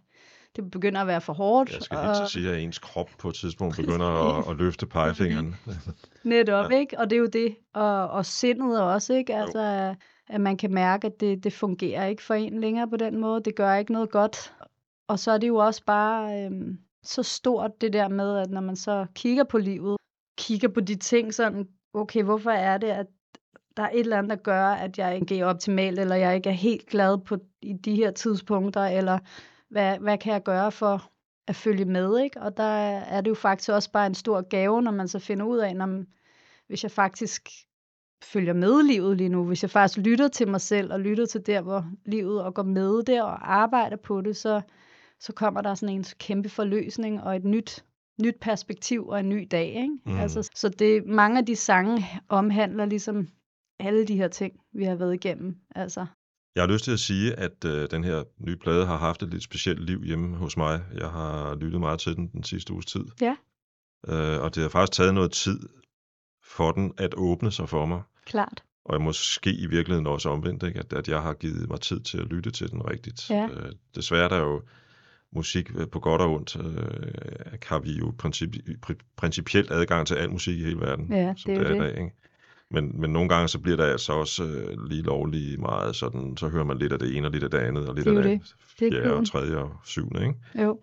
det 0.55 0.71
begynder 0.71 1.01
at 1.01 1.07
være 1.07 1.21
for 1.21 1.33
hårdt. 1.33 1.73
Jeg 1.73 1.81
skal 1.81 1.97
og, 1.97 2.21
at 2.23 2.29
sige, 2.29 2.49
at 2.49 2.59
ens 2.59 2.79
krop 2.79 3.09
på 3.19 3.29
et 3.29 3.35
tidspunkt 3.35 3.75
begynder 3.75 4.37
at, 4.39 4.49
at 4.51 4.57
løfte 4.57 4.85
pegefingeren. 4.85 5.55
Netop, 6.23 6.71
ja. 6.71 6.77
ikke? 6.79 6.99
Og 6.99 7.09
det 7.09 7.15
er 7.15 7.19
jo 7.19 7.27
det. 7.33 7.55
Og, 7.73 8.07
og 8.09 8.25
sindet 8.25 8.81
også, 8.81 9.13
ikke? 9.13 9.35
Altså, 9.35 9.59
at- 9.59 9.95
at 10.29 10.41
man 10.41 10.57
kan 10.57 10.73
mærke, 10.73 11.07
at 11.07 11.19
det, 11.19 11.43
det 11.43 11.53
fungerer 11.53 12.05
ikke 12.05 12.23
for 12.23 12.33
en 12.33 12.61
længere 12.61 12.87
på 12.87 12.97
den 12.97 13.17
måde. 13.21 13.41
Det 13.45 13.55
gør 13.55 13.75
ikke 13.75 13.91
noget 13.93 14.09
godt. 14.09 14.53
Og 15.07 15.19
så 15.19 15.31
er 15.31 15.37
det 15.37 15.47
jo 15.47 15.55
også 15.55 15.83
bare 15.85 16.45
øhm, 16.45 16.77
så 17.03 17.23
stort 17.23 17.81
det 17.81 17.93
der 17.93 18.07
med, 18.07 18.37
at 18.37 18.49
når 18.49 18.61
man 18.61 18.75
så 18.75 19.05
kigger 19.15 19.43
på 19.43 19.57
livet, 19.57 19.97
kigger 20.37 20.67
på 20.67 20.79
de 20.79 20.95
ting 20.95 21.33
sådan, 21.33 21.67
okay, 21.93 22.23
hvorfor 22.23 22.51
er 22.51 22.77
det, 22.77 22.87
at 22.87 23.07
der 23.77 23.83
er 23.83 23.89
et 23.89 23.99
eller 23.99 24.17
andet, 24.17 24.29
der 24.29 24.35
gør, 24.35 24.65
at 24.65 24.97
jeg 24.97 25.15
ikke 25.15 25.39
er 25.39 25.45
optimal, 25.45 25.99
eller 25.99 26.15
jeg 26.15 26.35
ikke 26.35 26.49
er 26.49 26.53
helt 26.53 26.85
glad 26.85 27.17
på 27.17 27.37
i 27.61 27.73
de 27.73 27.95
her 27.95 28.11
tidspunkter, 28.11 28.81
eller 28.81 29.19
hvad, 29.69 29.99
hvad 29.99 30.17
kan 30.17 30.33
jeg 30.33 30.43
gøre 30.43 30.71
for 30.71 31.11
at 31.47 31.55
følge 31.55 31.85
med, 31.85 32.19
ikke? 32.19 32.41
Og 32.41 32.57
der 32.57 32.63
er 32.63 33.21
det 33.21 33.29
jo 33.29 33.35
faktisk 33.35 33.69
også 33.69 33.91
bare 33.91 34.07
en 34.07 34.15
stor 34.15 34.41
gave, 34.41 34.81
når 34.81 34.91
man 34.91 35.07
så 35.07 35.19
finder 35.19 35.45
ud 35.45 35.57
af, 35.57 35.75
når 35.75 36.03
hvis 36.67 36.83
jeg 36.83 36.91
faktisk 36.91 37.49
følger 38.23 38.53
med 38.53 38.83
livet 38.83 39.17
lige 39.17 39.29
nu, 39.29 39.45
hvis 39.45 39.63
jeg 39.63 39.69
faktisk 39.69 39.97
lytter 40.05 40.27
til 40.27 40.47
mig 40.47 40.61
selv, 40.61 40.93
og 40.93 40.99
lytter 40.99 41.25
til 41.25 41.45
der, 41.45 41.61
hvor 41.61 41.85
livet, 42.05 42.43
og 42.43 42.53
går 42.53 42.63
med 42.63 43.03
der, 43.03 43.23
og 43.23 43.53
arbejder 43.53 43.97
på 43.97 44.21
det, 44.21 44.37
så, 44.37 44.61
så 45.21 45.33
kommer 45.33 45.61
der 45.61 45.75
sådan 45.75 45.95
en 45.95 46.05
kæmpe 46.19 46.49
forløsning, 46.49 47.21
og 47.23 47.35
et 47.35 47.45
nyt, 47.45 47.85
nyt 48.21 48.35
perspektiv, 48.41 49.07
og 49.07 49.19
en 49.19 49.29
ny 49.29 49.47
dag, 49.51 49.67
ikke? 49.67 49.97
Mm. 50.05 50.19
Altså, 50.19 50.49
så 50.55 50.69
det, 50.69 51.05
mange 51.05 51.39
af 51.39 51.45
de 51.45 51.55
sange 51.55 52.05
omhandler 52.29 52.85
ligesom 52.85 53.27
alle 53.79 54.07
de 54.07 54.15
her 54.15 54.27
ting, 54.27 54.53
vi 54.73 54.83
har 54.83 54.95
været 54.95 55.13
igennem, 55.13 55.55
altså. 55.75 56.05
Jeg 56.55 56.63
har 56.63 56.67
lyst 56.67 56.83
til 56.83 56.91
at 56.91 56.99
sige, 56.99 57.33
at 57.33 57.65
øh, 57.65 57.91
den 57.91 58.03
her 58.03 58.23
nye 58.37 58.55
plade 58.55 58.85
har 58.85 58.97
haft 58.97 59.23
et 59.23 59.29
lidt 59.29 59.43
specielt 59.43 59.85
liv 59.85 60.03
hjemme 60.03 60.37
hos 60.37 60.57
mig. 60.57 60.81
Jeg 60.93 61.09
har 61.09 61.55
lyttet 61.55 61.79
meget 61.79 61.99
til 61.99 62.15
den 62.15 62.27
den 62.27 62.43
sidste 62.43 62.73
uges 62.73 62.85
tid. 62.85 63.05
Ja. 63.21 63.35
Øh, 64.07 64.41
og 64.41 64.55
det 64.55 64.63
har 64.63 64.69
faktisk 64.69 64.97
taget 64.97 65.13
noget 65.13 65.31
tid 65.31 65.59
for 66.43 66.71
den 66.71 66.93
at 66.97 67.13
åbne 67.17 67.51
sig 67.51 67.69
for 67.69 67.85
mig. 67.85 68.01
Klart. 68.25 68.63
Og 68.85 69.01
måske 69.01 69.53
i 69.53 69.65
virkeligheden 69.65 70.07
også 70.07 70.29
omvendt, 70.29 70.63
ikke? 70.63 70.79
At, 70.79 70.93
at 70.93 71.07
jeg 71.07 71.21
har 71.21 71.33
givet 71.33 71.69
mig 71.69 71.81
tid 71.81 71.99
til 71.99 72.17
at 72.17 72.27
lytte 72.27 72.51
til 72.51 72.71
den 72.71 72.89
rigtigt. 72.89 73.29
Ja. 73.29 73.47
Øh, 73.47 73.71
desværre 73.95 74.23
er 74.23 74.29
der 74.29 74.37
jo 74.37 74.61
musik 75.35 75.71
øh, 75.75 75.87
på 75.87 75.99
godt 75.99 76.21
og 76.21 76.31
ondt, 76.33 76.55
øh, 76.55 77.59
har 77.67 77.79
vi 77.79 77.91
jo 77.91 78.13
princip, 78.17 78.55
pri- 78.85 79.13
principielt 79.17 79.71
adgang 79.71 80.07
til 80.07 80.15
al 80.15 80.29
musik 80.31 80.57
i 80.59 80.63
hele 80.63 80.79
verden, 80.79 81.07
Ja, 81.13 81.33
som 81.37 81.53
det 81.53 81.59
er 81.59 81.63
det 81.63 81.71
er 81.71 81.75
jo 81.75 81.83
i 81.83 81.85
det. 81.87 81.95
dag. 81.95 82.03
Ikke? 82.03 82.15
Men, 82.71 83.01
men 83.01 83.09
nogle 83.13 83.29
gange 83.29 83.47
så 83.47 83.59
bliver 83.59 83.77
der 83.77 83.85
altså 83.85 84.13
også 84.13 84.43
øh, 84.43 84.85
lige 84.89 85.01
lovlig 85.03 85.59
meget 85.59 85.95
sådan, 85.95 86.37
så 86.37 86.47
hører 86.49 86.63
man 86.63 86.77
lidt 86.77 86.93
af 86.93 86.99
det 86.99 87.17
ene 87.17 87.27
og 87.27 87.31
lidt 87.31 87.43
af 87.43 87.49
det 87.51 87.57
andet, 87.57 87.89
og 87.89 87.95
lidt 87.95 88.05
Det 88.05 88.17
af 88.17 88.23
det, 88.23 88.31
det. 88.41 88.55
Det 88.79 88.87
er 88.87 88.91
fjerde 88.91 89.03
og 89.03 89.09
kluden. 89.11 89.25
tredje 89.25 89.55
og 89.57 89.71
syvende. 89.85 90.21
Ikke? 90.21 90.63
Jo, 90.63 90.79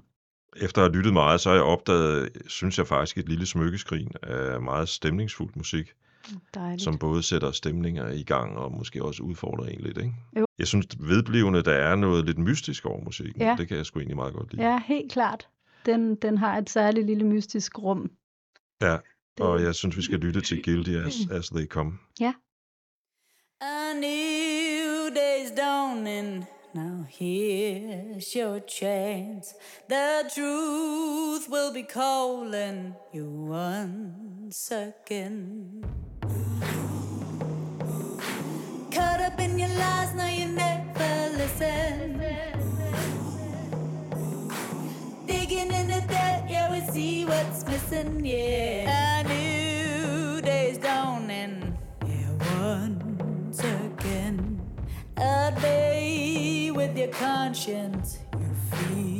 Efter 0.57 0.83
at 0.83 0.89
have 0.89 0.97
lyttet 0.97 1.13
meget, 1.13 1.41
så 1.41 1.49
har 1.49 1.57
jeg 1.57 1.65
opdaget, 1.65 2.29
synes 2.47 2.79
jeg 2.79 2.87
faktisk, 2.87 3.19
et 3.19 3.29
lille 3.29 3.47
smykkeskrin 3.47 4.11
af 4.23 4.63
meget 4.63 4.89
stemningsfuld 4.89 5.51
musik, 5.57 5.93
dejligt. 6.55 6.83
som 6.83 6.99
både 6.99 7.23
sætter 7.23 7.51
stemninger 7.51 8.09
i 8.09 8.23
gang 8.23 8.57
og 8.59 8.73
måske 8.73 9.05
også 9.05 9.23
udfordrer 9.23 9.67
en 9.67 9.81
lidt. 9.81 9.99
Ikke? 9.99 10.13
Jo. 10.39 10.47
Jeg 10.59 10.67
synes 10.67 10.87
vedblivende, 11.01 11.63
der 11.63 11.73
er 11.73 11.97
noget 11.97 12.25
lidt 12.27 12.39
mystisk 12.39 12.87
over 12.87 13.05
musikken. 13.05 13.43
Ja. 13.43 13.55
Det 13.59 13.69
kan 13.69 13.77
jeg 13.77 13.87
sgu 13.87 13.99
egentlig 13.99 14.17
meget 14.17 14.35
godt 14.35 14.53
lide. 14.53 14.71
Ja, 14.71 14.81
helt 14.87 15.13
klart. 15.13 15.49
Den, 15.87 16.15
den 16.15 16.39
har 16.39 16.59
et 16.59 16.71
særligt 16.71 17.07
lille 17.07 17.25
mystisk 17.25 17.79
rum. 17.79 18.11
Ja, 18.83 18.93
Det- 18.93 19.47
og 19.47 19.63
jeg 19.63 19.75
synes, 19.75 19.97
vi 19.97 20.03
skal 20.03 20.19
lytte 20.19 20.41
til 20.41 20.63
Guilty 20.65 20.91
as, 20.91 21.15
as 21.31 21.49
They 21.49 21.67
Come. 21.67 21.93
A 23.61 23.93
new 23.95 25.09
day's 25.17 25.57
dawning. 25.57 26.45
Now 26.75 27.07
here's 27.09 28.35
your 28.35 28.61
chance. 28.61 29.55
The 29.89 30.31
truth 30.35 31.49
will 31.49 31.73
be 31.73 31.83
calling 31.83 32.95
you 33.11 33.25
once 33.25 34.71
again. 34.71 35.83
Caught 38.91 39.21
up 39.21 39.41
in 39.41 39.59
your 39.59 39.69
lies, 39.71 40.15
now 40.15 40.29
you 40.29 40.49
never 40.49 41.37
listen. 41.39 42.21
Digging 45.27 45.73
in 45.73 45.89
the 45.89 46.03
dirt, 46.07 46.45
yeah, 46.51 46.71
we 46.71 46.81
see 46.93 47.25
what's 47.25 47.65
missing, 47.67 48.25
yeah. 48.25 49.21
A 49.21 49.25
new 49.25 50.43
day's 50.43 50.77
dawning, 50.77 51.79
yeah, 52.07 52.61
once 52.61 53.61
again. 53.61 54.61
A 55.17 55.51
day 55.61 55.98
with 56.79 56.97
your 56.97 57.09
conscience, 57.09 58.21
you 58.39 58.55
feel 58.71 59.18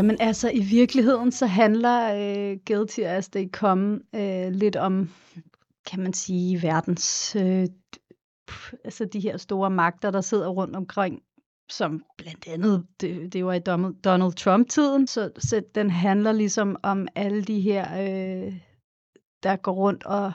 Jamen 0.00 0.16
altså, 0.20 0.50
i 0.50 0.60
virkeligheden 0.60 1.32
så 1.32 1.46
handler 1.46 2.14
øh, 2.14 2.58
Guilty 2.66 3.00
as 3.00 3.28
They 3.28 3.50
Come 3.50 4.00
øh, 4.14 4.52
lidt 4.52 4.76
om, 4.76 5.10
kan 5.86 6.00
man 6.00 6.12
sige, 6.12 6.62
verdens, 6.62 7.36
øh, 7.36 7.66
pff, 8.48 8.72
altså 8.84 9.04
de 9.04 9.20
her 9.20 9.36
store 9.36 9.70
magter, 9.70 10.10
der 10.10 10.20
sidder 10.20 10.48
rundt 10.48 10.76
omkring, 10.76 11.22
som 11.70 12.04
blandt 12.18 12.48
andet, 12.48 12.86
det, 13.00 13.32
det 13.32 13.44
var 13.44 13.52
i 13.52 13.58
Donald, 13.58 13.94
Donald 13.94 14.32
Trump-tiden, 14.32 15.06
så, 15.06 15.30
så 15.38 15.62
den 15.74 15.90
handler 15.90 16.32
ligesom 16.32 16.76
om 16.82 17.08
alle 17.14 17.42
de 17.42 17.60
her, 17.60 17.84
øh, 17.92 18.54
der 19.42 19.56
går 19.56 19.72
rundt 19.72 20.04
og 20.04 20.32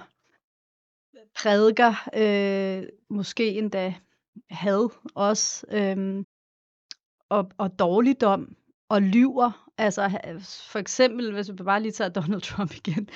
prædiker, 1.37 2.09
øh, 2.15 2.83
måske 3.09 3.49
endda 3.57 3.95
had 4.49 4.89
også, 5.15 5.65
øh, 5.71 6.23
og, 7.29 7.51
og 7.57 7.79
dårligdom, 7.79 8.55
og 8.95 9.01
lyver. 9.01 9.69
Altså 9.77 10.09
for 10.71 10.79
eksempel, 10.79 11.33
hvis 11.33 11.49
vi 11.49 11.63
bare 11.63 11.81
lige 11.81 11.91
tager 11.91 12.09
Donald 12.09 12.41
Trump 12.49 12.75
igen, 12.75 13.09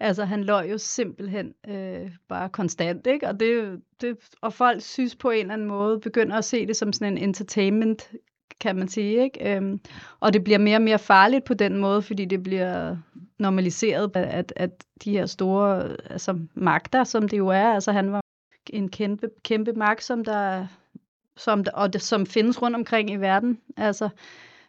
altså 0.00 0.24
han 0.24 0.44
løg 0.44 0.70
jo 0.70 0.78
simpelthen 0.78 1.54
øh, 1.68 2.10
bare 2.28 2.48
konstant, 2.48 3.06
ikke? 3.06 3.28
Og, 3.28 3.40
det, 3.40 3.80
det, 4.00 4.16
og 4.40 4.52
folk 4.52 4.82
synes 4.82 5.16
på 5.16 5.30
en 5.30 5.40
eller 5.40 5.54
anden 5.54 5.68
måde, 5.68 6.00
begynder 6.00 6.36
at 6.36 6.44
se 6.44 6.66
det 6.66 6.76
som 6.76 6.92
sådan 6.92 7.12
en 7.12 7.24
entertainment, 7.24 8.12
kan 8.60 8.76
man 8.76 8.88
sige, 8.88 9.22
ikke? 9.22 9.56
Øhm, 9.56 9.80
og 10.20 10.32
det 10.32 10.44
bliver 10.44 10.58
mere 10.58 10.76
og 10.76 10.82
mere 10.82 10.98
farligt 10.98 11.44
på 11.44 11.54
den 11.54 11.76
måde, 11.76 12.02
fordi 12.02 12.24
det 12.24 12.42
bliver 12.42 12.96
normaliseret, 13.38 14.16
at, 14.16 14.52
at 14.56 14.84
de 15.04 15.10
her 15.10 15.26
store 15.26 15.96
altså, 16.10 16.38
magter, 16.54 17.04
som 17.04 17.28
det 17.28 17.38
jo 17.38 17.48
er, 17.48 17.72
altså 17.72 17.92
han 17.92 18.12
var 18.12 18.20
en 18.70 18.88
kæmpe, 18.88 19.28
kæmpe 19.44 19.72
magt, 19.72 20.04
som 20.04 20.24
der, 20.24 20.66
som 21.36 21.64
der, 21.64 21.72
og 21.72 21.92
det, 21.92 22.02
som 22.02 22.26
findes 22.26 22.62
rundt 22.62 22.76
omkring 22.76 23.10
i 23.10 23.16
verden, 23.16 23.58
altså 23.76 24.08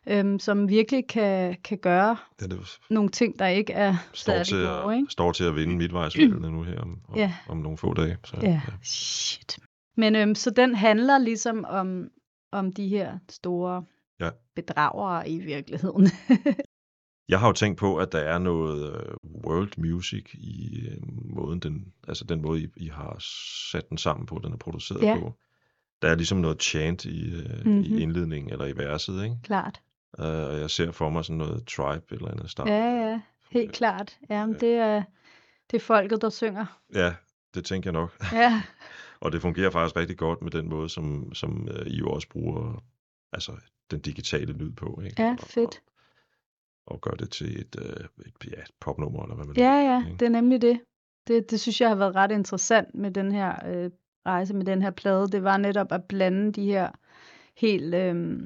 øhm, 0.07 0.39
som 0.39 0.69
virkelig 0.69 1.07
kan, 1.07 1.55
kan 1.63 1.77
gøre 1.77 2.17
Ja, 2.41 2.45
det 2.47 2.79
nogle 2.89 3.09
ting, 3.09 3.39
der 3.39 3.47
ikke 3.47 3.73
er 3.73 3.95
står 4.13 4.43
til, 4.43 4.57
gode, 4.67 4.95
ikke? 4.95 5.05
at, 5.07 5.11
står 5.11 5.31
til 5.31 5.43
at 5.43 5.55
vinde 5.55 5.75
midtvejsvalgene 5.75 6.51
nu 6.51 6.63
her 6.63 6.79
om, 6.79 6.99
om, 7.07 7.15
Ja. 7.17 7.33
om 7.49 7.57
nogle 7.57 7.77
få 7.77 7.93
dage. 7.93 8.17
Så, 8.23 8.37
Ja, 8.41 8.61
shit. 8.83 9.57
Men 9.97 10.15
øhm, 10.15 10.35
så 10.35 10.49
den 10.49 10.75
handler 10.75 11.17
ligesom 11.17 11.65
om, 11.67 12.07
om 12.51 12.73
de 12.73 12.87
her 12.87 13.17
store 13.29 13.83
Ja. 14.19 14.29
bedragere 14.55 15.29
i 15.29 15.39
virkeligheden. 15.39 16.07
Jeg 17.29 17.39
har 17.39 17.47
jo 17.47 17.53
tænkt 17.53 17.79
på, 17.79 17.97
at 17.97 18.11
der 18.11 18.19
er 18.19 18.37
noget 18.39 18.95
øh, 18.95 19.13
world 19.45 19.71
music 19.77 20.33
i 20.33 20.79
øh, 20.87 20.97
måden, 21.35 21.59
den, 21.59 21.93
altså 22.07 22.23
den 22.25 22.41
måde, 22.41 22.61
I, 22.63 22.67
I 22.77 22.87
har 22.87 23.15
sat 23.71 23.89
den 23.89 23.97
sammen 23.97 24.25
på, 24.25 24.39
den 24.43 24.53
er 24.53 24.57
produceret 24.57 25.01
Ja. 25.03 25.19
på. 25.19 25.33
Der 26.01 26.09
er 26.09 26.15
ligesom 26.15 26.37
noget 26.37 26.63
chant 26.63 27.05
i, 27.05 27.33
øh, 27.35 27.45
mm-hmm. 27.55 27.71
Mhm. 27.73 27.83
i 27.83 28.01
indledningen, 28.01 28.51
eller 28.51 28.65
i 28.65 28.77
verset, 28.77 29.23
ikke? 29.23 29.35
klart. 29.43 29.81
Uh, 30.19 30.25
og 30.25 30.59
jeg 30.59 30.69
ser 30.69 30.91
for 30.91 31.09
mig 31.09 31.25
sådan 31.25 31.37
noget 31.37 31.67
tribe 31.67 32.05
eller 32.15 32.31
andet 32.31 32.49
stam. 32.49 32.67
Ja, 32.67 33.09
ja, 33.09 33.21
helt 33.51 33.71
klart. 33.71 34.17
Jamen, 34.29 34.55
det 34.59 34.73
er, 34.73 35.03
det 35.71 35.77
er 35.77 35.81
folket, 35.81 36.21
der 36.21 36.29
synger. 36.29 36.79
ja, 36.93 37.13
det 37.55 37.65
tænker 37.65 37.89
jeg 37.91 37.93
nok. 38.01 38.17
Ja, 38.33 38.61
Og 39.21 39.31
det 39.31 39.41
fungerer 39.41 39.69
faktisk 39.69 39.95
rigtig 39.95 40.17
godt 40.17 40.41
med 40.41 40.51
den 40.51 40.69
måde, 40.69 40.89
som, 40.89 41.33
som 41.33 41.67
uh, 41.79 41.87
I 41.87 41.97
jo 41.97 42.09
også 42.09 42.29
bruger 42.29 42.83
altså, 43.31 43.51
den 43.91 43.99
digitale 43.99 44.53
lyd 44.53 44.71
på. 44.71 45.01
Ikke? 45.05 45.21
ja, 45.23 45.35
fedt. 45.39 45.81
Og, 46.85 46.91
og 46.93 47.01
gør 47.01 47.11
det 47.11 47.29
til 47.31 47.59
et, 47.61 47.75
uh, 47.75 48.25
et, 48.25 48.51
ja, 48.51 48.61
et 48.61 48.71
popnummer, 48.79 49.23
eller 49.23 49.35
hvad 49.35 49.45
man 49.45 49.55
Ja, 49.57 49.77
vil, 49.77 49.85
ja, 49.85 50.05
ikke? 50.05 50.17
det 50.19 50.25
er 50.25 50.29
nemlig 50.29 50.61
det. 50.61 50.79
Det, 51.27 51.51
det 51.51 51.59
synes 51.59 51.81
jeg 51.81 51.89
har 51.89 51.95
været 51.95 52.15
ret 52.15 52.31
interessant 52.31 52.95
med 52.95 53.11
den 53.11 53.31
her 53.31 53.67
øh, 53.67 53.91
rejse, 54.25 54.53
med 54.53 54.65
den 54.65 54.81
her 54.81 54.91
plade. 54.91 55.27
Det 55.27 55.43
var 55.43 55.57
netop 55.57 55.91
at 55.91 56.03
blande 56.03 56.51
de 56.51 56.65
her 56.65 56.91
helt 57.57 57.95
øh, 57.95 58.41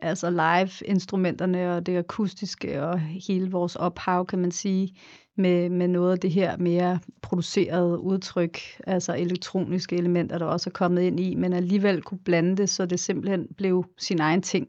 altså 0.00 0.30
live-instrumenterne 0.30 1.74
og 1.76 1.86
det 1.86 1.98
akustiske 1.98 2.82
og 2.82 2.98
hele 3.00 3.50
vores 3.50 3.76
ophav, 3.76 4.26
kan 4.26 4.38
man 4.38 4.50
sige, 4.50 4.96
med, 5.36 5.68
med 5.70 5.88
noget 5.88 6.12
af 6.12 6.18
det 6.18 6.30
her 6.30 6.56
mere 6.56 6.98
producerede 7.22 7.98
udtryk, 7.98 8.58
altså 8.86 9.16
elektroniske 9.16 9.96
elementer, 9.96 10.38
der 10.38 10.46
også 10.46 10.70
er 10.70 10.72
kommet 10.72 11.02
ind 11.02 11.20
i, 11.20 11.34
men 11.34 11.52
alligevel 11.52 12.02
kunne 12.02 12.20
blande 12.24 12.56
det, 12.56 12.70
så 12.70 12.86
det 12.86 13.00
simpelthen 13.00 13.46
blev 13.56 13.84
sin 13.98 14.20
egen 14.20 14.42
ting. 14.42 14.68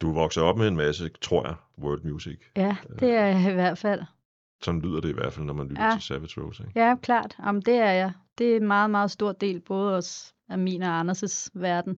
Du 0.00 0.12
vokset 0.12 0.42
op 0.42 0.56
med 0.58 0.68
en 0.68 0.76
masse, 0.76 1.10
tror 1.22 1.46
jeg, 1.46 1.54
world 1.78 2.04
music. 2.04 2.38
Ja, 2.56 2.76
det 3.00 3.10
er 3.14 3.26
jeg 3.26 3.50
i 3.50 3.54
hvert 3.54 3.78
fald. 3.78 4.00
Sådan 4.62 4.80
lyder 4.80 5.00
det 5.00 5.08
i 5.08 5.12
hvert 5.12 5.32
fald, 5.32 5.46
når 5.46 5.54
man 5.54 5.68
lytter 5.68 5.84
Ja. 5.84 5.92
til 5.92 6.02
Savage 6.02 6.40
Rose. 6.40 6.62
Ikke? 6.68 6.80
Ja, 6.80 6.94
klart. 7.02 7.36
Jamen, 7.46 7.62
det 7.62 7.74
er 7.74 7.90
jeg. 7.90 8.12
Det 8.38 8.52
er 8.52 8.56
en 8.56 8.66
meget, 8.66 8.90
meget 8.90 9.10
stor 9.10 9.32
del, 9.32 9.60
både 9.60 9.96
os, 9.96 10.34
af 10.48 10.58
min 10.58 10.82
og 10.82 11.00
Anders' 11.00 11.48
verden. 11.54 11.96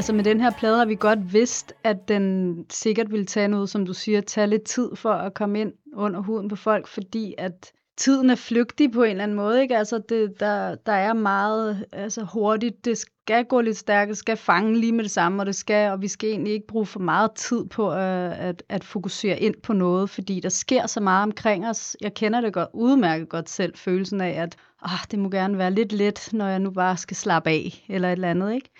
Altså 0.00 0.12
med 0.12 0.24
den 0.24 0.40
her 0.40 0.50
plade 0.58 0.78
har 0.78 0.84
vi 0.84 0.94
godt 0.94 1.32
vidst, 1.32 1.72
at 1.84 2.08
den 2.08 2.56
sikkert 2.70 3.10
ville 3.10 3.26
tage 3.26 3.48
noget, 3.48 3.70
som 3.70 3.86
du 3.86 3.94
siger, 3.94 4.20
tage 4.20 4.46
lidt 4.46 4.62
tid 4.62 4.96
for 4.96 5.12
at 5.12 5.34
komme 5.34 5.60
ind 5.60 5.72
under 5.94 6.20
huden 6.20 6.48
på 6.48 6.56
folk, 6.56 6.86
fordi 6.86 7.34
at 7.38 7.72
tiden 7.96 8.30
er 8.30 8.34
flygtig 8.34 8.92
på 8.92 9.02
en 9.02 9.10
eller 9.10 9.22
anden 9.22 9.36
måde, 9.36 9.62
ikke? 9.62 9.76
Altså 9.76 10.02
det, 10.08 10.40
der, 10.40 10.74
der 10.74 10.92
er 10.92 11.12
meget 11.12 11.84
altså 11.92 12.26
hurtigt, 12.32 12.84
det 12.84 12.98
skal 12.98 13.44
gå 13.44 13.60
lidt 13.60 13.76
stærkt, 13.76 14.08
det 14.08 14.16
skal 14.16 14.36
fange 14.36 14.78
lige 14.78 14.92
med 14.92 15.04
det 15.04 15.10
samme, 15.10 15.42
og 15.42 15.46
det 15.46 15.54
skal, 15.54 15.90
og 15.90 16.02
vi 16.02 16.08
skal 16.08 16.28
egentlig 16.30 16.52
ikke 16.52 16.66
bruge 16.66 16.86
for 16.86 17.00
meget 17.00 17.32
tid 17.32 17.64
på 17.64 17.92
at, 17.92 18.32
at, 18.32 18.62
at 18.68 18.84
fokusere 18.84 19.40
ind 19.40 19.54
på 19.62 19.72
noget, 19.72 20.10
fordi 20.10 20.40
der 20.40 20.48
sker 20.48 20.86
så 20.86 21.00
meget 21.00 21.22
omkring 21.22 21.68
os. 21.68 21.96
Jeg 22.00 22.14
kender 22.14 22.40
det 22.40 22.52
godt, 22.52 22.68
udmærket 22.72 23.28
godt 23.28 23.50
selv, 23.50 23.76
følelsen 23.76 24.20
af, 24.20 24.42
at 24.42 24.56
ah, 24.82 24.98
det 25.10 25.18
må 25.18 25.30
gerne 25.30 25.58
være 25.58 25.70
lidt 25.70 25.92
let, 25.92 26.28
når 26.32 26.46
jeg 26.46 26.58
nu 26.58 26.70
bare 26.70 26.96
skal 26.96 27.16
slappe 27.16 27.50
af, 27.50 27.84
eller 27.88 28.08
et 28.08 28.12
eller 28.12 28.30
andet, 28.30 28.54
ikke? 28.54 28.70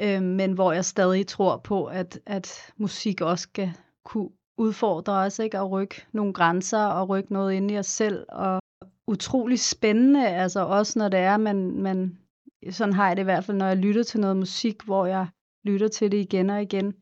Øh, 0.00 0.22
men 0.22 0.52
hvor 0.52 0.72
jeg 0.72 0.84
stadig 0.84 1.26
tror 1.26 1.56
på, 1.56 1.84
at, 1.84 2.20
at 2.26 2.72
musik 2.76 3.20
også 3.20 3.42
skal 3.42 3.72
kunne 4.04 4.30
udfordre 4.58 5.12
os, 5.12 5.38
ikke? 5.38 5.58
at 5.58 5.70
rykke 5.70 6.06
nogle 6.12 6.32
grænser, 6.32 6.84
og 6.84 7.08
rykke 7.08 7.32
noget 7.32 7.52
ind 7.52 7.70
i 7.70 7.78
os 7.78 7.86
selv, 7.86 8.26
og 8.28 8.60
utrolig 9.06 9.60
spændende, 9.60 10.28
altså 10.28 10.60
også 10.60 10.98
når 10.98 11.08
det 11.08 11.20
er, 11.20 11.36
man, 11.36 11.80
man 11.80 12.18
sådan 12.70 12.94
har 12.94 13.06
jeg 13.06 13.16
det 13.16 13.22
i 13.22 13.24
hvert 13.24 13.44
fald, 13.44 13.56
når 13.56 13.66
jeg 13.66 13.76
lytter 13.76 14.02
til 14.02 14.20
noget 14.20 14.36
musik, 14.36 14.82
hvor 14.82 15.06
jeg 15.06 15.26
lytter 15.64 15.88
til 15.88 16.12
det 16.12 16.18
igen 16.18 16.50
og 16.50 16.62
igen, 16.62 16.94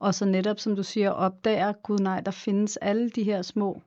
og 0.00 0.14
så 0.14 0.24
netop, 0.24 0.58
som 0.58 0.76
du 0.76 0.82
siger, 0.82 1.10
opdager, 1.10 1.72
gud 1.72 1.98
nej, 1.98 2.20
der 2.20 2.30
findes 2.30 2.76
alle 2.76 3.10
de 3.10 3.22
her 3.22 3.42
små 3.42 3.82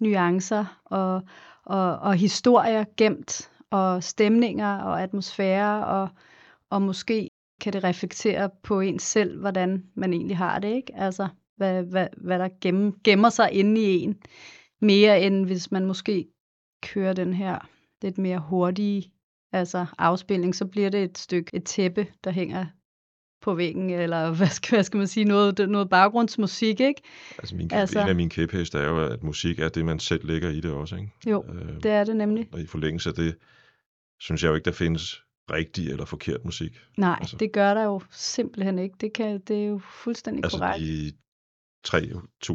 nuancer 0.00 0.80
og, 0.84 1.22
og, 1.64 1.98
og 1.98 2.14
historier 2.14 2.84
gemt, 2.96 3.50
og 3.70 4.02
stemninger 4.02 4.78
og 4.78 5.02
atmosfære, 5.02 5.86
og, 5.86 6.08
og 6.70 6.82
måske 6.82 7.28
kan 7.62 7.72
det 7.72 7.84
reflektere 7.84 8.50
på 8.62 8.80
ens 8.80 9.02
selv, 9.02 9.40
hvordan 9.40 9.84
man 9.94 10.12
egentlig 10.12 10.36
har 10.36 10.58
det, 10.58 10.74
ikke? 10.74 10.92
Altså, 10.96 11.28
hvad, 11.56 11.82
hvad, 11.82 12.06
hvad 12.16 12.38
der 12.38 12.48
gemmer, 12.60 12.92
gemmer 13.04 13.30
sig 13.30 13.52
inde 13.52 13.80
i 13.80 13.98
en, 13.98 14.16
mere 14.80 15.22
end 15.22 15.46
hvis 15.46 15.70
man 15.70 15.86
måske 15.86 16.26
kører 16.82 17.12
den 17.12 17.34
her 17.34 17.68
lidt 18.02 18.18
mere 18.18 18.38
hurtige 18.38 19.12
altså 19.52 19.86
afspilning, 19.98 20.54
så 20.54 20.64
bliver 20.66 20.90
det 20.90 21.02
et 21.02 21.18
stykke 21.18 21.50
et 21.54 21.64
tæppe, 21.64 22.06
der 22.24 22.30
hænger 22.30 22.66
på 23.42 23.54
væggen, 23.54 23.90
eller 23.90 24.30
hvad 24.36 24.46
skal, 24.46 24.76
hvad 24.76 24.84
skal 24.84 24.98
man 24.98 25.06
sige, 25.06 25.24
noget, 25.24 25.70
noget 25.70 25.90
baggrundsmusik, 25.90 26.80
ikke? 26.80 27.02
Altså, 27.38 27.56
min, 27.56 27.68
altså, 27.72 28.00
en 28.00 28.08
af 28.08 28.14
mine 28.14 28.30
kæpheste 28.30 28.78
er 28.78 28.84
jo, 28.84 29.04
at 29.04 29.22
musik 29.22 29.58
er 29.58 29.68
det, 29.68 29.84
man 29.84 29.98
selv 29.98 30.26
lægger 30.26 30.50
i 30.50 30.60
det 30.60 30.70
også, 30.70 30.96
ikke? 30.96 31.10
Jo, 31.26 31.44
Øh, 31.48 31.82
det 31.82 31.90
er 31.90 32.04
det 32.04 32.16
nemlig. 32.16 32.48
Og 32.52 32.60
i 32.60 32.66
forlængelse 32.66 33.08
af 33.08 33.14
det, 33.14 33.36
synes 34.20 34.42
jeg 34.42 34.48
jo 34.48 34.54
ikke, 34.54 34.64
der 34.64 34.72
findes 34.72 35.22
rigtig 35.52 35.90
eller 35.90 36.04
forkert 36.04 36.44
musik. 36.44 36.80
Nej, 36.96 37.16
altså- 37.20 37.36
det 37.36 37.52
gør 37.52 37.74
der 37.74 37.84
jo 37.84 38.00
simpelthen 38.10 38.78
ikke. 38.78 38.94
Det, 39.00 39.12
kan, 39.12 39.40
det 39.40 39.62
er 39.62 39.66
jo 39.66 39.78
fuldstændig 39.78 40.44
Altså 40.44 40.58
korrekt. 40.58 40.84
de 40.84 41.12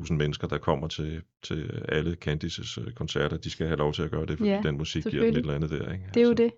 3.000 0.03 0.13
mennesker, 0.13 0.47
der 0.47 0.57
kommer 0.57 0.87
til, 0.87 1.21
til 1.43 1.83
alle 1.89 2.15
Candices 2.15 2.77
øh, 2.77 2.91
koncerter, 2.93 3.37
de 3.37 3.49
skal 3.49 3.67
have 3.67 3.77
lov 3.77 3.93
til 3.93 4.01
at 4.01 4.11
gøre 4.11 4.25
det, 4.25 4.37
fordi 4.37 4.49
Ja, 4.49 4.61
den 4.63 4.77
musik 4.77 5.03
giver 5.03 5.23
dem 5.23 5.31
et 5.31 5.37
eller 5.37 5.53
andet 5.55 5.69
der, 5.69 5.91
ikke? 5.91 6.05
Det 6.13 6.17
er 6.17 6.23
jo 6.23 6.29
Altså, 6.29 6.43
det. 6.43 6.51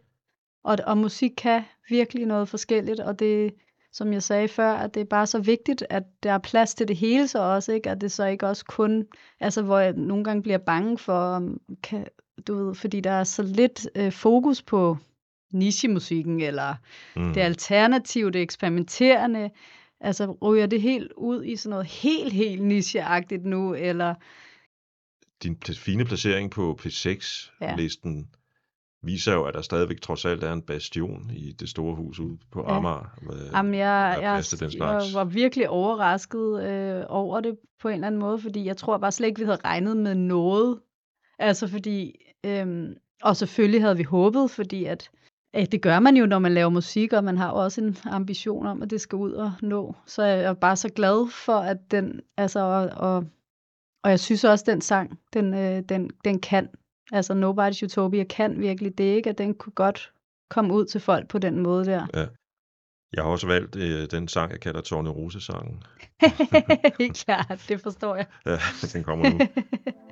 Og, 0.64 0.78
og 0.88 0.98
musik 0.98 1.32
kan 1.38 1.64
virkelig 1.90 2.26
noget 2.26 2.50
forskelligt, 2.50 3.00
og 3.00 3.20
det, 3.20 3.54
som 3.94 4.14
jeg 4.14 4.24
sagde 4.24 4.48
før, 4.48 4.72
at 4.74 4.94
det 4.94 5.02
er 5.02 5.06
bare 5.06 5.28
så 5.28 5.40
vigtigt, 5.40 5.86
at 5.90 6.04
der 6.24 6.32
er 6.32 6.38
plads 6.38 6.76
til 6.76 6.88
det 6.88 6.96
hele 6.98 7.28
så 7.28 7.40
også, 7.40 7.72
ikke? 7.74 7.90
At 7.90 8.02
det 8.02 8.12
så 8.12 8.26
ikke 8.26 8.48
også 8.48 8.66
kun, 8.66 9.06
altså 9.40 9.62
hvor 9.62 9.80
jeg 9.80 9.94
nogle 9.94 10.24
gange 10.24 10.44
bliver 10.44 10.58
bange 10.58 10.98
for, 10.98 11.50
kan, 11.84 12.06
du 12.48 12.66
ved, 12.66 12.76
fordi 12.76 13.00
der 13.00 13.12
er 13.12 13.24
så 13.24 13.44
lidt 13.44 13.90
øh, 13.96 14.12
fokus 14.12 14.62
på 14.62 14.98
nichemusikken, 15.52 16.42
eller 16.42 16.76
Mm. 17.16 17.34
det 17.34 17.42
alternative, 17.42 18.32
det 18.32 18.42
eksperimenterende, 18.42 19.50
altså 20.02 20.38
ryger 20.42 20.66
det 20.66 20.82
helt 20.82 21.12
ud 21.18 21.44
i 21.44 21.56
sådan 21.56 21.70
noget 21.70 21.86
helt, 21.86 22.34
helt 22.34 22.62
nicheagtigt 22.64 23.46
nu, 23.46 23.74
eller 23.74 24.16
Din 25.44 25.58
fine 25.76 26.06
placering 26.06 26.52
på 26.52 26.80
P6-listen 26.82 28.30
viser 29.04 29.34
jo, 29.34 29.44
at 29.44 29.54
der 29.54 29.62
stadigvæk 29.62 30.02
trods 30.02 30.26
alt 30.26 30.44
er 30.44 30.54
en 30.54 30.62
bastion 30.62 31.32
i 31.36 31.52
det 31.52 31.70
store 31.70 31.96
hus 31.96 32.20
ude 32.20 32.38
på 32.52 32.62
Ja. 32.68 32.78
Amager. 32.78 33.18
Med, 33.22 33.50
Jamen, 33.52 33.74
jeg, 33.74 34.18
jeg, 34.22 34.44
jeg 34.78 35.02
var 35.14 35.24
virkelig 35.24 35.70
overrasket 35.70 36.64
øh, 36.64 37.04
over 37.08 37.42
det 37.42 37.58
på 37.82 37.88
en 37.88 37.94
eller 37.94 38.08
anden 38.08 38.22
måde, 38.22 38.40
fordi 38.40 38.66
jeg 38.66 38.78
tror 38.78 38.98
bare 38.98 39.12
slet 39.12 39.28
ikke, 39.28 39.40
vi 39.40 39.46
havde 39.46 39.60
regnet 39.66 39.98
med 39.98 40.16
noget. 40.16 40.80
Altså 41.40 41.68
fordi, 41.68 42.16
øhm, 42.46 42.94
og 43.24 43.38
selvfølgelig 43.38 43.82
havde 43.82 43.98
vi 43.98 44.04
håbet, 44.04 44.52
fordi 44.52 44.86
at 44.86 45.10
det 45.54 45.82
gør 45.82 46.00
man 46.00 46.18
jo, 46.18 46.26
når 46.26 46.40
man 46.40 46.54
laver 46.54 46.70
musik, 46.70 47.14
og 47.14 47.24
man 47.24 47.38
har 47.38 47.50
også 47.52 47.82
en 47.82 47.98
ambition 48.06 48.66
om, 48.66 48.82
at 48.82 48.90
det 48.90 49.02
skal 49.02 49.16
ud 49.16 49.32
og 49.32 49.52
nå. 49.62 49.96
Så 50.06 50.24
jeg 50.24 50.44
er 50.44 50.54
bare 50.54 50.76
så 50.76 50.90
glad 50.90 51.32
for, 51.32 51.58
at 51.58 51.78
den, 51.92 52.22
altså, 52.38 52.60
og, 52.60 52.90
og, 53.10 53.26
og 54.04 54.10
jeg 54.10 54.20
synes 54.20 54.44
også, 54.44 54.64
at 54.64 54.68
den 54.74 54.82
sang, 54.82 55.20
den, 55.34 55.54
øh, 55.54 55.84
den, 55.90 56.10
den 56.24 56.40
kan, 56.40 56.70
altså 57.12 57.34
Nobody's 57.34 57.86
Utopia 57.86 58.24
kan 58.24 58.60
virkelig 58.60 58.98
det, 58.98 59.04
ikke? 59.04 59.30
At 59.30 59.38
den 59.38 59.54
kunne 59.54 59.74
godt 59.74 60.12
komme 60.50 60.74
ud 60.74 60.86
til 60.86 61.02
folk 61.02 61.28
på 61.28 61.38
den 61.38 61.60
måde 61.60 61.86
der. 61.86 62.28
Jeg 63.14 63.24
har 63.24 63.32
også 63.32 63.48
valgt 63.48 63.76
øh, 63.76 64.12
den 64.12 64.28
sang, 64.28 64.52
jeg 64.52 64.60
kalder 64.60 64.82
Tårne 64.82 65.10
Rose-sangen. 65.10 65.84
Helt 67.00 67.26
klart, 67.26 67.66
det 67.68 67.82
forstår 67.82 68.16
jeg. 68.16 68.26
Ja, 68.46 68.58
den 68.94 69.04
kommer 69.04 69.30
nu. 69.30 69.40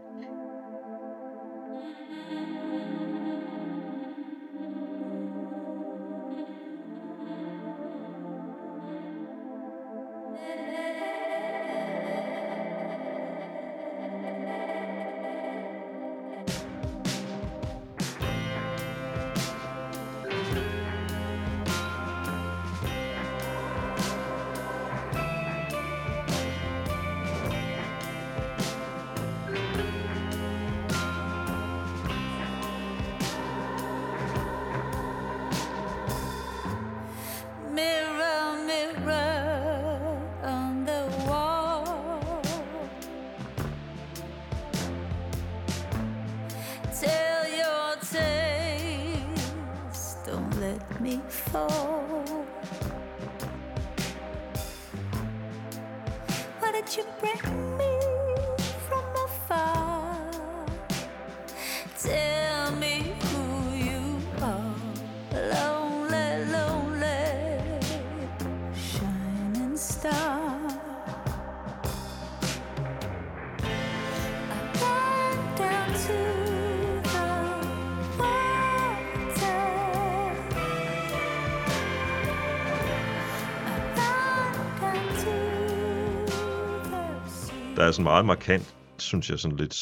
sådan 87.97 88.03
meget 88.03 88.25
markant, 88.25 88.75
synes 88.97 89.29
jeg, 89.29 89.39
sådan 89.39 89.57
lidt 89.57 89.75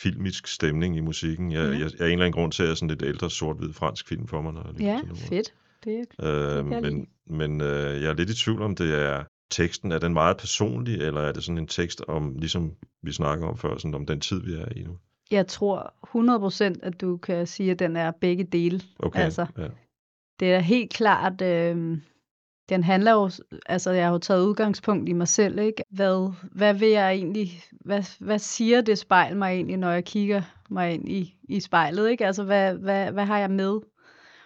filmisk 0.00 0.46
stemning 0.46 0.96
i 0.96 1.00
musikken. 1.00 1.52
Jeg, 1.52 1.62
Mhm. 1.64 1.72
jeg, 1.72 1.80
jeg 1.80 2.00
er 2.00 2.06
en 2.06 2.12
eller 2.12 2.24
anden 2.26 2.32
grund 2.32 2.52
til, 2.52 2.62
at 2.62 2.66
jeg 2.66 2.70
er 2.70 2.74
sådan 2.74 2.88
lidt 2.88 3.02
ældre 3.02 3.30
sort-hvid 3.30 3.72
fransk 3.72 4.08
film 4.08 4.26
for 4.26 4.42
mig, 4.42 4.52
når 4.52 4.66
jeg 4.72 4.80
Ja, 4.80 5.00
fedt. 5.14 5.54
Det 5.84 6.04
er 6.18 6.60
Øh, 6.60 6.72
jeg 6.72 6.82
men 6.82 7.08
men 7.26 7.60
øh, 7.60 8.02
jeg 8.02 8.10
er 8.10 8.14
lidt 8.14 8.30
i 8.30 8.34
tvivl 8.34 8.62
om, 8.62 8.76
det 8.76 8.94
er 8.94 9.24
teksten, 9.50 9.92
er 9.92 9.98
den 9.98 10.12
meget 10.12 10.36
personlig, 10.36 10.94
eller 11.00 11.20
er 11.20 11.32
det 11.32 11.44
sådan 11.44 11.58
en 11.58 11.66
tekst 11.66 12.02
om, 12.08 12.34
ligesom 12.38 12.72
vi 13.02 13.12
snakker 13.12 13.46
om 13.46 13.56
før, 13.58 13.76
sådan 13.78 13.94
om 13.94 14.06
den 14.06 14.20
tid, 14.20 14.40
vi 14.42 14.52
er 14.52 14.68
i 14.76 14.82
nu? 14.82 14.96
Jeg 15.30 15.46
tror 15.46 15.94
100% 16.76 16.78
at 16.82 17.00
du 17.00 17.16
kan 17.16 17.46
sige, 17.46 17.70
at 17.70 17.78
den 17.78 17.96
er 17.96 18.10
begge 18.20 18.44
dele. 18.44 18.80
Okay, 18.98 19.20
Altså, 19.20 19.46
ja. 19.58 19.68
det 20.40 20.52
er 20.52 20.58
helt 20.58 20.90
klart, 20.92 21.42
øh, 21.42 21.98
den 22.68 22.84
handler 22.84 23.12
jo, 23.12 23.30
altså 23.66 23.90
jeg 23.90 24.04
har 24.04 24.12
jo 24.12 24.18
taget 24.18 24.46
udgangspunkt 24.46 25.08
i 25.08 25.12
mig 25.12 25.28
selv, 25.28 25.58
ikke? 25.58 25.84
Hvad, 25.90 26.32
hvad 26.52 26.74
vil 26.74 26.88
jeg 26.88 27.12
egentlig, 27.12 27.62
hvad, 27.70 28.24
hvad 28.24 28.38
siger 28.38 28.80
det 28.80 28.98
spejl 28.98 29.36
mig 29.36 29.54
egentlig, 29.54 29.76
når 29.76 29.90
jeg 29.90 30.04
kigger 30.04 30.42
mig 30.70 30.92
ind 30.94 31.08
i, 31.08 31.34
i 31.48 31.60
spejlet, 31.60 32.10
ikke? 32.10 32.26
Altså, 32.26 32.44
hvad, 32.44 32.74
hvad, 32.74 33.12
hvad 33.12 33.24
har 33.24 33.38
jeg 33.38 33.50
med? 33.50 33.78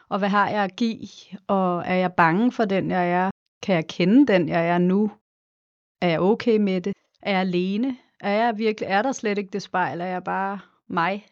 Og 0.08 0.18
hvad 0.18 0.28
har 0.28 0.50
jeg 0.50 0.64
at 0.64 0.76
give? 0.76 1.08
Og 1.46 1.82
er 1.86 1.94
jeg 1.94 2.12
bange 2.12 2.52
for 2.52 2.64
den, 2.64 2.90
jeg 2.90 3.10
er? 3.10 3.30
kan 3.66 3.74
jeg 3.74 3.86
kende 3.86 4.32
den, 4.32 4.48
jeg 4.48 4.68
er 4.68 4.78
nu? 4.78 5.10
Er 6.00 6.08
jeg 6.08 6.20
okay 6.20 6.56
med 6.56 6.80
det? 6.80 6.92
Er 7.22 7.30
jeg 7.30 7.40
alene? 7.40 7.96
Er 8.20 8.30
jeg 8.30 8.58
virkelig, 8.58 8.86
er 8.86 9.02
der 9.02 9.12
slet 9.12 9.38
ikke 9.38 9.50
det 9.50 9.62
spejl? 9.62 10.00
Er 10.00 10.06
jeg 10.06 10.24
bare 10.24 10.58
mig? 10.88 11.26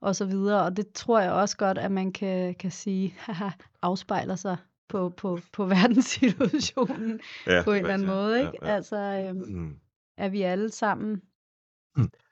Og 0.00 0.16
så 0.16 0.24
videre. 0.24 0.64
Og 0.64 0.76
det 0.76 0.92
tror 0.92 1.20
jeg 1.20 1.32
også 1.32 1.56
godt, 1.56 1.78
at 1.78 1.92
man 1.92 2.12
kan, 2.12 2.54
kan 2.54 2.70
sige, 2.70 3.14
haha, 3.26 3.50
afspejler 3.82 4.36
sig 4.36 4.56
på, 4.88 5.08
på, 5.16 5.40
på 5.52 5.64
verdenssituationen 5.74 7.20
Ja, 7.46 7.62
på 7.64 7.72
en 7.72 7.78
eller 7.78 7.94
anden 7.94 8.08
ja, 8.08 8.14
måde. 8.14 8.40
ja, 8.40 8.46
Ikke? 8.46 8.58
ja. 8.66 8.74
Altså, 8.74 8.96
øhm, 8.96 9.42
Mm. 9.58 9.76
er 10.18 10.28
vi 10.28 10.42
alle 10.42 10.70
sammen 10.70 11.22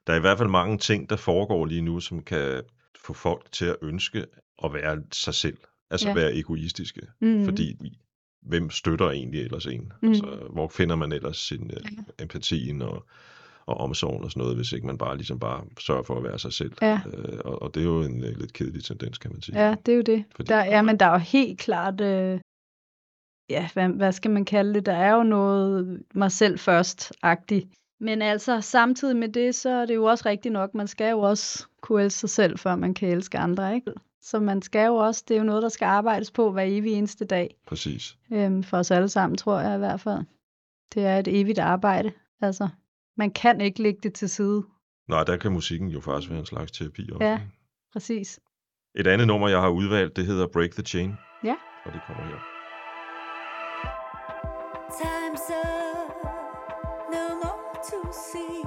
Der 0.06 0.12
er 0.12 0.16
i 0.16 0.20
hvert 0.20 0.38
fald 0.38 0.48
mange 0.48 0.78
ting, 0.78 1.10
der 1.10 1.16
foregår 1.16 1.66
lige 1.66 1.80
nu, 1.82 2.00
som 2.00 2.22
kan 2.22 2.62
få 3.04 3.12
folk 3.12 3.52
til 3.52 3.64
at 3.66 3.76
ønske 3.82 4.24
at 4.64 4.74
være 4.74 5.02
sig 5.12 5.34
selv. 5.34 5.56
Altså 5.90 6.08
Ja. 6.08 6.14
være 6.14 6.34
egoistiske. 6.36 7.00
Mhm. 7.20 7.44
Fordi 7.44 7.76
hvem 8.42 8.70
støtter 8.70 9.10
egentlig 9.10 9.40
ellers 9.40 9.66
en? 9.66 9.92
Mhm. 10.02 10.08
Altså, 10.12 10.48
hvor 10.52 10.68
finder 10.68 10.96
man 10.96 11.12
ellers 11.12 11.36
sin 11.36 11.62
uh, 11.70 12.02
empatien 12.18 12.82
og, 12.82 13.06
og 13.66 13.76
omsorgen 13.76 14.24
og 14.24 14.30
sådan 14.30 14.40
noget, 14.40 14.56
hvis 14.56 14.72
ikke 14.72 14.86
man 14.86 14.98
bare 14.98 15.16
ligesom 15.16 15.38
bare 15.38 15.64
sørger 15.80 16.02
for 16.02 16.16
at 16.16 16.24
være 16.24 16.38
sig 16.38 16.52
selv. 16.52 16.72
Ja. 16.82 17.00
Øh, 17.14 17.38
og, 17.44 17.62
og 17.62 17.74
det 17.74 17.80
er 17.80 17.84
jo 17.84 18.02
en 18.02 18.24
uh, 18.24 18.30
lidt 18.38 18.52
kedelig 18.52 18.84
tendens, 18.84 19.18
kan 19.18 19.32
man 19.32 19.42
sige. 19.42 19.66
Ja, 19.66 19.74
det 19.86 19.92
er 19.92 19.96
jo 19.96 20.02
det. 20.02 20.24
Fordi- 20.36 20.48
Der, 20.48 20.64
ja, 20.64 20.82
men 20.82 21.00
der 21.00 21.06
er 21.06 21.12
jo 21.12 21.18
helt 21.18 21.58
klart, 21.58 22.00
øh, 22.00 22.40
ja, 23.50 23.68
hvad, 23.72 23.88
hvad 23.88 24.12
skal 24.12 24.30
man 24.30 24.44
kalde 24.44 24.74
det? 24.74 24.86
Der 24.86 24.92
er 24.92 25.14
jo 25.14 25.22
noget 25.22 26.02
mig 26.14 26.32
selv 26.32 26.58
først-agtigt. 26.58 27.66
Men 28.00 28.22
altså, 28.22 28.60
samtidig 28.60 29.16
med 29.16 29.28
det, 29.28 29.54
så 29.54 29.70
er 29.70 29.86
det 29.86 29.94
jo 29.94 30.04
også 30.04 30.28
rigtigt 30.28 30.52
nok, 30.52 30.74
man 30.74 30.88
skal 30.88 31.10
jo 31.10 31.20
også 31.20 31.66
kunne 31.80 32.02
elske 32.02 32.20
sig 32.20 32.30
selv, 32.30 32.58
før 32.58 32.76
man 32.76 32.94
kan 32.94 33.08
elske 33.08 33.38
andre, 33.38 33.74
ikke? 33.74 33.92
Så 34.22 34.40
man 34.40 34.62
skal 34.62 34.86
jo 34.86 34.94
også, 34.94 35.24
det 35.28 35.34
er 35.34 35.38
jo 35.38 35.44
noget, 35.44 35.62
der 35.62 35.68
skal 35.68 35.86
arbejdes 35.86 36.30
på 36.30 36.52
hver 36.52 36.62
evig 36.62 36.92
eneste 36.92 37.24
dag. 37.24 37.56
Præcis. 37.66 38.16
Øhm, 38.32 38.62
for 38.62 38.76
os 38.76 38.90
alle 38.90 39.08
sammen, 39.08 39.36
tror 39.36 39.60
jeg 39.60 39.74
i 39.74 39.78
hvert 39.78 40.00
fald. 40.00 40.24
Det 40.94 41.06
er 41.06 41.18
et 41.18 41.40
evigt 41.40 41.58
arbejde. 41.58 42.12
Altså, 42.40 42.68
man 43.16 43.30
kan 43.30 43.60
ikke 43.60 43.82
lægge 43.82 44.00
det 44.02 44.14
til 44.14 44.28
side. 44.28 44.64
Nej, 45.08 45.24
der 45.24 45.36
kan 45.36 45.52
musikken 45.52 45.88
jo 45.88 46.00
faktisk 46.00 46.30
være 46.30 46.40
en 46.40 46.46
slags 46.46 46.72
terapi 46.72 47.10
også. 47.12 47.24
Ja. 47.24 47.40
Præcis. 47.92 48.40
Et 48.94 49.06
andet 49.06 49.26
nummer, 49.26 49.48
jeg 49.48 49.60
har 49.60 49.68
udvalgt, 49.68 50.16
det 50.16 50.26
hedder 50.26 50.46
Break 50.46 50.70
the 50.70 50.82
Chain. 50.82 51.14
Ja. 51.44 51.56
Og 51.84 51.92
det 51.92 52.00
kommer 52.06 52.24
her. 52.24 52.55
Time's 54.88 55.50
up, 55.50 57.08
no 57.10 57.36
more 57.42 57.72
to 57.90 58.12
see. 58.12 58.65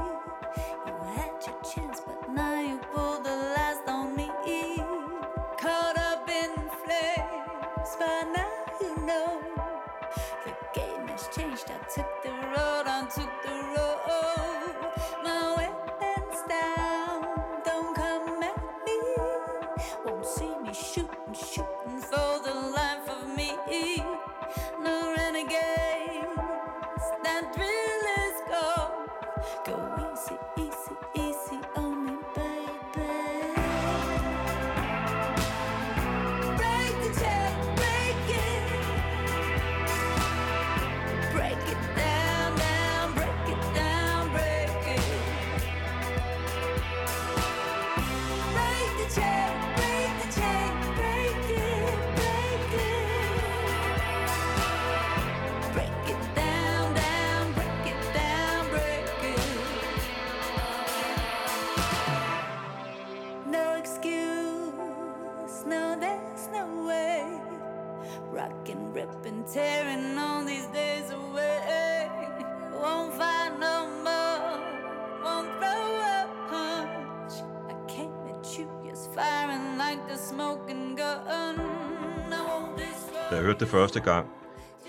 Jeg 83.39 83.45
hørte 83.47 83.59
det 83.59 83.67
første 83.67 83.99
gang, 83.99 84.27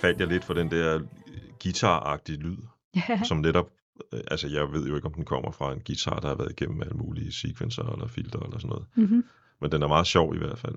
faldt 0.01 0.20
jeg 0.20 0.28
lidt 0.28 0.44
for 0.44 0.55
den 0.55 0.70
der 0.70 1.01
guitar-agtige 1.64 2.36
lyd, 2.38 2.57
Ja. 3.09 3.20
som 3.24 3.36
netop, 3.36 3.70
øh, 4.12 4.20
altså 4.30 4.48
jeg 4.48 4.72
ved 4.72 4.88
jo 4.88 4.94
ikke, 4.96 5.07
om 5.07 5.14
den 5.14 5.24
kommer 5.24 5.51
fra 5.51 5.72
en 5.72 5.80
guitar, 5.86 6.20
der 6.20 6.28
har 6.28 6.34
været 6.34 6.51
igennem 6.51 6.82
alle 6.82 6.94
mulige 6.94 7.32
sequencer 7.32 7.82
eller 7.92 8.07
filter 8.07 8.38
eller 8.38 8.59
sådan 8.59 8.68
noget. 8.68 8.86
Mm-hmm. 8.94 9.24
Men 9.61 9.72
den 9.72 9.82
er 9.82 9.88
meget 9.88 10.07
sjov 10.07 10.34
i 10.34 10.38
hvert 10.38 10.59
fald. 10.59 10.74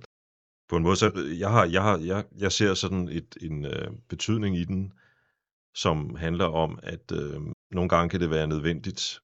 På 0.69 0.77
en 0.77 0.83
måde, 0.83 0.95
så 0.95 1.11
jeg, 1.39 1.49
har, 1.49 1.65
jeg, 1.65 1.81
har, 1.83 1.97
jeg, 1.97 2.23
jeg 2.37 2.51
ser 2.51 2.73
sådan 2.73 3.09
et, 3.11 3.37
en 3.41 3.65
øh, 3.65 3.87
betydning 4.09 4.57
i 4.57 4.63
den, 4.63 4.93
som 5.75 6.15
handler 6.15 6.45
om, 6.45 6.79
at 6.83 7.11
øh, 7.13 7.41
nogle 7.71 7.89
gange 7.89 8.09
kan 8.09 8.19
det 8.19 8.29
være 8.29 8.47
nødvendigt. 8.47 9.21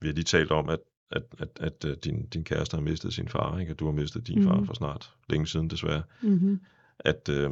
Vi 0.00 0.06
har 0.08 0.14
lige 0.14 0.24
talt 0.24 0.50
om, 0.50 0.68
at, 0.68 0.78
at, 1.10 1.22
at, 1.38 1.48
at 1.60 1.84
øh, 1.84 1.96
din, 2.04 2.26
din 2.26 2.44
kæreste 2.44 2.74
har 2.74 2.82
mistet 2.82 3.14
sin 3.14 3.28
far, 3.28 3.58
ikke? 3.58 3.72
og 3.72 3.78
du 3.78 3.84
har 3.84 3.92
mistet 3.92 4.26
din 4.26 4.44
far 4.44 4.56
Mhm. 4.56 4.66
for 4.66 4.74
snart 4.74 5.14
længe 5.28 5.46
siden 5.46 5.70
desværre. 5.70 6.02
Mm-hmm. 6.22 6.60
At, 7.04 7.28
øh, 7.28 7.50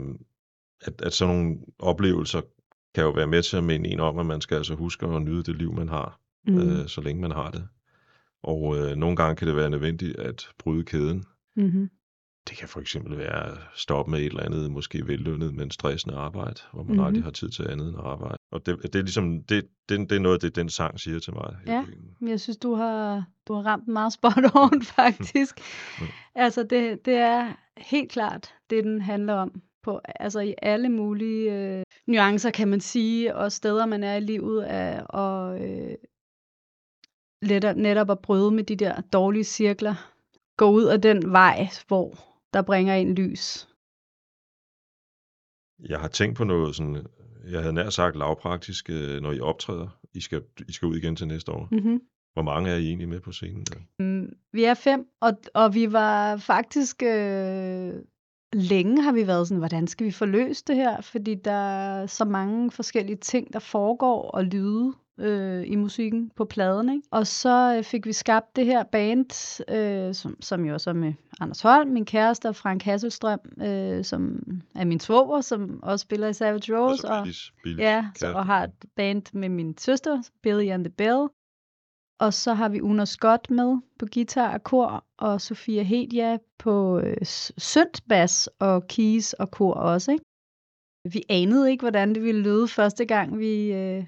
at, 0.80 1.02
at 1.02 1.12
sådan 1.12 1.34
nogle 1.34 1.58
oplevelser 1.78 2.40
kan 2.94 3.04
jo 3.04 3.10
være 3.10 3.26
med 3.26 3.42
til 3.42 3.56
at 3.56 3.64
minde 3.64 3.88
en 3.90 4.00
om, 4.00 4.18
at 4.18 4.26
man 4.26 4.40
skal 4.40 4.56
altså 4.56 4.74
huske 4.74 5.06
at 5.06 5.22
nyde 5.22 5.42
det 5.42 5.56
liv, 5.56 5.72
man 5.72 5.88
har, 5.88 6.20
Mm. 6.46 6.58
øh, 6.58 6.88
så 6.88 7.00
længe 7.00 7.22
man 7.22 7.30
har 7.30 7.50
det. 7.50 7.68
Og 8.42 8.76
øh, 8.78 8.96
nogle 8.96 9.16
gange 9.16 9.36
kan 9.36 9.48
det 9.48 9.56
være 9.56 9.70
nødvendigt 9.70 10.16
at 10.16 10.48
bryde 10.58 10.84
kæden. 10.84 11.24
Mm-hmm. 11.56 11.90
Det 12.48 12.56
kan 12.56 12.68
for 12.68 12.80
eksempel 12.80 13.18
være 13.18 13.46
at 13.52 13.58
stoppe 13.74 14.10
med 14.10 14.18
et 14.20 14.26
eller 14.26 14.42
andet, 14.42 14.70
måske 14.70 15.06
vellønnet, 15.06 15.54
men 15.54 15.70
stressende 15.70 16.16
arbejde, 16.16 16.60
hvor 16.72 16.82
man 16.82 16.86
Mhm. 16.86 16.92
mm-hmm. 16.92 17.06
aldrig 17.06 17.24
har 17.24 17.30
tid 17.30 17.48
til 17.50 17.68
andet 17.68 17.88
end 17.88 17.96
arbejde. 17.98 18.36
Og 18.52 18.66
det, 18.66 18.82
det 18.82 18.94
er 18.94 19.02
ligesom, 19.02 19.42
det, 19.42 19.68
det, 19.88 20.10
det 20.10 20.16
er 20.16 20.20
noget 20.20 20.42
det, 20.42 20.56
den 20.56 20.68
sang 20.68 21.00
siger 21.00 21.18
til 21.18 21.34
mig. 21.34 21.56
Ja. 21.66 21.84
Jeg 22.20 22.40
synes, 22.40 22.56
du 22.56 22.74
har, 22.74 23.24
du 23.48 23.54
har 23.54 23.62
ramt 23.62 23.88
meget 23.88 24.12
spot 24.12 24.54
on, 24.54 24.82
faktisk. 24.96 25.60
Mm. 26.00 26.06
altså, 26.34 26.62
det, 26.62 27.04
det 27.04 27.14
er 27.14 27.54
helt 27.76 28.10
klart 28.10 28.54
det, 28.70 28.84
den 28.84 29.00
handler 29.00 29.34
om. 29.34 29.62
På, 29.82 30.00
altså 30.04 30.40
i 30.40 30.54
alle 30.62 30.88
mulige 30.88 31.52
øh, 31.52 31.82
nuancer, 32.06 32.50
kan 32.50 32.68
man 32.68 32.80
sige, 32.80 33.36
og 33.36 33.52
steder, 33.52 33.86
man 33.86 34.04
er 34.04 34.14
i 34.14 34.20
livet, 34.20 34.62
af, 34.62 35.02
og 35.08 35.60
øh, 35.68 35.94
lettere, 37.42 37.74
netop 37.74 38.10
at 38.10 38.18
bryde 38.18 38.50
med 38.50 38.64
de 38.64 38.76
der 38.76 39.00
dårlige 39.00 39.44
cirkler. 39.44 39.94
Gå 40.56 40.70
ud 40.70 40.84
af 40.84 41.02
den 41.02 41.32
vej, 41.32 41.68
hvor 41.88 42.14
der 42.52 42.62
bringer 42.62 42.94
en 42.94 43.14
lys. 43.14 43.68
Jeg 45.88 46.00
har 46.00 46.08
tænkt 46.08 46.36
på 46.36 46.44
noget 46.44 46.76
sådan, 46.76 47.06
jeg 47.50 47.60
havde 47.60 47.72
nær 47.72 47.90
sagt 47.90 48.16
lavpraktisk, 48.16 48.90
øh, 48.90 49.20
når 49.20 49.32
I 49.32 49.40
optræder. 49.40 49.98
I 50.14 50.20
skal, 50.20 50.42
I 50.68 50.72
skal 50.72 50.86
ud 50.86 50.96
igen 50.96 51.16
til 51.16 51.26
næste 51.26 51.52
år. 51.52 51.68
Mm-hmm. 51.70 52.00
Hvor 52.32 52.42
mange 52.42 52.70
er 52.70 52.76
I 52.76 52.86
egentlig 52.86 53.08
med 53.08 53.20
på 53.20 53.32
scenen? 53.32 53.64
Der? 53.64 53.78
Mm, 53.98 54.32
Vi 54.52 54.64
er 54.64 54.74
fem, 54.74 55.06
og, 55.20 55.32
og 55.54 55.74
vi 55.74 55.92
var 55.92 56.36
faktisk 56.36 57.02
øh, 57.02 57.92
længe 58.52 59.02
har 59.02 59.12
vi 59.12 59.26
været 59.26 59.48
sådan, 59.48 59.58
hvordan 59.58 59.86
skal 59.86 60.06
vi 60.06 60.10
få 60.10 60.24
løst 60.24 60.68
det 60.68 60.76
her? 60.76 61.00
Fordi 61.00 61.34
der 61.34 61.52
er 61.52 62.06
så 62.06 62.24
mange 62.24 62.70
forskellige 62.70 63.16
ting, 63.16 63.52
der 63.52 63.58
foregår 63.58 64.30
og 64.30 64.44
lyde 64.44 64.92
øh, 65.20 65.64
i 65.66 65.76
musikken 65.76 66.30
på 66.36 66.44
pladen. 66.44 66.88
Ikke? 66.88 67.02
Og 67.10 67.26
så 67.26 67.74
øh, 67.78 67.84
fik 67.84 68.06
vi 68.06 68.12
skabt 68.12 68.56
det 68.56 68.66
her 68.66 68.82
band, 68.82 69.60
øh, 69.70 70.14
som, 70.14 70.36
som 70.42 70.64
jo 70.64 70.74
også 70.74 70.90
er 70.90 70.94
med 70.94 71.12
Anders 71.40 71.60
Holm, 71.62 71.88
min 71.90 72.04
kæreste, 72.04 72.48
og 72.48 72.56
Frank 72.56 72.82
Hasselstrøm, 72.82 73.38
øh, 73.62 74.04
som 74.04 74.42
er 74.74 74.84
min 74.84 75.00
svoger, 75.00 75.40
som 75.40 75.80
også 75.82 76.02
spiller 76.02 76.28
i 76.28 76.32
Savage 76.32 76.78
Rose. 76.78 76.92
Altså 77.08 77.20
Billys, 77.22 77.52
Billys 77.64 77.80
Ja, 77.80 78.04
så, 78.14 78.20
kæreste. 78.26 78.36
og 78.36 78.46
har 78.46 78.64
et 78.64 78.84
band 78.96 79.22
med 79.32 79.48
min 79.48 79.78
søster, 79.78 80.22
Billy 80.42 80.68
and 80.70 80.84
the 80.84 80.92
Bell. 80.92 81.28
Og 82.20 82.34
så 82.34 82.54
har 82.54 82.68
vi 82.68 82.80
Una 82.80 83.04
Scott 83.04 83.50
med 83.50 83.78
på 83.98 84.06
guitar 84.14 84.54
og 84.54 84.62
kor, 84.62 85.04
og 85.18 85.40
Sofia 85.40 85.82
Hedia 85.82 86.38
på 86.58 86.98
øh, 87.00 87.16
s- 87.24 87.52
syntbas 87.58 88.48
og 88.58 88.86
keys 88.86 89.32
og 89.32 89.50
kor 89.50 89.74
også. 89.74 90.12
Ikke? 90.12 90.24
Vi 91.12 91.22
anede 91.28 91.70
ikke, 91.70 91.82
hvordan 91.82 92.14
det 92.14 92.22
ville 92.22 92.42
lyde 92.42 92.68
første 92.68 93.04
gang, 93.04 93.38
vi, 93.38 93.72
øh, 93.72 94.06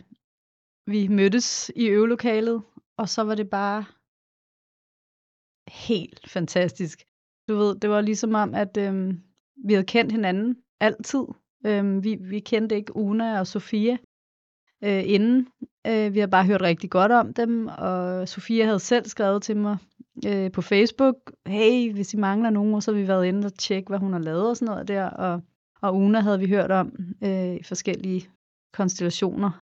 vi 0.87 1.09
mødtes 1.09 1.70
i 1.76 1.87
øvelokalet, 1.87 2.62
og 2.97 3.09
så 3.09 3.22
var 3.22 3.35
det 3.35 3.51
bare 3.51 3.85
helt 5.68 6.30
fantastisk. 6.30 7.03
Du 7.49 7.55
ved, 7.55 7.76
det 7.76 7.91
var 7.91 8.01
ligesom 8.01 8.35
om, 8.35 8.55
at 8.55 8.76
øh, 8.76 9.14
vi 9.66 9.72
havde 9.72 9.87
kendt 9.87 10.12
hinanden 10.12 10.62
altid, 10.80 11.24
Øhm, 11.66 12.05
vi, 12.05 12.16
vi 12.20 12.41
kendte 12.41 12.76
ikke 12.76 12.97
Una 12.97 13.41
og 13.41 13.47
Sofia 13.47 13.97
øh, 14.85 15.03
inden. 15.07 15.49
Øh, 15.87 16.14
vi 16.14 16.18
har 16.18 16.26
bare 16.26 16.47
hørt 16.47 16.62
rigtig 16.62 16.91
godt 16.91 17.12
om 17.12 17.35
dem, 17.35 17.66
og 17.66 18.28
Sofia 18.28 18.64
havde 18.64 18.80
selv 18.80 19.05
skrevet 19.07 19.43
til 19.43 19.57
mig 19.57 19.76
øh, 20.26 20.53
på 20.53 20.62
Facebook, 20.62 21.33
hey, 21.47 21.93
hvis 21.93 22.14
I 22.14 22.16
mangler 22.16 22.51
nogen, 22.51 22.83
så 22.83 22.93
har 22.93 23.01
vi 23.01 23.09
været 23.09 23.26
inde 23.26 23.47
og 23.47 23.55
tjekke, 23.55 23.89
hvad 23.89 23.99
hun 23.99 24.12
har 24.12 24.20
lavet 24.20 24.49
og 24.49 24.57
sådan 24.57 24.72
noget 24.72 24.89
der, 24.89 25.11
og, 25.11 25.43
og 25.80 25.97
Una 25.97 26.20
havde 26.20 26.39
vi 26.39 26.49
hørt 26.49 26.70
om 26.70 26.93
øh, 27.24 27.55
i 27.55 27.62
forskellige 27.62 28.28
konstellationer. 28.72 29.61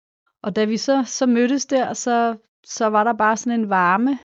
Og 0.42 0.56
da 0.56 0.64
vi 0.64 0.76
så, 0.76 1.02
så 1.06 1.26
mødtes 1.26 1.66
der, 1.66 1.92
så, 1.92 2.36
så 2.66 2.86
var 2.86 3.04
der 3.04 3.12
bare 3.12 3.36
sådan 3.36 3.60
en 3.60 3.68
varme 3.70 4.18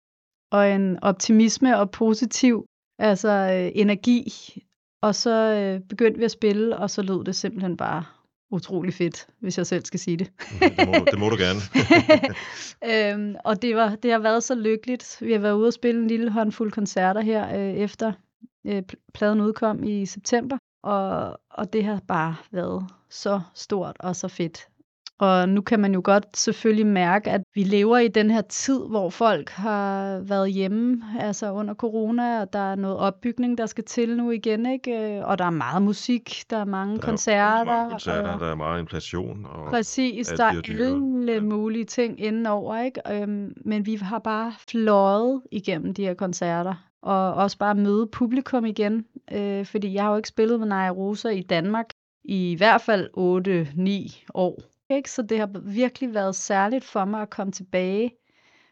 og 0.52 0.72
en 0.72 1.00
optimisme 1.04 1.78
og 1.80 1.92
positiv 1.92 2.66
altså 3.00 3.30
øh, 3.30 3.72
energi. 3.82 4.34
Og 5.02 5.16
så 5.16 5.32
øh, 5.32 5.88
begyndte 5.90 6.18
vi 6.20 6.26
at 6.26 6.32
spille, 6.32 6.78
og 6.78 6.90
så 6.90 7.02
lød 7.02 7.24
det 7.26 7.36
simpelthen 7.36 7.78
bare 7.78 8.04
utrolig 8.52 8.94
fedt, 8.94 9.28
hvis 9.40 9.58
jeg 9.58 9.68
selv 9.68 9.86
skal 9.86 10.00
sige 10.00 10.18
det. 10.18 10.32
Det 10.62 10.88
må, 10.88 10.94
du- 10.94 11.06
det 11.12 11.20
må 11.20 11.30
du 11.30 11.36
gerne. 11.40 11.60
øhm, 13.24 13.36
og 13.46 13.62
det, 13.62 13.76
var, 13.76 13.96
det 13.96 14.12
har 14.12 14.20
været 14.20 14.44
så 14.44 14.56
lykkeligt. 14.56 15.18
Vi 15.22 15.32
har 15.32 15.40
været 15.40 15.54
ude 15.54 15.68
og 15.68 15.74
spille 15.74 16.02
en 16.02 16.08
lille 16.08 16.32
håndfuld 16.32 16.72
koncerter 16.72 17.22
her, 17.22 17.58
øh, 17.60 17.74
efter 17.74 18.14
øh, 18.68 18.84
pl- 18.92 19.10
pladen 19.14 19.42
udkom 19.42 19.84
i 19.84 20.06
september. 20.06 20.58
Og, 20.84 21.40
og 21.50 21.74
det 21.74 21.86
har 21.86 22.00
bare 22.08 22.36
været 22.52 22.86
så 23.10 23.42
stort 23.54 23.96
og 24.00 24.16
så 24.16 24.28
fedt. 24.28 24.68
Og 25.20 25.50
nu 25.50 25.62
kan 25.62 25.80
man 25.80 25.94
jo 25.94 26.02
godt 26.04 26.38
selvfølgelig 26.38 26.88
mærke, 26.88 27.32
at 27.32 27.42
vi 27.54 27.64
lever 27.64 27.98
i 27.98 28.08
den 28.08 28.32
her 28.32 28.42
tid, 28.42 28.80
hvor 28.90 29.10
folk 29.10 29.50
har 29.50 30.20
været 30.20 30.52
hjemme, 30.54 31.04
altså 31.20 31.52
under 31.52 31.74
corona, 31.74 32.42
og 32.42 32.54
der 32.54 32.60
er 32.72 32.76
noget 32.76 32.98
opbygning, 32.98 33.58
der 33.58 33.66
skal 33.66 33.84
til 33.84 34.18
nu 34.18 34.32
igen, 34.32 34.66
ikke? 34.66 35.18
Øh, 35.18 35.26
Og 35.28 35.38
der 35.38 35.46
er 35.46 35.50
meget 35.50 35.82
musik, 35.82 36.44
der 36.50 36.58
er 36.58 36.66
mange 36.66 36.96
Der 36.96 37.02
er 37.02 37.06
koncerter. 37.06 37.64
mange 37.66 37.92
koncerter, 37.92 38.30
og- 38.34 38.40
der 38.40 38.52
er 38.52 38.56
meget 38.56 38.80
inflation. 38.82 39.46
Og 39.46 39.70
Præcis, 39.70 40.28
der 40.28 40.44
er 40.44 40.62
alle 40.70 41.34
Ja. 41.34 41.40
mulige 41.42 41.86
ting 41.86 42.20
indenover, 42.20 42.78
ikke? 42.82 43.02
Øhm, 43.12 43.54
men 43.66 43.86
vi 43.86 43.96
har 43.96 44.20
bare 44.20 44.54
fløjet 44.70 45.42
igennem 45.52 45.94
de 45.94 46.06
her 46.06 46.14
koncerter, 46.14 46.74
og 47.02 47.34
også 47.34 47.58
bare 47.58 47.76
møde 47.76 48.08
publikum 48.08 48.66
igen, 48.66 49.06
øh, 49.32 49.66
fordi 49.66 49.94
jeg 49.94 50.04
har 50.04 50.10
jo 50.12 50.18
ikke 50.18 50.30
spillet 50.30 50.60
med 50.60 50.68
Naja 50.68 50.90
Rosa 50.90 51.30
i 51.30 51.42
Danmark 51.42 51.86
i 52.26 52.52
i 52.52 52.56
hvert 52.56 52.82
fald 52.82 53.10
8-9 53.14 54.26
år. 54.34 54.60
Ikke? 54.90 55.12
Så 55.12 55.22
det 55.22 55.40
har 55.40 55.50
virkelig 55.64 56.14
været 56.14 56.36
særligt 56.36 56.84
for 56.84 57.06
mig 57.06 57.22
at 57.22 57.30
komme 57.30 57.52
tilbage 57.52 58.12